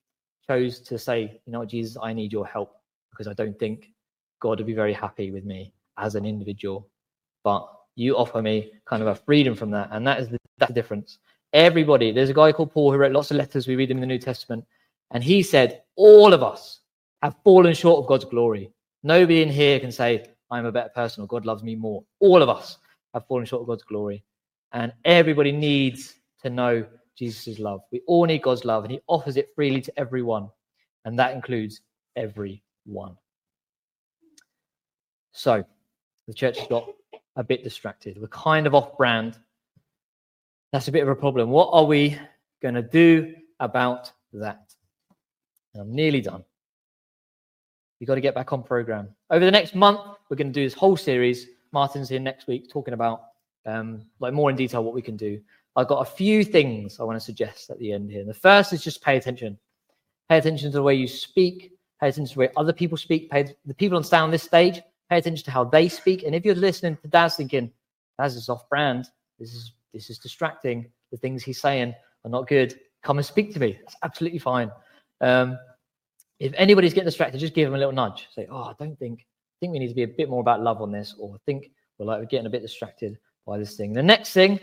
chose 0.52 0.80
to 0.80 0.98
say, 0.98 1.40
you 1.46 1.52
know 1.52 1.64
Jesus, 1.64 1.96
I 2.02 2.12
need 2.12 2.32
your 2.32 2.46
help 2.46 2.72
because 3.10 3.28
I 3.28 3.34
don't 3.34 3.58
think 3.58 3.88
God 4.40 4.58
would 4.58 4.66
be 4.66 4.74
very 4.74 4.92
happy 4.92 5.30
with 5.30 5.44
me 5.44 5.72
as 5.98 6.14
an 6.14 6.24
individual. 6.24 6.88
But 7.44 7.68
you 7.94 8.16
offer 8.16 8.42
me 8.42 8.72
kind 8.86 9.02
of 9.02 9.08
a 9.08 9.14
freedom 9.14 9.54
from 9.54 9.70
that. 9.70 9.88
And 9.92 10.06
that 10.06 10.20
is 10.20 10.28
the, 10.28 10.38
that's 10.58 10.70
the 10.70 10.74
difference. 10.74 11.18
Everybody, 11.52 12.12
there's 12.12 12.30
a 12.30 12.34
guy 12.34 12.52
called 12.52 12.72
Paul 12.72 12.92
who 12.92 12.98
wrote 12.98 13.12
lots 13.12 13.30
of 13.30 13.36
letters. 13.36 13.66
We 13.66 13.76
read 13.76 13.90
them 13.90 13.98
in 13.98 14.02
the 14.02 14.06
New 14.06 14.18
Testament. 14.18 14.64
And 15.10 15.22
he 15.22 15.42
said, 15.42 15.82
all 15.96 16.32
of 16.32 16.42
us 16.42 16.80
have 17.22 17.36
fallen 17.44 17.74
short 17.74 18.02
of 18.02 18.08
God's 18.08 18.24
glory. 18.24 18.70
Nobody 19.02 19.42
in 19.42 19.50
here 19.50 19.78
can 19.80 19.92
say, 19.92 20.24
I'm 20.50 20.66
a 20.66 20.72
better 20.72 20.90
person 20.90 21.22
or 21.22 21.26
God 21.26 21.46
loves 21.46 21.62
me 21.62 21.74
more. 21.74 22.02
All 22.20 22.42
of 22.42 22.48
us 22.48 22.78
have 23.14 23.26
fallen 23.26 23.46
short 23.46 23.62
of 23.62 23.68
God's 23.68 23.84
glory. 23.84 24.24
And 24.72 24.92
everybody 25.04 25.52
needs 25.52 26.14
to 26.42 26.50
know 26.50 26.86
Jesus' 27.16 27.58
love. 27.58 27.82
We 27.90 28.00
all 28.06 28.24
need 28.24 28.42
God's 28.42 28.64
love, 28.64 28.84
and 28.84 28.92
He 28.92 29.00
offers 29.06 29.36
it 29.36 29.50
freely 29.54 29.80
to 29.82 29.98
everyone. 29.98 30.48
And 31.04 31.18
that 31.18 31.34
includes 31.34 31.80
everyone. 32.16 33.16
So 35.32 35.64
the 36.28 36.34
church 36.34 36.58
has 36.58 36.68
got 36.68 36.88
a 37.36 37.42
bit 37.42 37.64
distracted. 37.64 38.20
We're 38.20 38.28
kind 38.28 38.66
of 38.66 38.74
off 38.74 38.96
brand. 38.96 39.38
That's 40.72 40.88
a 40.88 40.92
bit 40.92 41.02
of 41.02 41.08
a 41.08 41.14
problem. 41.14 41.50
What 41.50 41.70
are 41.72 41.84
we 41.84 42.18
going 42.60 42.74
to 42.74 42.82
do 42.82 43.34
about 43.60 44.12
that? 44.34 44.74
And 45.74 45.82
I'm 45.82 45.94
nearly 45.94 46.20
done. 46.20 46.44
You've 47.98 48.08
got 48.08 48.16
to 48.16 48.20
get 48.20 48.34
back 48.34 48.52
on 48.52 48.62
program. 48.62 49.08
Over 49.30 49.44
the 49.44 49.50
next 49.50 49.74
month, 49.74 50.00
we're 50.28 50.36
going 50.36 50.52
to 50.52 50.52
do 50.52 50.64
this 50.64 50.74
whole 50.74 50.96
series. 50.96 51.46
Martin's 51.72 52.08
here 52.08 52.20
next 52.20 52.46
week 52.46 52.70
talking 52.70 52.94
about 52.94 53.22
um, 53.64 54.02
like 54.18 54.32
more 54.32 54.50
in 54.50 54.56
detail 54.56 54.84
what 54.84 54.94
we 54.94 55.02
can 55.02 55.16
do. 55.16 55.40
I've 55.76 55.88
got 55.88 56.06
a 56.06 56.10
few 56.10 56.44
things 56.44 57.00
I 57.00 57.04
want 57.04 57.16
to 57.16 57.24
suggest 57.24 57.70
at 57.70 57.78
the 57.78 57.92
end 57.92 58.10
here. 58.10 58.24
The 58.24 58.34
first 58.34 58.72
is 58.72 58.82
just 58.82 59.02
pay 59.02 59.16
attention. 59.16 59.58
Pay 60.28 60.38
attention 60.38 60.70
to 60.70 60.76
the 60.76 60.82
way 60.82 60.94
you 60.94 61.08
speak. 61.08 61.72
Pay 62.00 62.08
attention 62.08 62.26
to 62.26 62.34
the 62.34 62.40
way 62.40 62.48
other 62.56 62.72
people 62.72 62.98
speak. 62.98 63.30
Pay 63.30 63.54
the 63.64 63.74
people 63.74 63.96
on 63.96 64.04
stand 64.04 64.24
on 64.24 64.30
this 64.30 64.42
stage. 64.42 64.80
Pay 65.08 65.18
attention 65.18 65.44
to 65.44 65.50
how 65.50 65.64
they 65.64 65.88
speak. 65.88 66.24
And 66.24 66.34
if 66.34 66.44
you're 66.44 66.54
listening 66.54 66.96
to 67.02 67.08
Dazz 67.08 67.36
thinking, 67.36 67.70
Dazz 68.18 68.36
is 68.36 68.48
off 68.48 68.68
brand. 68.68 69.06
This 69.38 69.54
is 69.54 69.72
this 69.92 70.10
is 70.10 70.18
distracting. 70.18 70.90
The 71.10 71.16
things 71.18 71.42
he's 71.42 71.60
saying 71.60 71.94
are 72.24 72.30
not 72.30 72.48
good. 72.48 72.78
Come 73.02 73.18
and 73.18 73.26
speak 73.26 73.52
to 73.54 73.60
me. 73.60 73.78
It's 73.82 73.96
absolutely 74.02 74.38
fine. 74.38 74.70
Um, 75.20 75.58
if 76.38 76.52
anybody's 76.56 76.92
getting 76.94 77.06
distracted, 77.06 77.38
just 77.38 77.54
give 77.54 77.66
them 77.66 77.74
a 77.74 77.78
little 77.78 77.92
nudge. 77.92 78.28
Say, 78.34 78.46
oh, 78.50 78.64
I 78.64 78.74
don't 78.78 78.98
think, 78.98 79.20
I 79.20 79.56
think 79.60 79.72
we 79.72 79.78
need 79.78 79.88
to 79.88 79.94
be 79.94 80.02
a 80.02 80.08
bit 80.08 80.28
more 80.28 80.40
about 80.40 80.62
love 80.62 80.80
on 80.80 80.90
this, 80.90 81.14
or 81.18 81.34
I 81.34 81.38
think 81.46 81.70
we're 81.98 82.06
like 82.06 82.18
we're 82.18 82.26
getting 82.26 82.46
a 82.46 82.50
bit 82.50 82.62
distracted 82.62 83.18
by 83.46 83.58
this 83.58 83.76
thing. 83.76 83.92
The 83.92 84.02
next 84.02 84.32
thing, 84.32 84.58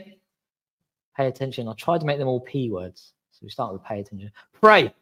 pay 1.20 1.28
attention. 1.28 1.68
I 1.68 1.74
tried 1.74 2.00
to 2.00 2.06
make 2.06 2.18
them 2.18 2.30
all 2.30 2.40
P 2.40 2.70
words. 2.72 3.14
So 3.32 3.40
we 3.44 3.50
start 3.50 3.74
with 3.74 3.84
pay 3.84 4.00
attention. 4.00 4.32
Pray. 4.54 4.94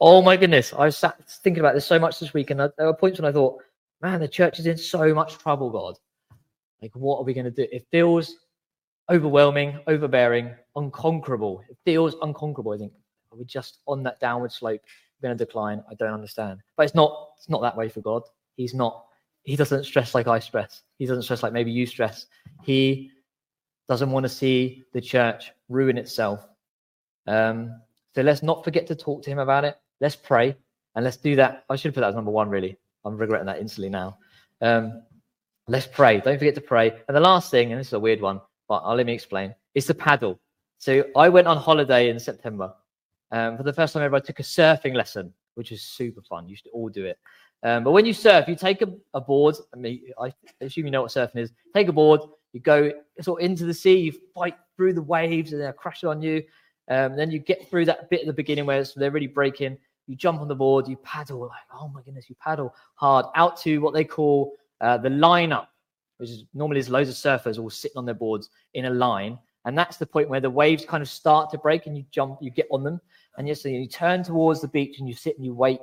Oh 0.00 0.22
my 0.22 0.34
goodness. 0.34 0.72
I 0.72 0.86
was 0.86 1.04
thinking 1.42 1.60
about 1.60 1.74
this 1.74 1.84
so 1.84 1.98
much 1.98 2.18
this 2.18 2.32
week, 2.32 2.50
and 2.50 2.58
there 2.58 2.72
were 2.78 2.94
points 2.94 3.20
when 3.20 3.28
I 3.28 3.32
thought, 3.32 3.62
man, 4.00 4.20
the 4.20 4.28
church 4.28 4.58
is 4.58 4.66
in 4.66 4.78
so 4.78 5.12
much 5.12 5.36
trouble, 5.36 5.68
God. 5.68 5.98
Like, 6.80 6.92
what 6.94 7.18
are 7.18 7.24
we 7.24 7.34
going 7.34 7.44
to 7.44 7.50
do? 7.50 7.66
It 7.70 7.86
feels 7.90 8.36
overwhelming, 9.10 9.78
overbearing, 9.86 10.54
unconquerable. 10.76 11.62
It 11.68 11.76
feels 11.84 12.16
unconquerable. 12.22 12.72
I 12.72 12.78
think, 12.78 12.92
are 13.30 13.38
we 13.38 13.44
just 13.44 13.80
on 13.86 14.02
that 14.04 14.18
downward 14.18 14.52
slope? 14.52 14.80
We're 15.20 15.28
going 15.28 15.36
to 15.36 15.44
decline. 15.44 15.84
I 15.90 15.94
don't 15.94 16.14
understand. 16.14 16.60
But 16.78 16.84
it's 16.84 16.94
not. 16.94 17.28
It's 17.36 17.50
not 17.50 17.60
that 17.60 17.76
way 17.76 17.90
for 17.90 18.00
God. 18.00 18.22
He's 18.56 18.72
not. 18.72 19.04
He 19.42 19.56
doesn't 19.56 19.84
stress 19.84 20.14
like 20.14 20.26
I 20.26 20.38
stress. 20.38 20.82
He 20.96 21.04
doesn't 21.04 21.24
stress 21.24 21.42
like 21.42 21.52
maybe 21.52 21.70
you 21.70 21.84
stress. 21.84 22.26
He 22.62 23.10
doesn't 23.90 24.10
want 24.10 24.24
to 24.24 24.28
see 24.28 24.84
the 24.94 25.00
church 25.00 25.52
ruin 25.68 25.98
itself. 25.98 26.46
Um, 27.26 27.80
so 28.14 28.22
let's 28.22 28.42
not 28.42 28.64
forget 28.64 28.86
to 28.86 28.94
talk 28.94 29.22
to 29.24 29.30
him 29.30 29.38
about 29.38 29.64
it. 29.64 29.76
Let's 30.00 30.16
pray 30.16 30.56
and 30.94 31.04
let's 31.04 31.18
do 31.18 31.36
that. 31.36 31.64
I 31.68 31.76
should 31.76 31.92
put 31.92 32.00
that 32.00 32.08
as 32.08 32.14
number 32.14 32.30
one. 32.30 32.48
Really, 32.48 32.78
I'm 33.04 33.18
regretting 33.18 33.46
that 33.46 33.58
instantly 33.58 33.90
now. 33.90 34.16
Um, 34.62 35.02
let's 35.68 35.86
pray. 35.86 36.20
Don't 36.20 36.38
forget 36.38 36.54
to 36.54 36.60
pray. 36.60 36.92
And 37.08 37.16
the 37.16 37.20
last 37.20 37.50
thing, 37.50 37.72
and 37.72 37.80
this 37.80 37.88
is 37.88 37.92
a 37.92 38.00
weird 38.00 38.22
one, 38.22 38.40
but 38.68 38.76
I'll 38.84 38.96
let 38.96 39.06
me 39.06 39.12
explain. 39.12 39.54
It's 39.74 39.86
the 39.88 39.94
paddle. 39.94 40.40
So 40.78 41.04
I 41.14 41.28
went 41.28 41.46
on 41.46 41.58
holiday 41.58 42.08
in 42.08 42.18
September 42.18 42.72
um, 43.32 43.56
for 43.56 43.62
the 43.62 43.72
first 43.72 43.92
time 43.92 44.02
ever, 44.02 44.16
I 44.16 44.20
took 44.20 44.40
a 44.40 44.44
surfing 44.44 44.94
lesson, 44.94 45.32
which 45.54 45.72
is 45.72 45.82
super 45.82 46.22
fun. 46.22 46.48
You 46.48 46.56
should 46.56 46.70
all 46.72 46.88
do 46.88 47.04
it. 47.06 47.18
Um, 47.62 47.84
but 47.84 47.92
when 47.92 48.06
you 48.06 48.12
surf, 48.12 48.48
you 48.48 48.56
take 48.56 48.82
a, 48.82 48.92
a 49.14 49.20
board. 49.20 49.56
I 49.74 49.76
mean, 49.76 50.02
I 50.20 50.32
assume 50.60 50.86
you 50.86 50.90
know 50.90 51.02
what 51.02 51.10
surfing 51.10 51.36
is. 51.36 51.52
Take 51.74 51.88
a 51.88 51.92
board, 51.92 52.20
you 52.52 52.60
go 52.60 52.92
sort 53.20 53.40
of 53.40 53.44
into 53.44 53.64
the 53.64 53.74
sea, 53.74 53.98
you 53.98 54.12
fight 54.34 54.56
through 54.76 54.94
the 54.94 55.02
waves, 55.02 55.52
and 55.52 55.60
they're 55.60 55.72
crashing 55.72 56.08
on 56.08 56.22
you. 56.22 56.42
Um, 56.88 57.16
then 57.16 57.30
you 57.30 57.38
get 57.38 57.68
through 57.70 57.84
that 57.86 58.10
bit 58.10 58.20
at 58.20 58.26
the 58.26 58.32
beginning 58.32 58.66
where 58.66 58.84
they're 58.96 59.12
really 59.12 59.28
breaking. 59.28 59.78
you 60.06 60.16
jump 60.16 60.40
on 60.40 60.48
the 60.48 60.54
board, 60.54 60.88
you 60.88 60.96
paddle 60.96 61.40
like, 61.42 61.50
oh 61.72 61.88
my 61.88 62.02
goodness, 62.02 62.28
you 62.28 62.34
paddle 62.42 62.74
hard 62.94 63.26
out 63.36 63.56
to 63.58 63.78
what 63.78 63.94
they 63.94 64.04
call 64.04 64.54
uh, 64.80 64.98
the 64.98 65.08
lineup, 65.08 65.68
which 66.18 66.30
is 66.30 66.44
normally 66.52 66.80
there's 66.80 66.90
loads 66.90 67.08
of 67.08 67.14
surfers 67.14 67.58
all 67.58 67.70
sitting 67.70 67.96
on 67.96 68.04
their 68.04 68.14
boards 68.14 68.50
in 68.74 68.86
a 68.86 68.90
line. 68.90 69.38
And 69.66 69.76
that's 69.78 69.98
the 69.98 70.06
point 70.06 70.28
where 70.28 70.40
the 70.40 70.50
waves 70.50 70.84
kind 70.84 71.02
of 71.02 71.08
start 71.08 71.50
to 71.50 71.58
break 71.58 71.86
and 71.86 71.96
you 71.96 72.04
jump, 72.10 72.38
you 72.40 72.50
get 72.50 72.66
on 72.72 72.82
them. 72.82 73.00
And 73.36 73.46
yes, 73.46 73.62
so 73.62 73.68
you 73.68 73.86
turn 73.86 74.24
towards 74.24 74.60
the 74.60 74.68
beach 74.68 74.98
and 74.98 75.06
you 75.06 75.14
sit 75.14 75.36
and 75.36 75.44
you 75.44 75.54
wait 75.54 75.82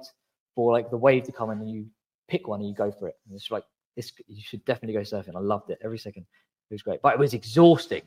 for 0.55 0.73
like 0.73 0.89
the 0.89 0.97
wave 0.97 1.23
to 1.23 1.31
come 1.31 1.51
and 1.51 1.69
you 1.69 1.85
pick 2.27 2.47
one 2.47 2.59
and 2.59 2.67
you 2.67 2.75
go 2.75 2.91
for 2.91 3.07
it. 3.07 3.15
And 3.25 3.35
it's 3.35 3.51
like, 3.51 3.63
this, 3.95 4.11
you 4.27 4.41
should 4.43 4.63
definitely 4.65 4.93
go 4.93 5.01
surfing. 5.01 5.35
I 5.35 5.39
loved 5.39 5.69
it 5.69 5.79
every 5.83 5.99
second. 5.99 6.25
It 6.69 6.73
was 6.73 6.81
great, 6.81 7.01
but 7.01 7.13
it 7.13 7.19
was 7.19 7.33
exhausting. 7.33 8.01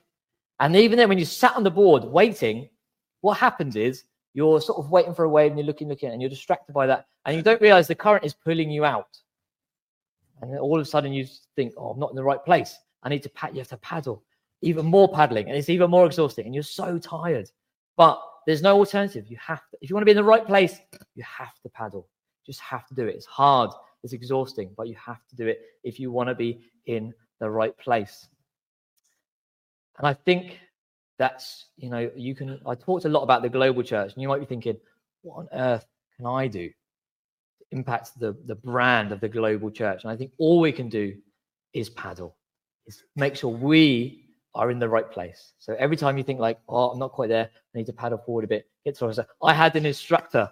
And 0.58 0.76
even 0.76 0.98
then, 0.98 1.08
when 1.08 1.18
you 1.18 1.24
sat 1.24 1.56
on 1.56 1.64
the 1.64 1.70
board 1.70 2.04
waiting, 2.04 2.68
what 3.22 3.38
happens 3.38 3.76
is 3.76 4.04
you're 4.34 4.60
sort 4.60 4.78
of 4.78 4.90
waiting 4.90 5.14
for 5.14 5.24
a 5.24 5.28
wave 5.28 5.50
and 5.50 5.58
you're 5.58 5.66
looking, 5.66 5.88
looking, 5.88 6.10
and 6.10 6.20
you're 6.20 6.30
distracted 6.30 6.72
by 6.72 6.86
that. 6.86 7.06
And 7.24 7.36
you 7.36 7.42
don't 7.42 7.60
realize 7.60 7.88
the 7.88 7.94
current 7.94 8.24
is 8.24 8.34
pulling 8.34 8.70
you 8.70 8.84
out. 8.84 9.18
And 10.42 10.58
all 10.58 10.76
of 10.76 10.82
a 10.82 10.84
sudden 10.84 11.12
you 11.12 11.26
think, 11.56 11.74
oh, 11.76 11.90
I'm 11.90 11.98
not 11.98 12.10
in 12.10 12.16
the 12.16 12.24
right 12.24 12.42
place. 12.44 12.78
I 13.02 13.08
need 13.08 13.22
to 13.22 13.30
pat. 13.30 13.54
You 13.54 13.60
have 13.60 13.68
to 13.68 13.76
paddle, 13.78 14.22
even 14.62 14.86
more 14.86 15.12
paddling, 15.12 15.48
and 15.48 15.56
it's 15.56 15.70
even 15.70 15.90
more 15.90 16.06
exhausting. 16.06 16.46
And 16.46 16.54
you're 16.54 16.62
so 16.62 16.98
tired. 16.98 17.50
But 17.96 18.20
there's 18.46 18.62
no 18.62 18.78
alternative. 18.78 19.26
You 19.28 19.38
have 19.38 19.60
to, 19.70 19.78
if 19.80 19.90
you 19.90 19.94
want 19.94 20.02
to 20.02 20.06
be 20.06 20.12
in 20.12 20.16
the 20.16 20.24
right 20.24 20.46
place, 20.46 20.78
you 21.14 21.24
have 21.24 21.58
to 21.62 21.68
paddle. 21.70 22.08
Just 22.46 22.60
have 22.60 22.86
to 22.88 22.94
do 22.94 23.06
it. 23.06 23.14
It's 23.14 23.26
hard, 23.26 23.70
it's 24.02 24.12
exhausting, 24.12 24.70
but 24.76 24.88
you 24.88 24.96
have 24.96 25.26
to 25.28 25.36
do 25.36 25.46
it 25.46 25.60
if 25.84 26.00
you 26.00 26.10
want 26.10 26.28
to 26.28 26.34
be 26.34 26.62
in 26.86 27.12
the 27.38 27.50
right 27.50 27.76
place. 27.78 28.28
And 30.00 30.08
I 30.08 30.14
think 30.14 30.58
that's, 31.18 31.66
you 31.76 31.90
know, 31.90 32.10
you 32.16 32.34
can, 32.34 32.58
I 32.66 32.74
talked 32.74 33.04
a 33.04 33.10
lot 33.10 33.22
about 33.22 33.42
the 33.42 33.50
global 33.50 33.82
church, 33.82 34.14
and 34.14 34.22
you 34.22 34.28
might 34.28 34.40
be 34.40 34.46
thinking, 34.46 34.78
what 35.20 35.40
on 35.40 35.48
earth 35.52 35.84
can 36.16 36.24
I 36.24 36.46
do 36.46 36.68
to 36.70 37.64
impact 37.70 38.18
the, 38.18 38.34
the 38.46 38.54
brand 38.54 39.12
of 39.12 39.20
the 39.20 39.28
global 39.28 39.70
church? 39.70 40.02
And 40.02 40.10
I 40.10 40.16
think 40.16 40.32
all 40.38 40.58
we 40.58 40.72
can 40.72 40.88
do 40.88 41.14
is 41.74 41.90
paddle, 41.90 42.34
is 42.86 43.04
make 43.14 43.36
sure 43.36 43.50
we 43.50 44.24
are 44.54 44.70
in 44.70 44.78
the 44.78 44.88
right 44.88 45.10
place. 45.10 45.52
So 45.58 45.76
every 45.78 45.98
time 45.98 46.16
you 46.16 46.24
think 46.24 46.40
like, 46.40 46.58
oh, 46.66 46.92
I'm 46.92 46.98
not 46.98 47.12
quite 47.12 47.28
there, 47.28 47.50
I 47.74 47.78
need 47.78 47.86
to 47.86 47.92
paddle 47.92 48.22
forward 48.24 48.44
a 48.44 48.48
bit, 48.48 48.70
get 48.86 48.96
to 48.96 49.26
I 49.42 49.52
had 49.52 49.76
an 49.76 49.84
instructor, 49.84 50.50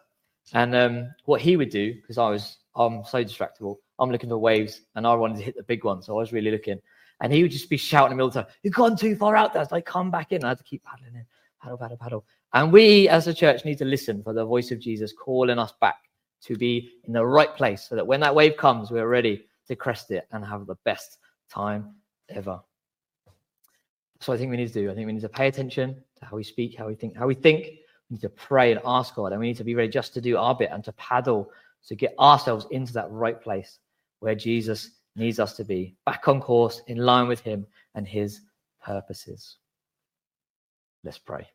and 0.52 0.76
um, 0.76 1.14
what 1.24 1.40
he 1.40 1.56
would 1.56 1.70
do, 1.70 1.94
because 1.94 2.18
I 2.18 2.28
was, 2.28 2.58
I'm 2.76 3.02
so 3.06 3.24
distractible, 3.24 3.76
I'm 3.98 4.12
looking 4.12 4.28
for 4.28 4.36
waves, 4.36 4.82
and 4.94 5.06
I 5.06 5.14
wanted 5.14 5.38
to 5.38 5.44
hit 5.44 5.56
the 5.56 5.62
big 5.62 5.84
one, 5.84 6.02
so 6.02 6.12
I 6.12 6.20
was 6.20 6.34
really 6.34 6.50
looking. 6.50 6.82
And 7.20 7.32
he 7.32 7.42
would 7.42 7.50
just 7.50 7.68
be 7.68 7.76
shouting 7.76 8.12
at 8.12 8.16
me 8.16 8.22
all 8.22 8.30
the 8.30 8.42
time, 8.42 8.52
You've 8.62 8.74
gone 8.74 8.96
too 8.96 9.16
far 9.16 9.36
out 9.36 9.52
there. 9.52 9.62
It's 9.62 9.72
like, 9.72 9.84
come 9.84 10.10
back 10.10 10.32
in. 10.32 10.44
I 10.44 10.50
had 10.50 10.58
to 10.58 10.64
keep 10.64 10.84
paddling 10.84 11.14
in, 11.14 11.26
paddle, 11.60 11.78
paddle, 11.78 11.96
paddle. 11.96 12.24
And 12.54 12.72
we 12.72 13.08
as 13.08 13.26
a 13.26 13.34
church 13.34 13.64
need 13.64 13.78
to 13.78 13.84
listen 13.84 14.22
for 14.22 14.32
the 14.32 14.44
voice 14.44 14.70
of 14.70 14.78
Jesus 14.78 15.12
calling 15.12 15.58
us 15.58 15.72
back 15.80 15.96
to 16.42 16.56
be 16.56 16.92
in 17.04 17.12
the 17.12 17.24
right 17.24 17.54
place 17.54 17.88
so 17.88 17.96
that 17.96 18.06
when 18.06 18.20
that 18.20 18.34
wave 18.34 18.56
comes, 18.56 18.90
we're 18.90 19.08
ready 19.08 19.44
to 19.66 19.76
crest 19.76 20.10
it 20.10 20.26
and 20.30 20.44
have 20.44 20.66
the 20.66 20.76
best 20.84 21.18
time 21.50 21.94
ever. 22.28 22.60
So 24.20 24.32
I 24.32 24.36
think 24.36 24.50
we 24.50 24.56
need 24.56 24.68
to 24.68 24.74
do. 24.74 24.90
I 24.90 24.94
think 24.94 25.06
we 25.06 25.12
need 25.12 25.22
to 25.22 25.28
pay 25.28 25.48
attention 25.48 25.96
to 26.18 26.24
how 26.24 26.36
we 26.36 26.44
speak, 26.44 26.76
how 26.76 26.86
we 26.86 26.94
think, 26.94 27.16
how 27.16 27.26
we 27.26 27.34
think. 27.34 27.66
We 28.10 28.14
need 28.14 28.22
to 28.22 28.28
pray 28.28 28.72
and 28.72 28.80
ask 28.84 29.14
God, 29.14 29.32
and 29.32 29.40
we 29.40 29.48
need 29.48 29.58
to 29.58 29.64
be 29.64 29.74
ready 29.74 29.88
just 29.88 30.14
to 30.14 30.20
do 30.20 30.36
our 30.36 30.54
bit 30.54 30.70
and 30.72 30.82
to 30.84 30.92
paddle 30.92 31.50
to 31.86 31.94
get 31.94 32.14
ourselves 32.18 32.66
into 32.70 32.92
that 32.94 33.10
right 33.10 33.40
place 33.40 33.78
where 34.20 34.34
Jesus 34.34 34.90
needs 35.18 35.38
us 35.40 35.54
to 35.54 35.64
be 35.64 35.96
back 36.06 36.28
on 36.28 36.40
course, 36.40 36.82
in 36.86 36.98
line 36.98 37.28
with 37.28 37.40
Him 37.40 37.66
and 37.94 38.06
His 38.06 38.40
purposes. 38.82 39.56
Let's 41.04 41.18
pray. 41.18 41.46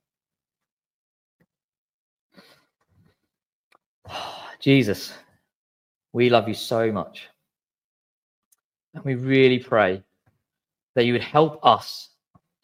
Jesus, 4.59 5.13
we 6.11 6.29
love 6.29 6.47
you 6.47 6.53
so 6.53 6.91
much. 6.91 7.27
And 8.93 9.03
we 9.03 9.15
really 9.15 9.59
pray 9.59 10.03
that 10.95 11.05
you 11.05 11.13
would 11.13 11.23
help 11.23 11.59
us 11.65 12.09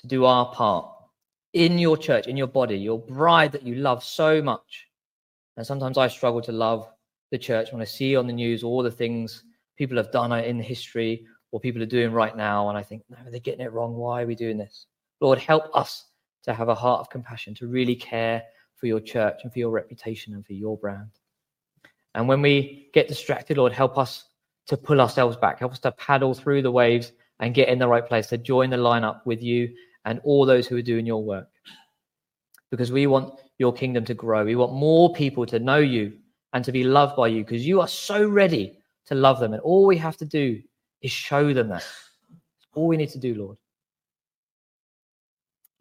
to 0.02 0.08
do 0.08 0.26
our 0.26 0.54
part 0.54 0.90
in 1.54 1.80
your 1.80 1.98
church, 1.98 2.28
in 2.28 2.38
your 2.38 2.48
body, 2.48 2.78
your 2.78 3.00
bride 3.00 3.52
that 3.52 3.64
you 3.64 3.76
love 3.76 4.04
so 4.04 4.42
much. 4.42 4.88
And 5.58 5.66
sometimes 5.66 5.98
I 5.98 6.08
struggle 6.08 6.42
to 6.44 6.52
love 6.52 6.88
the 7.32 7.38
church 7.38 7.72
when 7.72 7.82
I 7.82 7.86
see 7.86 8.16
on 8.16 8.28
the 8.28 8.34
news 8.34 8.64
all 8.64 8.84
the 8.84 8.92
things 8.92 9.44
people 9.80 9.98
have 9.98 10.12
done 10.12 10.32
it 10.34 10.46
in 10.46 10.60
history 10.60 11.26
or 11.52 11.60
people 11.60 11.82
are 11.82 11.88
doing 11.88 12.12
right 12.12 12.36
now. 12.36 12.70
And 12.70 12.78
I 12.78 12.84
think, 12.84 13.02
no, 13.10 13.18
they're 13.32 13.40
getting 13.40 13.66
it 13.66 13.72
wrong. 13.72 13.96
Why 13.96 14.22
are 14.22 14.28
we 14.28 14.36
doing 14.36 14.58
this? 14.58 14.86
Lord, 15.22 15.40
help 15.40 15.64
us 15.74 16.06
to 16.44 16.54
have 16.54 16.68
a 16.68 16.76
heart 16.76 17.00
of 17.00 17.10
compassion, 17.10 17.56
to 17.56 17.68
really 17.68 17.96
care 17.96 18.44
for 18.76 18.88
your 18.88 19.00
church 19.00 19.40
and 19.44 19.52
for 19.52 19.60
your 19.60 19.72
reputation 19.72 20.34
and 20.34 20.46
for 20.46 20.54
your 20.54 20.78
brand. 20.78 21.10
And 22.14 22.28
when 22.28 22.42
we 22.42 22.90
get 22.94 23.08
distracted, 23.08 23.58
Lord, 23.58 23.72
help 23.72 23.98
us 23.98 24.26
to 24.68 24.78
pull 24.78 25.00
ourselves 25.02 25.38
back, 25.38 25.60
help 25.60 25.72
us 25.72 25.80
to 25.80 25.92
paddle 25.94 26.34
through 26.34 26.62
the 26.62 26.72
waves 26.72 27.14
and 27.40 27.54
get 27.56 27.70
in 27.70 27.80
the 27.80 27.88
right 27.88 28.06
place, 28.06 28.28
to 28.28 28.38
join 28.38 28.70
the 28.70 28.78
lineup 28.78 29.22
with 29.26 29.42
you 29.42 29.70
and 30.06 30.20
all 30.26 30.46
those 30.46 30.68
who 30.68 30.76
are 30.76 30.82
doing 30.82 31.06
your 31.06 31.24
work. 31.24 31.48
Because 32.70 32.92
we 32.92 33.08
want 33.08 33.40
your 33.58 33.74
kingdom 33.74 34.04
to 34.06 34.14
grow. 34.14 34.44
We 34.44 34.56
want 34.56 34.74
more 34.74 35.14
people 35.14 35.46
to 35.48 35.60
know 35.60 35.78
you 35.78 36.18
and 36.54 36.66
to 36.66 36.72
be 36.72 36.84
loved 36.84 37.16
by 37.16 37.30
you 37.30 37.44
because 37.44 37.66
you 37.66 37.80
are 37.80 37.88
so 37.88 38.28
ready 38.28 38.79
to 39.10 39.16
love 39.16 39.40
them. 39.40 39.54
And 39.54 39.62
all 39.62 39.86
we 39.86 39.98
have 39.98 40.18
to 40.18 40.26
do 40.26 40.62
is 41.02 41.12
show 41.12 41.54
them 41.54 41.70
that. 41.70 41.86
all 42.76 42.88
we 42.88 42.96
need 42.96 43.10
to 43.10 43.20
do, 43.20 43.36
Lord. 43.36 43.58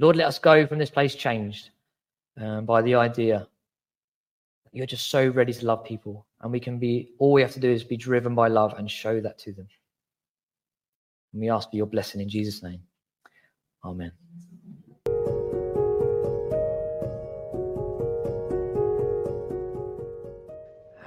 Lord, 0.00 0.16
let 0.16 0.26
us 0.26 0.38
go 0.38 0.66
from 0.66 0.78
this 0.78 0.90
place 0.90 1.14
changed 1.14 1.70
um, 2.40 2.64
by 2.64 2.82
the 2.82 2.94
idea 2.94 3.46
that 4.64 4.70
you're 4.72 4.86
just 4.86 5.10
so 5.10 5.28
ready 5.28 5.52
to 5.52 5.66
love 5.66 5.84
people. 5.84 6.26
And 6.40 6.52
we 6.52 6.60
can 6.60 6.78
be, 6.78 7.10
all 7.18 7.32
we 7.32 7.42
have 7.42 7.52
to 7.52 7.60
do 7.60 7.70
is 7.70 7.84
be 7.84 7.96
driven 7.96 8.34
by 8.34 8.48
love 8.48 8.74
and 8.78 8.90
show 8.90 9.20
that 9.20 9.38
to 9.40 9.52
them. 9.52 9.68
And 11.32 11.42
we 11.42 11.50
ask 11.50 11.70
for 11.70 11.76
your 11.76 11.86
blessing 11.86 12.20
in 12.20 12.28
Jesus' 12.28 12.62
name. 12.62 12.80
Amen. 13.84 14.12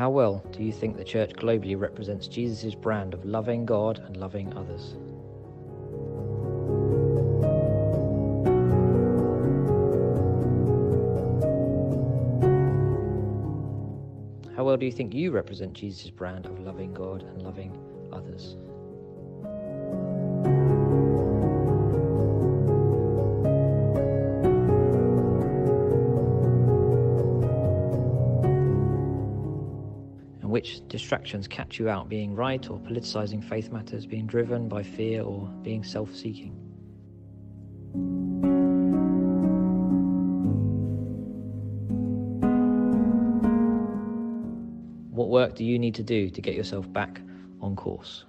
How 0.01 0.09
well 0.09 0.43
do 0.51 0.63
you 0.63 0.71
think 0.71 0.97
the 0.97 1.03
church 1.03 1.29
globally 1.33 1.79
represents 1.79 2.27
Jesus' 2.27 2.73
brand 2.73 3.13
of 3.13 3.23
loving 3.23 3.67
God 3.67 3.99
and 3.99 4.17
loving 4.17 4.51
others? 4.57 4.95
How 14.55 14.63
well 14.63 14.75
do 14.75 14.87
you 14.87 14.91
think 14.91 15.13
you 15.13 15.29
represent 15.29 15.73
Jesus' 15.73 16.09
brand 16.09 16.47
of 16.47 16.59
loving 16.59 16.95
God 16.95 17.21
and 17.21 17.43
loving 17.43 17.77
others? 18.11 18.57
Which 30.61 30.87
distractions 30.89 31.47
catch 31.47 31.79
you 31.79 31.89
out 31.89 32.07
being 32.07 32.35
right 32.35 32.69
or 32.69 32.77
politicizing 32.77 33.43
faith 33.43 33.71
matters, 33.71 34.05
being 34.05 34.27
driven 34.27 34.69
by 34.69 34.83
fear 34.83 35.23
or 35.23 35.47
being 35.63 35.83
self 35.83 36.15
seeking. 36.15 36.51
What 45.09 45.29
work 45.29 45.55
do 45.55 45.65
you 45.65 45.79
need 45.79 45.95
to 45.95 46.03
do 46.03 46.29
to 46.29 46.41
get 46.41 46.53
yourself 46.53 46.93
back 46.93 47.21
on 47.59 47.75
course? 47.75 48.25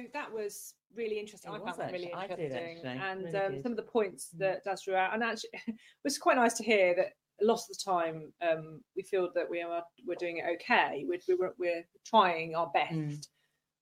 So 0.00 0.08
that 0.12 0.32
was 0.32 0.74
really 0.94 1.18
interesting. 1.18 1.52
It 1.52 1.56
I 1.56 1.58
found 1.58 1.78
that 1.78 1.92
really 1.92 2.12
did, 2.28 2.40
interesting, 2.40 2.86
and 2.86 3.24
Really 3.24 3.38
um, 3.38 3.62
some 3.62 3.72
of 3.72 3.76
the 3.76 3.82
points 3.84 4.30
Mm. 4.34 4.38
that 4.38 4.64
Dazz 4.64 4.82
drew 4.82 4.94
out, 4.94 5.14
and 5.14 5.22
actually, 5.22 5.50
it 5.66 5.74
was 6.04 6.18
quite 6.18 6.36
nice 6.36 6.54
to 6.54 6.64
hear 6.64 6.94
that 6.96 7.12
a 7.42 7.44
lot 7.44 7.54
of 7.54 7.68
the 7.68 7.78
time 7.82 8.32
um, 8.42 8.80
we 8.96 9.02
feel 9.02 9.30
that 9.34 9.48
we 9.48 9.62
are 9.62 9.82
we're 10.06 10.14
doing 10.16 10.38
it 10.38 10.44
okay. 10.54 11.04
We're 11.06 11.20
we're, 11.38 11.54
we're 11.58 11.84
trying 12.04 12.54
our 12.54 12.70
best 12.74 12.92
Mm. 12.94 13.26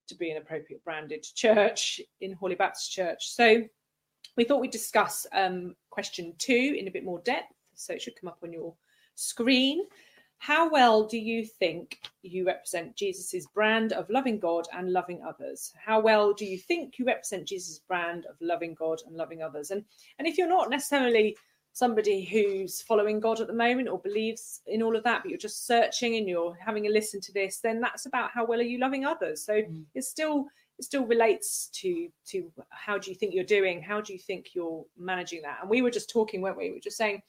to 0.09 0.15
be 0.17 0.31
an 0.31 0.37
appropriate 0.39 0.83
branded 0.85 1.23
church 1.35 2.01
in 2.21 2.33
Hawley 2.33 2.55
Baptist 2.55 2.91
Church. 2.93 3.31
So 3.31 3.63
we 4.37 4.45
thought 4.45 4.61
we'd 4.61 4.71
discuss 4.71 5.27
um, 5.33 5.75
question 5.91 6.35
two 6.39 6.77
in 6.79 6.89
a 6.89 6.91
bit 6.91 7.05
more 7.05 7.21
depth. 7.25 7.53
So 7.75 7.93
it 7.93 8.03
should 8.03 8.17
come 8.21 8.29
up 8.29 8.39
on 8.43 8.53
your 8.53 8.75
screen. 9.17 9.87
How 10.39 10.71
well 10.71 11.05
do 11.05 11.19
you 11.19 11.45
think 11.45 12.01
you 12.23 12.47
represent 12.47 12.97
Jesus's 12.97 13.47
brand 13.49 13.93
of 13.93 14.09
loving 14.09 14.39
God 14.39 14.67
and 14.73 14.93
loving 14.93 15.23
others? 15.23 15.73
How 15.85 16.01
well 16.01 16.33
do 16.33 16.45
you 16.47 16.59
think 16.59 16.99
you 16.99 17.05
represent 17.05 17.47
Jesus' 17.47 17.81
brand 17.81 18.25
of 18.27 18.37
loving 18.41 18.75
God 18.75 19.01
and 19.07 19.17
loving 19.17 19.43
others? 19.43 19.71
And 19.73 19.85
and 20.19 20.27
if 20.29 20.39
you're 20.39 20.49
not 20.49 20.71
necessarily 20.71 21.37
somebody 21.73 22.25
who's 22.25 22.83
following 22.83 23.21
God 23.21 23.41
at 23.41 23.47
the 23.47 23.53
moment 23.53 23.89
or 23.89 23.99
believes 24.01 24.63
in 24.67 24.83
all 24.83 24.97
of 24.97 25.05
that, 25.05 25.23
but 25.23 25.31
you're 25.31 25.39
just 25.39 25.67
searching 25.67 26.17
and 26.17 26.29
you're 26.29 26.57
having 26.65 26.87
a 26.87 26.91
listen 26.91 27.21
to 27.21 27.33
this, 27.33 27.59
then 27.61 27.81
that's 27.81 28.07
about 28.07 28.31
how 28.33 28.45
well 28.45 28.59
are 28.59 28.63
you 28.63 28.79
loving 28.79 29.05
others. 29.05 29.45
So 29.45 29.55
Mm. 29.55 29.85
it's 29.95 30.09
still 30.09 30.47
it 30.79 30.85
still 30.85 31.05
relates 31.05 31.69
to 31.81 32.09
to 32.27 32.53
how 32.71 32.97
do 32.99 33.11
you 33.11 33.17
think 33.17 33.35
you're 33.35 33.43
doing, 33.45 33.83
how 33.83 34.01
do 34.01 34.13
you 34.13 34.19
think 34.21 34.55
you're 34.55 34.85
managing 34.97 35.43
that. 35.43 35.59
And 35.61 35.69
we 35.71 35.83
were 35.83 35.91
just 35.91 36.09
talking, 36.11 36.41
weren't 36.41 36.57
we? 36.57 36.69
We 36.69 36.75
were 36.75 36.81
just 36.81 36.97
saying 36.97 37.17
it- 37.17 37.23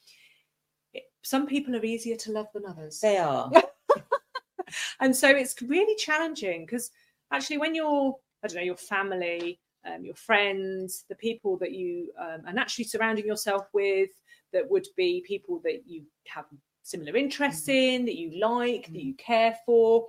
some 1.24 1.48
people 1.48 1.76
are 1.76 1.86
easier 1.86 2.16
to 2.16 2.32
love 2.32 2.48
than 2.54 2.66
others. 2.66 3.00
They 3.00 3.18
are. 3.18 3.52
and 5.00 5.16
so 5.16 5.30
it's 5.30 5.62
really 5.62 5.96
challenging 5.96 6.66
because 6.66 6.92
actually 7.32 7.58
when 7.58 7.76
you're 7.76 8.16
i 8.44 8.48
don't 8.48 8.58
know 8.58 8.64
your 8.64 8.76
family 8.76 9.60
um, 9.86 10.04
your 10.04 10.16
friends 10.16 11.06
the 11.10 11.16
people 11.16 11.58
that 11.58 11.72
you 11.72 12.12
um, 12.20 12.42
are 12.46 12.54
naturally 12.54 12.86
surrounding 12.86 13.26
yourself 13.26 13.68
with 13.74 14.10
that 14.52 14.70
would 14.70 14.88
be 14.98 15.24
people 15.26 15.62
that 15.64 15.84
you 15.86 16.04
have 16.28 16.46
similar 16.84 17.16
interests 17.16 17.70
in 17.70 18.06
that 18.06 18.18
you 18.18 18.40
like 18.40 18.88
that 18.88 19.04
you 19.04 19.14
care 19.16 19.56
for 19.66 20.08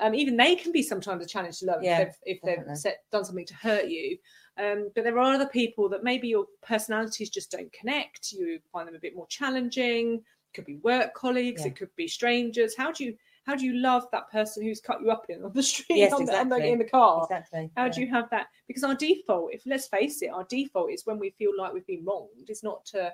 um, 0.00 0.14
even 0.14 0.36
they 0.36 0.54
can 0.54 0.70
be 0.70 0.82
sometimes 0.82 1.24
a 1.24 1.28
challenge 1.28 1.58
to 1.58 1.66
love 1.66 1.82
Yeah, 1.82 1.98
if 1.98 2.16
they've, 2.24 2.36
if 2.36 2.42
they've 2.42 2.78
set, 2.78 2.98
done 3.10 3.24
something 3.24 3.46
to 3.46 3.54
hurt 3.54 3.88
you 3.88 4.18
um, 4.62 4.90
but 4.94 5.04
there 5.04 5.18
are 5.18 5.34
other 5.34 5.48
people 5.48 5.88
that 5.88 6.04
maybe 6.04 6.28
your 6.28 6.46
personalities 6.62 7.30
just 7.30 7.50
don't 7.50 7.72
connect 7.72 8.30
you 8.30 8.60
find 8.72 8.86
them 8.86 8.94
a 8.94 9.00
bit 9.00 9.16
more 9.16 9.26
challenging 9.28 10.22
could 10.54 10.64
be 10.64 10.76
work 10.76 11.14
colleagues 11.14 11.62
Yeah. 11.62 11.68
it 11.68 11.76
could 11.76 11.94
be 11.96 12.08
strangers 12.08 12.76
how 12.76 12.90
do 12.92 13.04
you 13.04 13.16
how 13.44 13.54
do 13.54 13.64
you 13.64 13.74
love 13.74 14.04
that 14.12 14.30
person 14.30 14.62
who's 14.62 14.80
cut 14.80 15.00
you 15.00 15.10
up 15.10 15.24
in 15.28 15.42
on 15.44 15.52
the 15.54 15.62
street 15.72 15.98
Yes, 15.98 16.12
on 16.12 16.24
the, 16.24 16.36
on 16.38 16.48
the- 16.48 16.56
exactly. 16.56 16.72
in 16.72 16.78
the 16.78 16.84
car 16.84 17.24
Exactly. 17.24 17.70
how 17.76 17.84
yeah. 17.86 17.90
do 17.92 18.00
you 18.00 18.08
have 18.08 18.28
that 18.30 18.46
because 18.66 18.84
our 18.84 18.94
default 18.94 19.52
if 19.52 19.62
let's 19.66 19.88
face 19.88 20.22
it 20.22 20.28
our 20.28 20.44
default 20.44 20.90
is 20.92 21.06
when 21.06 21.18
we 21.18 21.30
feel 21.30 21.50
like 21.58 21.72
we've 21.72 21.86
been 21.86 22.04
wronged 22.04 22.48
is 22.48 22.62
not 22.62 22.84
to 22.86 23.12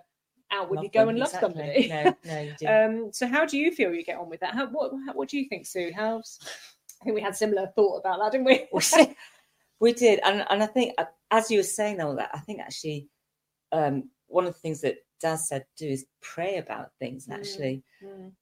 outwardly 0.51 0.89
go 0.89 1.09
and 1.09 1.19
love 1.19 1.29
exactly. 1.29 1.89
somebody 1.89 1.89
No, 1.89 2.15
no, 2.33 2.41
you 2.41 2.55
do. 2.59 2.67
um 2.67 3.13
so 3.13 3.27
how 3.27 3.45
do 3.45 3.59
you 3.59 3.73
feel 3.73 3.93
you 3.93 4.05
get 4.05 4.19
on 4.19 4.29
with 4.29 4.41
that 4.41 4.55
how 4.55 4.67
what, 4.69 4.93
how, 5.07 5.13
what 5.15 5.29
do 5.29 5.39
you 5.39 5.49
think 5.49 5.67
sue 5.67 5.91
how's 5.95 6.39
i 7.01 7.05
think 7.05 7.15
we 7.17 7.21
had 7.23 7.35
similar 7.37 7.67
thought 7.75 7.99
about 7.99 8.19
that 8.21 8.33
didn't 8.33 8.47
we 8.47 8.69
we 9.81 9.93
did, 9.93 10.21
and 10.25 10.45
and 10.49 10.63
I 10.63 10.67
think 10.67 10.95
uh, 10.99 11.05
as 11.31 11.51
you 11.51 11.59
were 11.59 11.63
saying 11.65 12.01
all 12.01 12.15
that, 12.17 12.31
I 12.33 12.39
think 12.39 12.61
actually 12.61 13.09
um, 13.73 14.09
one 14.29 14.47
of 14.47 14.55
the 14.55 14.59
things 14.61 14.81
that 14.83 14.99
Dazz 15.21 15.49
said 15.49 15.67
do 15.77 15.87
is 15.89 16.07
pray 16.21 16.59
about 16.59 16.93
things. 16.99 17.27
And 17.27 17.37
Mm. 17.37 17.39
actually, 17.39 17.83
Mm, 18.03 18.33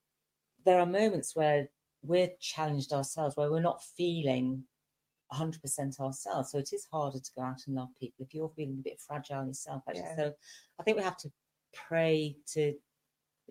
there 0.64 0.78
are 0.80 0.86
moments 0.86 1.34
where 1.36 1.68
we're 2.02 2.32
challenged 2.40 2.92
ourselves, 2.92 3.36
where 3.36 3.50
we're 3.50 3.60
not 3.60 3.82
feeling 3.84 4.66
100% 5.30 5.98
ourselves. 6.00 6.50
So 6.50 6.58
it 6.58 6.72
is 6.72 6.86
harder 6.92 7.18
to 7.18 7.32
go 7.34 7.42
out 7.42 7.60
and 7.66 7.76
love 7.76 7.88
people 7.98 8.24
if 8.24 8.34
you're 8.34 8.50
feeling 8.50 8.78
a 8.80 8.82
bit 8.82 9.00
fragile 9.00 9.46
yourself. 9.46 9.82
Actually, 9.88 10.02
Yeah. 10.02 10.16
so 10.16 10.34
I 10.78 10.82
think 10.82 10.96
we 10.98 11.02
have 11.02 11.16
to 11.18 11.32
pray 11.72 12.36
to 12.48 12.78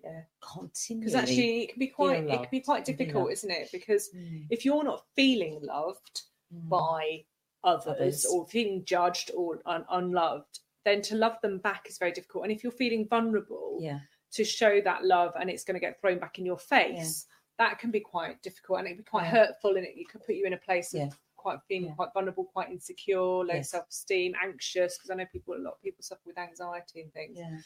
Yeah. 0.02 0.24
continue 0.40 1.00
because 1.00 1.14
actually 1.14 1.62
it 1.64 1.70
can 1.70 1.78
be 1.80 1.88
quite 1.88 2.24
it 2.24 2.28
can 2.28 2.48
be 2.50 2.60
quite 2.60 2.84
be 2.86 2.92
difficult 2.92 3.30
isn't 3.32 3.50
it 3.50 3.70
because 3.72 4.10
Mm, 4.12 4.46
if 4.50 4.64
you're 4.64 4.84
not 4.84 5.06
feeling 5.14 5.60
loved 5.62 6.22
mm. 6.52 6.68
by 6.68 7.26
others, 7.64 7.96
Others. 7.96 8.26
or 8.26 8.46
feeling 8.48 8.84
judged 8.84 9.30
or 9.34 9.60
un- 9.66 9.86
unloved, 9.90 10.60
then 10.84 11.02
to 11.02 11.14
love 11.16 11.36
them 11.42 11.58
back 11.58 11.86
is 11.88 11.98
very 11.98 12.12
difficult. 12.12 12.44
And 12.44 12.52
if 12.52 12.62
you're 12.62 12.72
feeling 12.72 13.06
vulnerable, 13.08 13.78
yeah, 13.80 14.00
to 14.32 14.44
show 14.44 14.80
that 14.80 15.04
love 15.04 15.32
and 15.38 15.50
it's 15.50 15.64
going 15.64 15.74
to 15.74 15.80
get 15.80 16.00
thrown 16.00 16.18
back 16.18 16.38
in 16.38 16.46
your 16.46 16.58
face, 16.58 17.26
that 17.58 17.78
can 17.78 17.90
be 17.90 18.00
quite 18.00 18.42
difficult 18.42 18.78
and 18.78 18.88
it 18.88 18.90
can 18.90 18.98
be 18.98 19.04
quite 19.04 19.24
Yeah. 19.24 19.30
hurtful 19.46 19.76
and 19.76 19.84
it, 19.86 19.94
it 19.96 20.08
could 20.08 20.24
put 20.24 20.34
you 20.34 20.46
in 20.46 20.54
a 20.54 20.58
place 20.58 20.94
of 20.94 21.00
Yeah. 21.00 21.10
quite 21.36 21.58
feeling 21.68 21.88
Yeah. 21.90 21.94
quite 21.94 22.12
vulnerable, 22.14 22.44
quite 22.44 22.70
insecure, 22.70 23.18
low 23.20 23.44
Yes. 23.54 23.70
self-esteem, 23.70 24.34
anxious. 24.42 24.96
Because 24.96 25.10
I 25.10 25.14
know 25.16 25.26
people, 25.26 25.54
a 25.54 25.58
lot 25.58 25.74
of 25.74 25.82
people 25.82 26.02
suffer 26.02 26.22
with 26.24 26.38
anxiety 26.38 27.02
and 27.02 27.12
things. 27.12 27.36
yeah. 27.38 27.58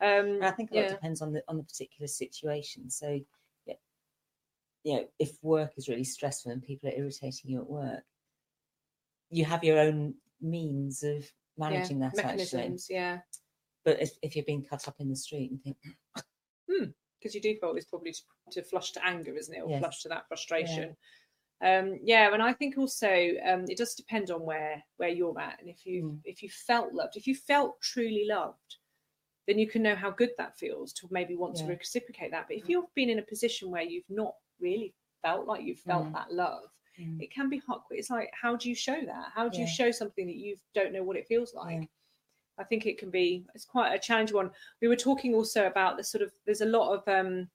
Um, 0.00 0.42
I 0.42 0.50
think 0.50 0.70
a 0.70 0.74
lot 0.74 0.82
yeah. 0.84 0.88
depends 0.90 1.20
on 1.22 1.32
the 1.32 1.44
on 1.46 1.56
the 1.56 1.62
particular 1.62 2.08
situation. 2.08 2.90
So, 2.90 3.20
yeah, 3.66 3.74
you 4.82 4.94
know, 4.94 5.08
if 5.18 5.42
work 5.42 5.74
is 5.76 5.88
really 5.88 6.04
stressful 6.04 6.50
and 6.52 6.62
people 6.62 6.88
are 6.88 6.94
irritating 6.96 7.50
you 7.50 7.60
at 7.60 7.68
work, 7.68 8.04
you 9.30 9.44
have 9.44 9.62
your 9.62 9.78
own 9.78 10.14
means 10.40 11.02
of 11.02 11.30
managing 11.58 12.00
that 12.00 12.18
actually. 12.18 12.78
yeah. 12.88 13.18
But 13.84 14.00
if, 14.00 14.12
if 14.22 14.34
you're 14.34 14.44
being 14.46 14.64
cut 14.64 14.88
up 14.88 14.96
in 14.98 15.10
the 15.10 15.16
street 15.16 15.50
and 15.50 15.62
think, 15.62 15.76
hmm, 16.70 16.84
because 17.18 17.34
your 17.34 17.42
default 17.42 17.78
is 17.78 17.84
probably 17.84 18.12
to, 18.12 18.20
to 18.52 18.62
flush 18.62 18.92
to 18.92 19.04
anger, 19.04 19.36
isn't 19.36 19.54
it, 19.54 19.60
or 19.60 19.68
Yes. 19.68 19.80
flush 19.80 20.02
to 20.02 20.08
that 20.08 20.26
frustration. 20.28 20.96
Um, 21.62 21.98
yeah, 22.02 22.32
and 22.32 22.42
I 22.42 22.52
think 22.52 22.76
also 22.76 23.08
um, 23.46 23.64
it 23.68 23.78
does 23.78 23.94
depend 23.94 24.30
on 24.30 24.42
where 24.42 24.82
where 24.96 25.08
you're 25.08 25.38
at, 25.38 25.60
and 25.60 25.68
if 25.68 25.86
you 25.86 26.02
Mm. 26.04 26.20
if 26.24 26.42
you 26.42 26.50
felt 26.50 26.92
loved, 26.92 27.16
if 27.16 27.26
you 27.26 27.34
felt 27.34 27.80
truly 27.80 28.26
loved, 28.28 28.76
then 29.46 29.58
you 29.58 29.68
can 29.68 29.82
know 29.82 29.94
how 29.94 30.10
good 30.10 30.30
that 30.38 30.58
feels 30.58 30.92
to 30.94 31.08
maybe 31.10 31.36
want 31.36 31.56
to 31.56 31.66
reciprocate 31.66 32.30
that. 32.32 32.46
But 32.48 32.56
if 32.56 32.68
you've 32.68 32.92
been 32.94 33.08
in 33.10 33.18
a 33.18 33.22
position 33.22 33.70
where 33.70 33.82
you've 33.82 34.08
not 34.08 34.34
really 34.60 34.94
felt 35.22 35.46
like 35.46 35.62
you've 35.62 35.80
felt 35.80 36.06
Mm. 36.06 36.12
that 36.14 36.32
love, 36.32 36.64
Mm. 37.00 37.20
it 37.20 37.32
can 37.32 37.48
be 37.48 37.60
hard. 37.66 37.80
It's 37.90 38.10
like, 38.10 38.30
how 38.40 38.56
do 38.56 38.68
you 38.68 38.74
show 38.74 39.00
that? 39.04 39.26
How 39.34 39.48
do 39.48 39.60
you 39.60 39.66
show 39.66 39.90
something 39.90 40.26
that 40.26 40.36
you 40.36 40.56
don't 40.74 40.92
know 40.92 41.02
what 41.02 41.16
it 41.16 41.26
feels 41.26 41.54
like? 41.54 41.80
Yeah. 41.80 41.86
I 42.58 42.64
think 42.64 42.86
it 42.86 42.98
can 42.98 43.10
be 43.10 43.46
it's 43.54 43.64
quite 43.64 43.92
a 43.92 43.98
challenge 43.98 44.32
one. 44.32 44.50
We 44.80 44.88
were 44.88 44.96
talking 44.96 45.34
also 45.34 45.66
about 45.66 45.96
the 45.96 46.04
sort 46.04 46.22
of 46.22 46.32
there's 46.46 46.60
a 46.60 46.66
lot 46.66 46.94
of 46.94 47.08
um 47.08 47.48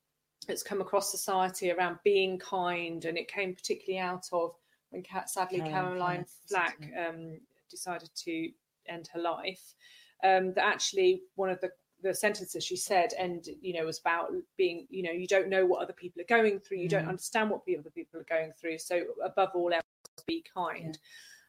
that's 0.48 0.64
come 0.64 0.82
across 0.82 1.12
society 1.12 1.72
around 1.72 2.00
being 2.04 2.38
kind, 2.40 3.06
and 3.06 3.18
it 3.18 3.28
came 3.28 3.54
particularly 3.54 4.00
out 4.00 4.26
of 4.32 4.56
when 4.90 5.04
Cat, 5.04 5.30
sadly 5.30 5.60
Caroline 5.60 5.72
Caroline 5.72 6.26
Flack 6.48 6.92
um, 6.98 7.40
decided 7.70 8.10
to 8.16 8.50
end 8.88 9.10
her 9.14 9.22
life. 9.22 9.76
Um, 10.24 10.54
that 10.56 10.66
actually 10.66 11.22
one 11.36 11.50
of 11.50 11.62
the 11.62 11.72
the 12.02 12.14
sentences 12.14 12.64
she 12.64 12.76
said 12.78 13.12
and 13.20 13.48
you 13.62 13.74
know 13.74 13.86
was 13.86 14.00
about 14.00 14.32
being 14.58 14.88
you 14.90 15.04
know 15.04 15.12
you 15.12 15.28
don't 15.28 15.50
know 15.50 15.66
what 15.66 15.82
other 15.82 15.94
people 15.94 16.22
are 16.22 16.26
going 16.38 16.60
through 16.60 16.78
you 16.78 16.90
don't 16.90 17.06
Mm. 17.06 17.10
understand 17.10 17.50
what 17.50 17.66
the 17.66 17.78
other 17.78 17.90
people 17.90 18.20
are 18.20 18.24
going 18.26 18.52
through 18.60 18.78
so 18.80 19.04
above 19.24 19.50
all 19.54 19.74
else 19.74 19.84
be 20.28 20.44
kind 20.54 20.98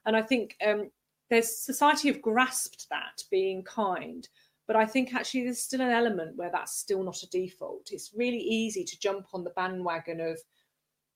and 0.07 0.16
i 0.16 0.22
think 0.22 0.57
um 0.66 0.90
there's 1.28 1.57
society 1.57 2.09
have 2.09 2.20
grasped 2.22 2.88
that 2.90 3.22
being 3.30 3.62
kind 3.64 4.28
but 4.66 4.76
i 4.76 4.84
think 4.86 5.14
actually 5.14 5.44
there's 5.44 5.61
still 5.61 5.80
an 5.80 5.90
element 5.90 6.36
where 6.36 6.51
that's 6.51 6.76
still 6.78 7.03
not 7.03 7.22
a 7.22 7.30
default 7.30 7.88
it's 7.92 8.12
really 8.16 8.38
easy 8.38 8.84
to 8.84 8.98
jump 8.98 9.26
on 9.32 9.44
the 9.44 9.51
bandwagon 9.51 10.20
of 10.20 10.38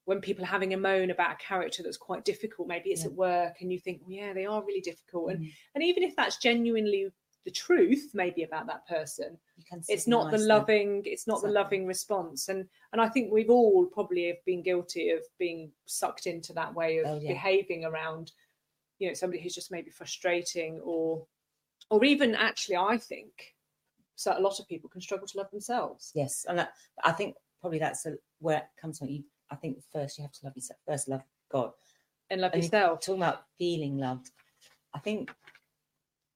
when 0.07 0.20
people 0.20 0.45
are 0.45 0.49
having 0.49 0.74
a 0.74 0.76
moan 0.76 1.11
about 1.11 1.32
a 1.32 1.37
character 1.37 1.82
that's 1.82 1.97
quite 1.97 2.24
difficult 2.24 2.68
maybe 2.68 2.91
it's 2.91 3.03
Yeah. 3.03 3.09
at 3.09 3.14
work 3.14 3.55
and 3.61 3.72
you 3.72 3.78
think 3.80 4.03
well, 4.03 4.11
yeah 4.16 4.32
they 4.32 4.47
are 4.47 4.62
really 4.64 4.80
difficult 4.82 5.30
and 5.32 5.41
Mm. 5.41 5.53
and 5.74 5.85
even 5.85 6.03
if 6.03 6.14
that's 6.14 6.37
genuinely 6.39 7.11
the 7.45 7.51
truth 7.51 8.11
maybe 8.14 8.42
about 8.42 8.66
that 8.66 8.86
person 8.88 9.36
You 9.57 9.64
can 9.68 9.82
say 9.82 9.92
it's 9.95 10.07
not 10.07 10.30
the 10.30 10.38
loving 10.38 11.03
it's 11.05 11.26
not 11.26 11.42
the 11.42 11.49
loving 11.51 11.86
response 11.86 12.49
and 12.49 12.66
and 12.92 13.01
i 13.03 13.09
think 13.09 13.30
we've 13.32 13.51
all 13.51 13.84
probably 13.86 14.26
have 14.28 14.42
been 14.47 14.62
guilty 14.62 15.11
of 15.11 15.20
being 15.38 15.70
sucked 15.86 16.26
into 16.26 16.53
that 16.55 16.74
way 16.74 16.99
of 16.99 17.07
Oh, 17.07 17.18
yeah. 17.20 17.32
behaving 17.32 17.84
around 17.84 18.32
you 18.99 19.09
know 19.09 19.14
somebody 19.14 19.42
who's 19.42 19.55
just 19.55 19.70
maybe 19.70 19.90
frustrating 19.90 20.80
or 20.82 21.26
or 21.90 22.03
even 22.05 22.34
actually 22.34 22.76
i 22.76 22.97
think 22.97 23.55
so 24.16 24.34
a 24.36 24.40
lot 24.40 24.59
of 24.61 24.66
people 24.68 24.88
can 24.88 25.01
struggle 25.03 25.26
to 25.26 25.36
love 25.38 25.51
themselves 25.51 26.12
Yes, 26.14 26.47
and 26.49 26.59
that, 26.59 26.72
I 27.05 27.12
think 27.12 27.34
probably 27.61 27.78
that's 27.78 28.07
a, 28.07 28.14
where 28.40 28.59
it 28.59 28.64
comes 28.80 28.99
from. 28.99 29.09
You, 29.09 29.24
I 29.51 29.57
think 29.57 29.78
first 29.92 30.16
you 30.18 30.22
have 30.22 30.32
to 30.32 30.40
love 30.45 30.55
yourself. 30.55 30.78
First, 30.86 31.09
love 31.09 31.22
God. 31.51 31.72
and 32.30 32.40
love 32.40 32.53
And 32.53 32.62
you- 32.62 32.66
yourself 32.66 33.01
Talking 33.01 33.22
about 33.22 33.45
feeling 33.59 33.99
loved, 33.99 34.30
I 34.95 34.99
think 35.01 35.32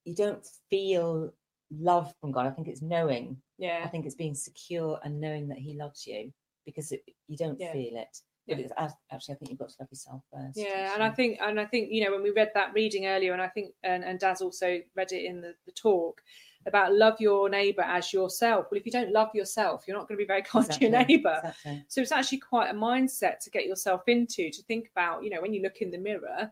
you 0.08 0.14
don't 0.14 0.44
feel 0.70 1.32
love 1.70 2.12
from 2.20 2.32
God. 2.32 2.46
I 2.46 2.50
think 2.50 2.66
it's 2.68 2.82
knowing. 2.82 3.36
Yeah. 3.58 3.82
I 3.84 3.88
think 3.88 4.06
it's 4.06 4.14
being 4.14 4.34
secure 4.34 4.98
and 5.04 5.20
knowing 5.20 5.48
that 5.48 5.58
He 5.58 5.74
loves 5.74 6.06
you 6.06 6.32
because 6.64 6.92
it, 6.92 7.02
you 7.28 7.36
don't 7.36 7.60
Yeah. 7.60 7.72
feel 7.72 7.96
it. 7.96 8.14
But 8.46 8.58
Yeah. 8.58 8.64
it's, 8.64 8.72
actually, 9.12 9.34
I 9.34 9.38
think 9.38 9.50
you've 9.50 9.58
got 9.58 9.68
to 9.68 9.76
love 9.80 9.90
yourself 9.90 10.22
first. 10.32 10.56
yeah 10.56 10.94
and 10.94 11.02
i 11.02 11.10
think 11.10 11.38
and 11.42 11.60
i 11.60 11.66
think 11.66 11.90
you 11.92 12.02
know 12.02 12.10
when 12.12 12.22
we 12.22 12.30
read 12.30 12.50
that 12.54 12.72
reading 12.72 13.04
earlier 13.06 13.34
and 13.34 13.42
i 13.42 13.48
think 13.48 13.74
and, 13.82 14.02
and 14.02 14.18
Dazz 14.18 14.40
also 14.40 14.80
read 14.96 15.12
it 15.12 15.24
in 15.26 15.42
the, 15.42 15.54
the 15.66 15.72
talk 15.72 16.22
about 16.64 16.94
love 16.94 17.20
your 17.20 17.50
neighbor 17.50 17.82
as 17.82 18.10
yourself 18.12 18.66
well 18.70 18.78
if 18.80 18.86
you 18.86 18.92
don't 18.92 19.12
love 19.12 19.28
yourself 19.34 19.84
you're 19.86 19.96
not 19.98 20.08
going 20.08 20.16
to 20.16 20.24
be 20.24 20.26
very 20.26 20.40
kind 20.42 20.70
to 20.70 20.80
your 20.80 20.90
neighbor 20.90 21.36
Exactly. 21.44 21.84
So 21.88 22.00
it's 22.00 22.12
actually 22.12 22.38
quite 22.38 22.70
a 22.70 22.74
mindset 22.74 23.38
to 23.44 23.50
get 23.50 23.66
yourself 23.66 24.02
into 24.08 24.50
to 24.50 24.62
think 24.62 24.88
about, 24.94 25.22
you 25.24 25.30
know, 25.30 25.42
when 25.42 25.52
you 25.52 25.62
look 25.62 25.78
in 25.82 25.90
the 25.90 25.98
mirror, 25.98 26.50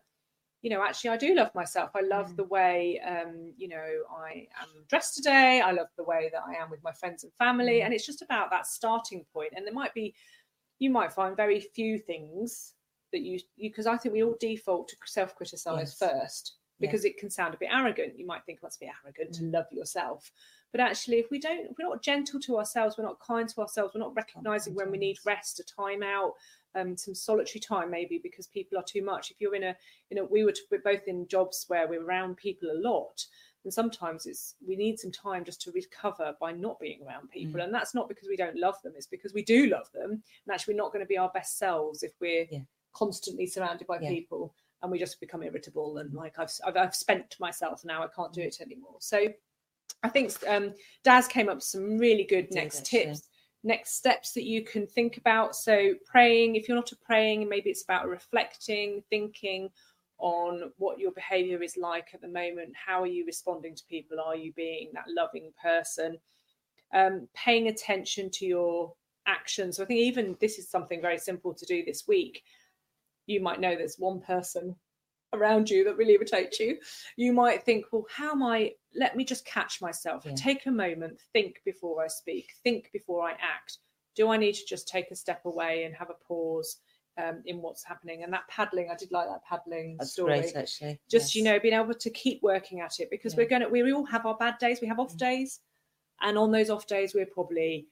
you 0.67 0.75
know, 0.75 0.83
actually, 0.83 1.11
I 1.11 1.15
do 1.15 1.33
love 1.33 1.55
myself. 1.55 1.91
I 1.95 2.01
love 2.01 2.31
Mm. 2.33 2.35
the 2.35 2.43
way, 2.43 2.99
um, 2.99 3.53
you 3.55 3.69
know, 3.69 4.03
I 4.11 4.49
am 4.61 4.67
dressed 4.89 5.15
today. 5.15 5.61
I 5.61 5.71
love 5.71 5.87
the 5.95 6.03
way 6.03 6.29
that 6.33 6.41
I 6.45 6.55
am 6.55 6.69
with 6.69 6.83
my 6.83 6.91
friends 6.91 7.23
and 7.23 7.31
family. 7.35 7.79
Mm. 7.79 7.85
And 7.85 7.93
it's 7.93 8.05
just 8.05 8.21
about 8.21 8.49
that 8.49 8.67
starting 8.67 9.23
point. 9.31 9.53
And 9.55 9.65
there 9.65 9.73
might 9.73 9.93
be, 9.93 10.13
you 10.79 10.89
might 10.89 11.13
find 11.13 11.37
very 11.37 11.61
few 11.61 11.97
things 11.97 12.73
that 13.13 13.21
you, 13.21 13.39
because 13.57 13.87
I 13.87 13.95
think 13.95 14.11
we 14.13 14.23
all 14.25 14.35
default 14.41 14.89
to 14.89 14.97
self 15.05 15.35
criticize 15.37 15.95
Yes. 15.97 16.11
first 16.11 16.57
Yeah. 16.79 16.87
because 16.89 17.05
it 17.05 17.17
can 17.17 17.29
sound 17.29 17.53
a 17.53 17.57
bit 17.57 17.69
arrogant. 17.71 18.19
You 18.19 18.25
might 18.25 18.43
think 18.45 18.61
well, 18.61 18.67
it's 18.67 18.75
a 18.75 18.81
bit 18.81 18.91
arrogant 19.01 19.35
to 19.35 19.43
Mm. 19.43 19.53
love 19.53 19.71
yourself. 19.71 20.33
But 20.73 20.81
actually, 20.81 21.19
if 21.19 21.31
we 21.31 21.39
don't, 21.39 21.71
if 21.71 21.77
we're 21.77 21.87
not 21.87 22.01
gentle 22.01 22.41
to 22.41 22.57
ourselves, 22.57 22.97
we're 22.97 23.05
not 23.05 23.21
kind 23.21 23.47
to 23.47 23.61
ourselves, 23.61 23.95
we're 23.95 24.01
not 24.01 24.13
recognizing 24.15 24.75
when 24.75 24.91
we 24.91 24.97
need 24.97 25.17
rest, 25.25 25.61
a 25.61 25.63
time 25.63 26.03
out, 26.03 26.33
um, 26.77 26.95
some 26.95 27.15
solitary 27.15 27.59
time 27.59 27.89
maybe 27.89 28.19
because 28.21 28.47
people 28.47 28.77
are 28.77 28.83
too 28.83 29.03
much. 29.03 29.31
If 29.31 29.41
you're 29.41 29.55
in 29.55 29.63
a, 29.63 29.75
you 30.09 30.15
know, 30.15 30.27
we 30.29 30.43
were, 30.43 30.51
t- 30.51 30.61
we're 30.71 30.79
both 30.81 31.07
in 31.07 31.27
jobs 31.27 31.65
where 31.67 31.87
we're 31.87 32.05
around 32.05 32.37
people 32.37 32.69
a 32.71 32.79
lot, 32.79 33.25
and 33.63 33.73
sometimes 33.73 34.25
it's 34.25 34.55
we 34.65 34.75
need 34.77 34.97
some 34.99 35.11
time 35.11 35.43
just 35.43 35.61
to 35.63 35.71
recover 35.71 36.33
by 36.39 36.51
not 36.53 36.79
being 36.79 37.01
around 37.05 37.29
people. 37.29 37.59
And 37.59 37.73
that's 37.73 37.93
not 37.93 38.07
because 38.07 38.29
we 38.29 38.37
don't 38.37 38.57
love 38.57 38.75
them 38.83 38.93
it's 38.95 39.07
because 39.07 39.33
we 39.33 39.43
do 39.43 39.67
love 39.67 39.91
them. 39.93 40.11
And 40.11 40.53
actually 40.53 40.75
we're 40.75 40.83
not 40.83 40.93
going 40.93 41.03
to 41.03 41.07
be 41.07 41.17
our 41.17 41.31
best 41.33 41.57
selves 41.57 42.03
if 42.03 42.13
we're 42.21 42.47
Yeah. 42.49 42.59
constantly 42.93 43.45
surrounded 43.45 43.85
by 43.87 43.99
Yeah. 43.99 44.09
people 44.09 44.53
and 44.81 44.91
we 44.91 44.99
just 44.99 45.19
become 45.19 45.43
irritable 45.43 45.97
and 45.97 46.13
like 46.13 46.39
I've, 46.39 46.51
I've 46.65 46.77
I've 46.77 46.95
spent 46.95 47.35
myself 47.39 47.83
now 47.83 48.03
I 48.03 48.07
can't 48.15 48.31
do 48.31 48.41
it 48.41 48.61
anymore. 48.61 48.97
So 48.99 49.27
I 50.03 50.09
think 50.09 50.31
um 50.47 50.73
Dazz 51.03 51.27
came 51.27 51.49
up 51.49 51.55
with 51.55 51.63
some 51.63 51.97
really 51.97 52.23
good 52.23 52.47
next 52.51 52.85
tips 52.85 53.27
next 53.63 53.95
steps 53.95 54.33
that 54.33 54.45
you 54.45 54.63
can 54.63 54.87
think 54.87 55.17
about. 55.17 55.55
So 55.55 55.93
praying 56.05 56.55
if 56.55 56.67
you're 56.67 56.77
not 56.77 56.91
a 56.91 56.95
praying 56.97 57.47
maybe 57.49 57.69
it's 57.69 57.83
about 57.83 58.07
reflecting 58.07 59.03
thinking 59.09 59.69
on 60.19 60.71
what 60.77 60.99
your 60.99 61.11
behavior 61.11 61.61
is 61.61 61.77
like 61.77 62.09
at 62.13 62.21
the 62.21 62.27
moment. 62.27 62.73
How 62.75 63.01
are 63.03 63.07
you 63.07 63.25
responding 63.25 63.75
to 63.75 63.83
people? 63.89 64.19
Are 64.19 64.35
you 64.35 64.51
being 64.53 64.89
that 64.93 65.05
loving 65.07 65.51
person? 65.61 66.17
Um, 66.93 67.27
paying 67.35 67.67
attention 67.67 68.29
to 68.31 68.45
your 68.45 68.93
actions. 69.27 69.77
So 69.77 69.83
i 69.83 69.85
think 69.85 69.99
even 69.99 70.37
this 70.39 70.57
is 70.57 70.69
something 70.69 71.01
very 71.01 71.17
simple 71.17 71.53
to 71.53 71.65
do 71.65 71.83
this 71.83 72.07
week. 72.07 72.43
You 73.25 73.41
might 73.41 73.59
know 73.59 73.75
there's 73.75 73.97
one 73.99 74.21
person 74.21 74.75
around 75.33 75.69
you 75.69 75.83
that 75.83 75.97
really 75.97 76.13
irritates 76.13 76.59
you. 76.59 76.77
You 77.17 77.33
might 77.33 77.63
think 77.63 77.85
well 77.91 78.05
how 78.09 78.31
am 78.31 78.43
i 78.43 78.71
let 78.97 79.15
me 79.15 79.23
just 79.23 79.45
catch 79.45 79.81
myself 79.81 80.23
Yeah. 80.25 80.33
take 80.35 80.65
a 80.65 80.71
moment 80.71 81.19
think 81.33 81.61
before 81.63 82.03
i 82.03 82.07
speak 82.07 82.53
think 82.63 82.89
before 82.91 83.23
i 83.27 83.31
act 83.31 83.77
do 84.15 84.29
i 84.29 84.37
need 84.37 84.53
to 84.55 84.65
just 84.67 84.87
take 84.87 85.11
a 85.11 85.15
step 85.15 85.45
away 85.45 85.83
and 85.83 85.95
have 85.95 86.09
a 86.09 86.15
pause 86.27 86.77
um, 87.19 87.41
in 87.45 87.61
what's 87.63 87.83
happening 87.83 88.23
and 88.23 88.31
that 88.33 88.47
paddling 88.47 88.89
i 88.91 88.95
did 88.95 89.11
like 89.11 89.27
that 89.27 89.43
paddling 89.43 89.95
That's 89.97 90.11
story 90.11 90.41
great, 90.41 90.55
actually. 90.55 90.99
just 91.09 91.33
you 91.35 91.43
know 91.43 91.59
being 91.59 91.73
able 91.73 91.93
to 91.95 92.09
keep 92.11 92.41
working 92.43 92.79
at 92.81 92.99
it 92.99 93.09
because 93.09 93.33
Yeah. 93.33 93.37
we're 93.39 93.49
going 93.49 93.61
to 93.63 93.69
we 93.69 93.91
all 93.93 94.05
have 94.05 94.25
our 94.25 94.35
bad 94.37 94.57
days 94.59 94.81
we 94.81 94.87
have 94.87 94.99
off 94.99 95.13
Mm. 95.15 95.17
days 95.19 95.59
and 96.21 96.37
on 96.37 96.51
those 96.51 96.69
off 96.69 96.85
days 96.87 97.13
we're 97.15 97.25
probably 97.25 97.87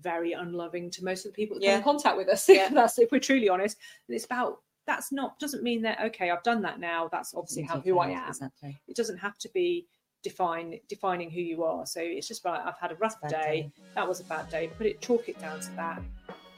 very 0.00 0.32
unloving 0.32 0.90
to 0.92 1.04
most 1.04 1.26
of 1.26 1.32
the 1.32 1.36
people 1.36 1.58
that 1.58 1.64
come 1.66 1.74
in 1.74 1.82
contact 1.82 2.16
with 2.16 2.28
us 2.28 2.48
Yeah. 2.48 2.68
that's 2.72 2.98
if 2.98 3.10
we're 3.12 3.18
truly 3.20 3.48
honest 3.50 3.76
and 4.08 4.14
it's 4.14 4.24
about 4.24 4.62
that's 4.86 5.12
not 5.12 5.38
doesn't 5.38 5.62
mean 5.62 5.82
that 5.82 6.00
okay 6.06 6.30
i've 6.30 6.42
done 6.42 6.62
that 6.62 6.80
now 6.80 7.08
that's 7.12 7.34
obviously 7.34 7.62
how 7.64 7.80
who 7.80 7.98
i 7.98 8.08
am 8.10 8.28
Exactly. 8.28 8.80
it 8.88 8.96
doesn't 8.96 9.18
have 9.18 9.36
to 9.38 9.48
be 9.50 9.86
define 10.22 10.78
defining 10.88 11.30
who 11.30 11.40
you 11.40 11.64
are 11.64 11.86
so 11.86 12.00
it's 12.02 12.28
just 12.28 12.44
like 12.44 12.60
i've 12.64 12.78
had 12.78 12.92
a 12.92 12.94
rough 12.96 13.20
Bad 13.22 13.30
day 13.30 13.38
day. 13.42 13.72
that 13.94 14.06
was 14.06 14.20
a 14.20 14.24
bad 14.24 14.48
day 14.50 14.68
put 14.76 14.86
it 14.86 15.00
chalk 15.00 15.28
it 15.28 15.38
down 15.38 15.60
to 15.60 15.70
that 15.76 16.02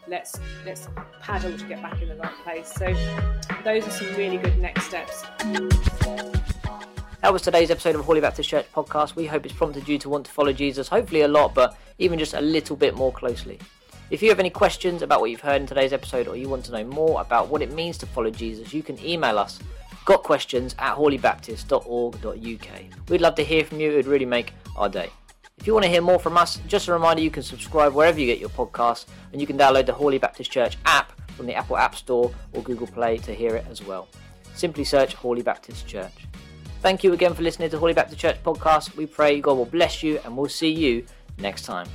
let's 0.09 0.39
let's 0.67 0.89
paddle 1.21 1.57
to 1.57 1.65
get 1.67 1.81
back 1.81 2.01
in 2.03 2.09
the 2.09 2.17
right 2.17 2.35
place 2.43 2.73
so 2.73 2.93
those 3.65 3.87
are 3.87 3.91
some 3.91 4.09
really 4.17 4.37
good 4.37 4.59
next 4.59 4.85
steps 4.87 5.25
That 7.23 7.33
was 7.33 7.43
today's 7.43 7.71
episode 7.71 7.95
of 7.95 8.05
Hawley 8.05 8.21
Baptist 8.21 8.49
Church 8.49 8.67
podcast. 8.75 9.15
We 9.15 9.27
hope 9.27 9.47
it's 9.47 9.55
prompted 9.55 9.87
you 9.89 9.97
to 10.01 10.09
want 10.09 10.27
to 10.27 10.33
follow 10.33 10.53
Jesus, 10.53 10.89
hopefully 10.89 11.21
a 11.21 11.29
lot, 11.29 11.55
but 11.55 11.79
even 11.99 12.19
just 12.19 12.35
a 12.35 12.41
little 12.41 12.75
bit 12.75 12.97
more 12.97 13.13
closely. 13.13 13.61
If 14.11 14.25
you 14.25 14.29
have 14.31 14.41
any 14.41 14.51
questions 14.51 15.03
about 15.03 15.21
what 15.21 15.31
you've 15.31 15.41
heard 15.41 15.61
in 15.61 15.69
today's 15.69 15.93
episode 15.93 16.27
or 16.27 16.37
you 16.37 16.49
want 16.49 16.65
to 16.65 16.73
know 16.73 16.83
more 16.83 17.21
about 17.21 17.47
what 17.49 17.63
it 17.63 17.73
means 17.73 17.97
to 17.99 18.07
follow 18.07 18.31
Jesus, 18.31 18.75
you 18.75 18.83
can 18.83 18.99
email 19.05 19.39
us 19.39 19.61
got 20.05 20.23
questions 20.23 20.75
at 20.79 20.97
hawleybaptist.org.uk. 20.97 23.09
We'd 23.09 23.21
love 23.21 23.35
to 23.37 23.45
hear 23.45 23.65
from 23.65 23.81
you, 23.81 23.93
it 23.93 23.97
would 23.97 24.07
really 24.07 24.27
make 24.27 24.53
our 24.77 24.89
day. 24.89 25.11
If 25.59 25.67
you 25.67 25.75
want 25.75 25.85
to 25.85 25.91
hear 25.91 26.03
more 26.03 26.19
from 26.19 26.37
us, 26.37 26.59
just 26.67 26.89
a 26.89 26.93
reminder 26.93 27.23
you 27.23 27.31
can 27.31 27.43
subscribe 27.43 27.95
wherever 27.95 28.19
you 28.19 28.27
get 28.27 28.41
your 28.41 28.49
podcasts 28.49 29.07
and 29.33 29.41
you 29.41 29.47
can 29.47 29.57
download 29.57 29.87
the 29.87 29.93
Hawley 29.93 30.19
Baptist 30.19 30.51
Church 30.51 30.77
app 30.87 31.13
from 31.33 31.47
the 31.47 31.55
Apple 31.55 31.77
App 31.77 31.95
Store 31.95 32.33
or 32.53 32.63
Google 32.63 32.87
Play 32.87 33.19
to 33.19 33.33
hear 33.33 33.55
it 33.55 33.67
as 33.71 33.83
well. 33.83 34.09
Simply 34.55 34.85
search 34.85 35.15
Hawley 35.15 35.43
Baptist 35.43 35.87
Church. 35.87 36.13
Thank 36.81 37.05
you 37.05 37.13
again 37.13 37.33
for 37.33 37.43
listening 37.43 37.71
to 37.71 37.79
Hawley 37.79 37.95
Baptist 37.95 38.21
Church 38.21 38.43
podcast. 38.43 38.97
We 38.97 39.07
pray 39.07 39.41
God 39.41 39.57
will 39.57 39.65
bless 39.65 40.03
you 40.03 40.21
and 40.25 40.37
we'll 40.37 40.49
see 40.49 40.73
you 40.73 41.07
next 41.39 41.63
time. 41.63 41.89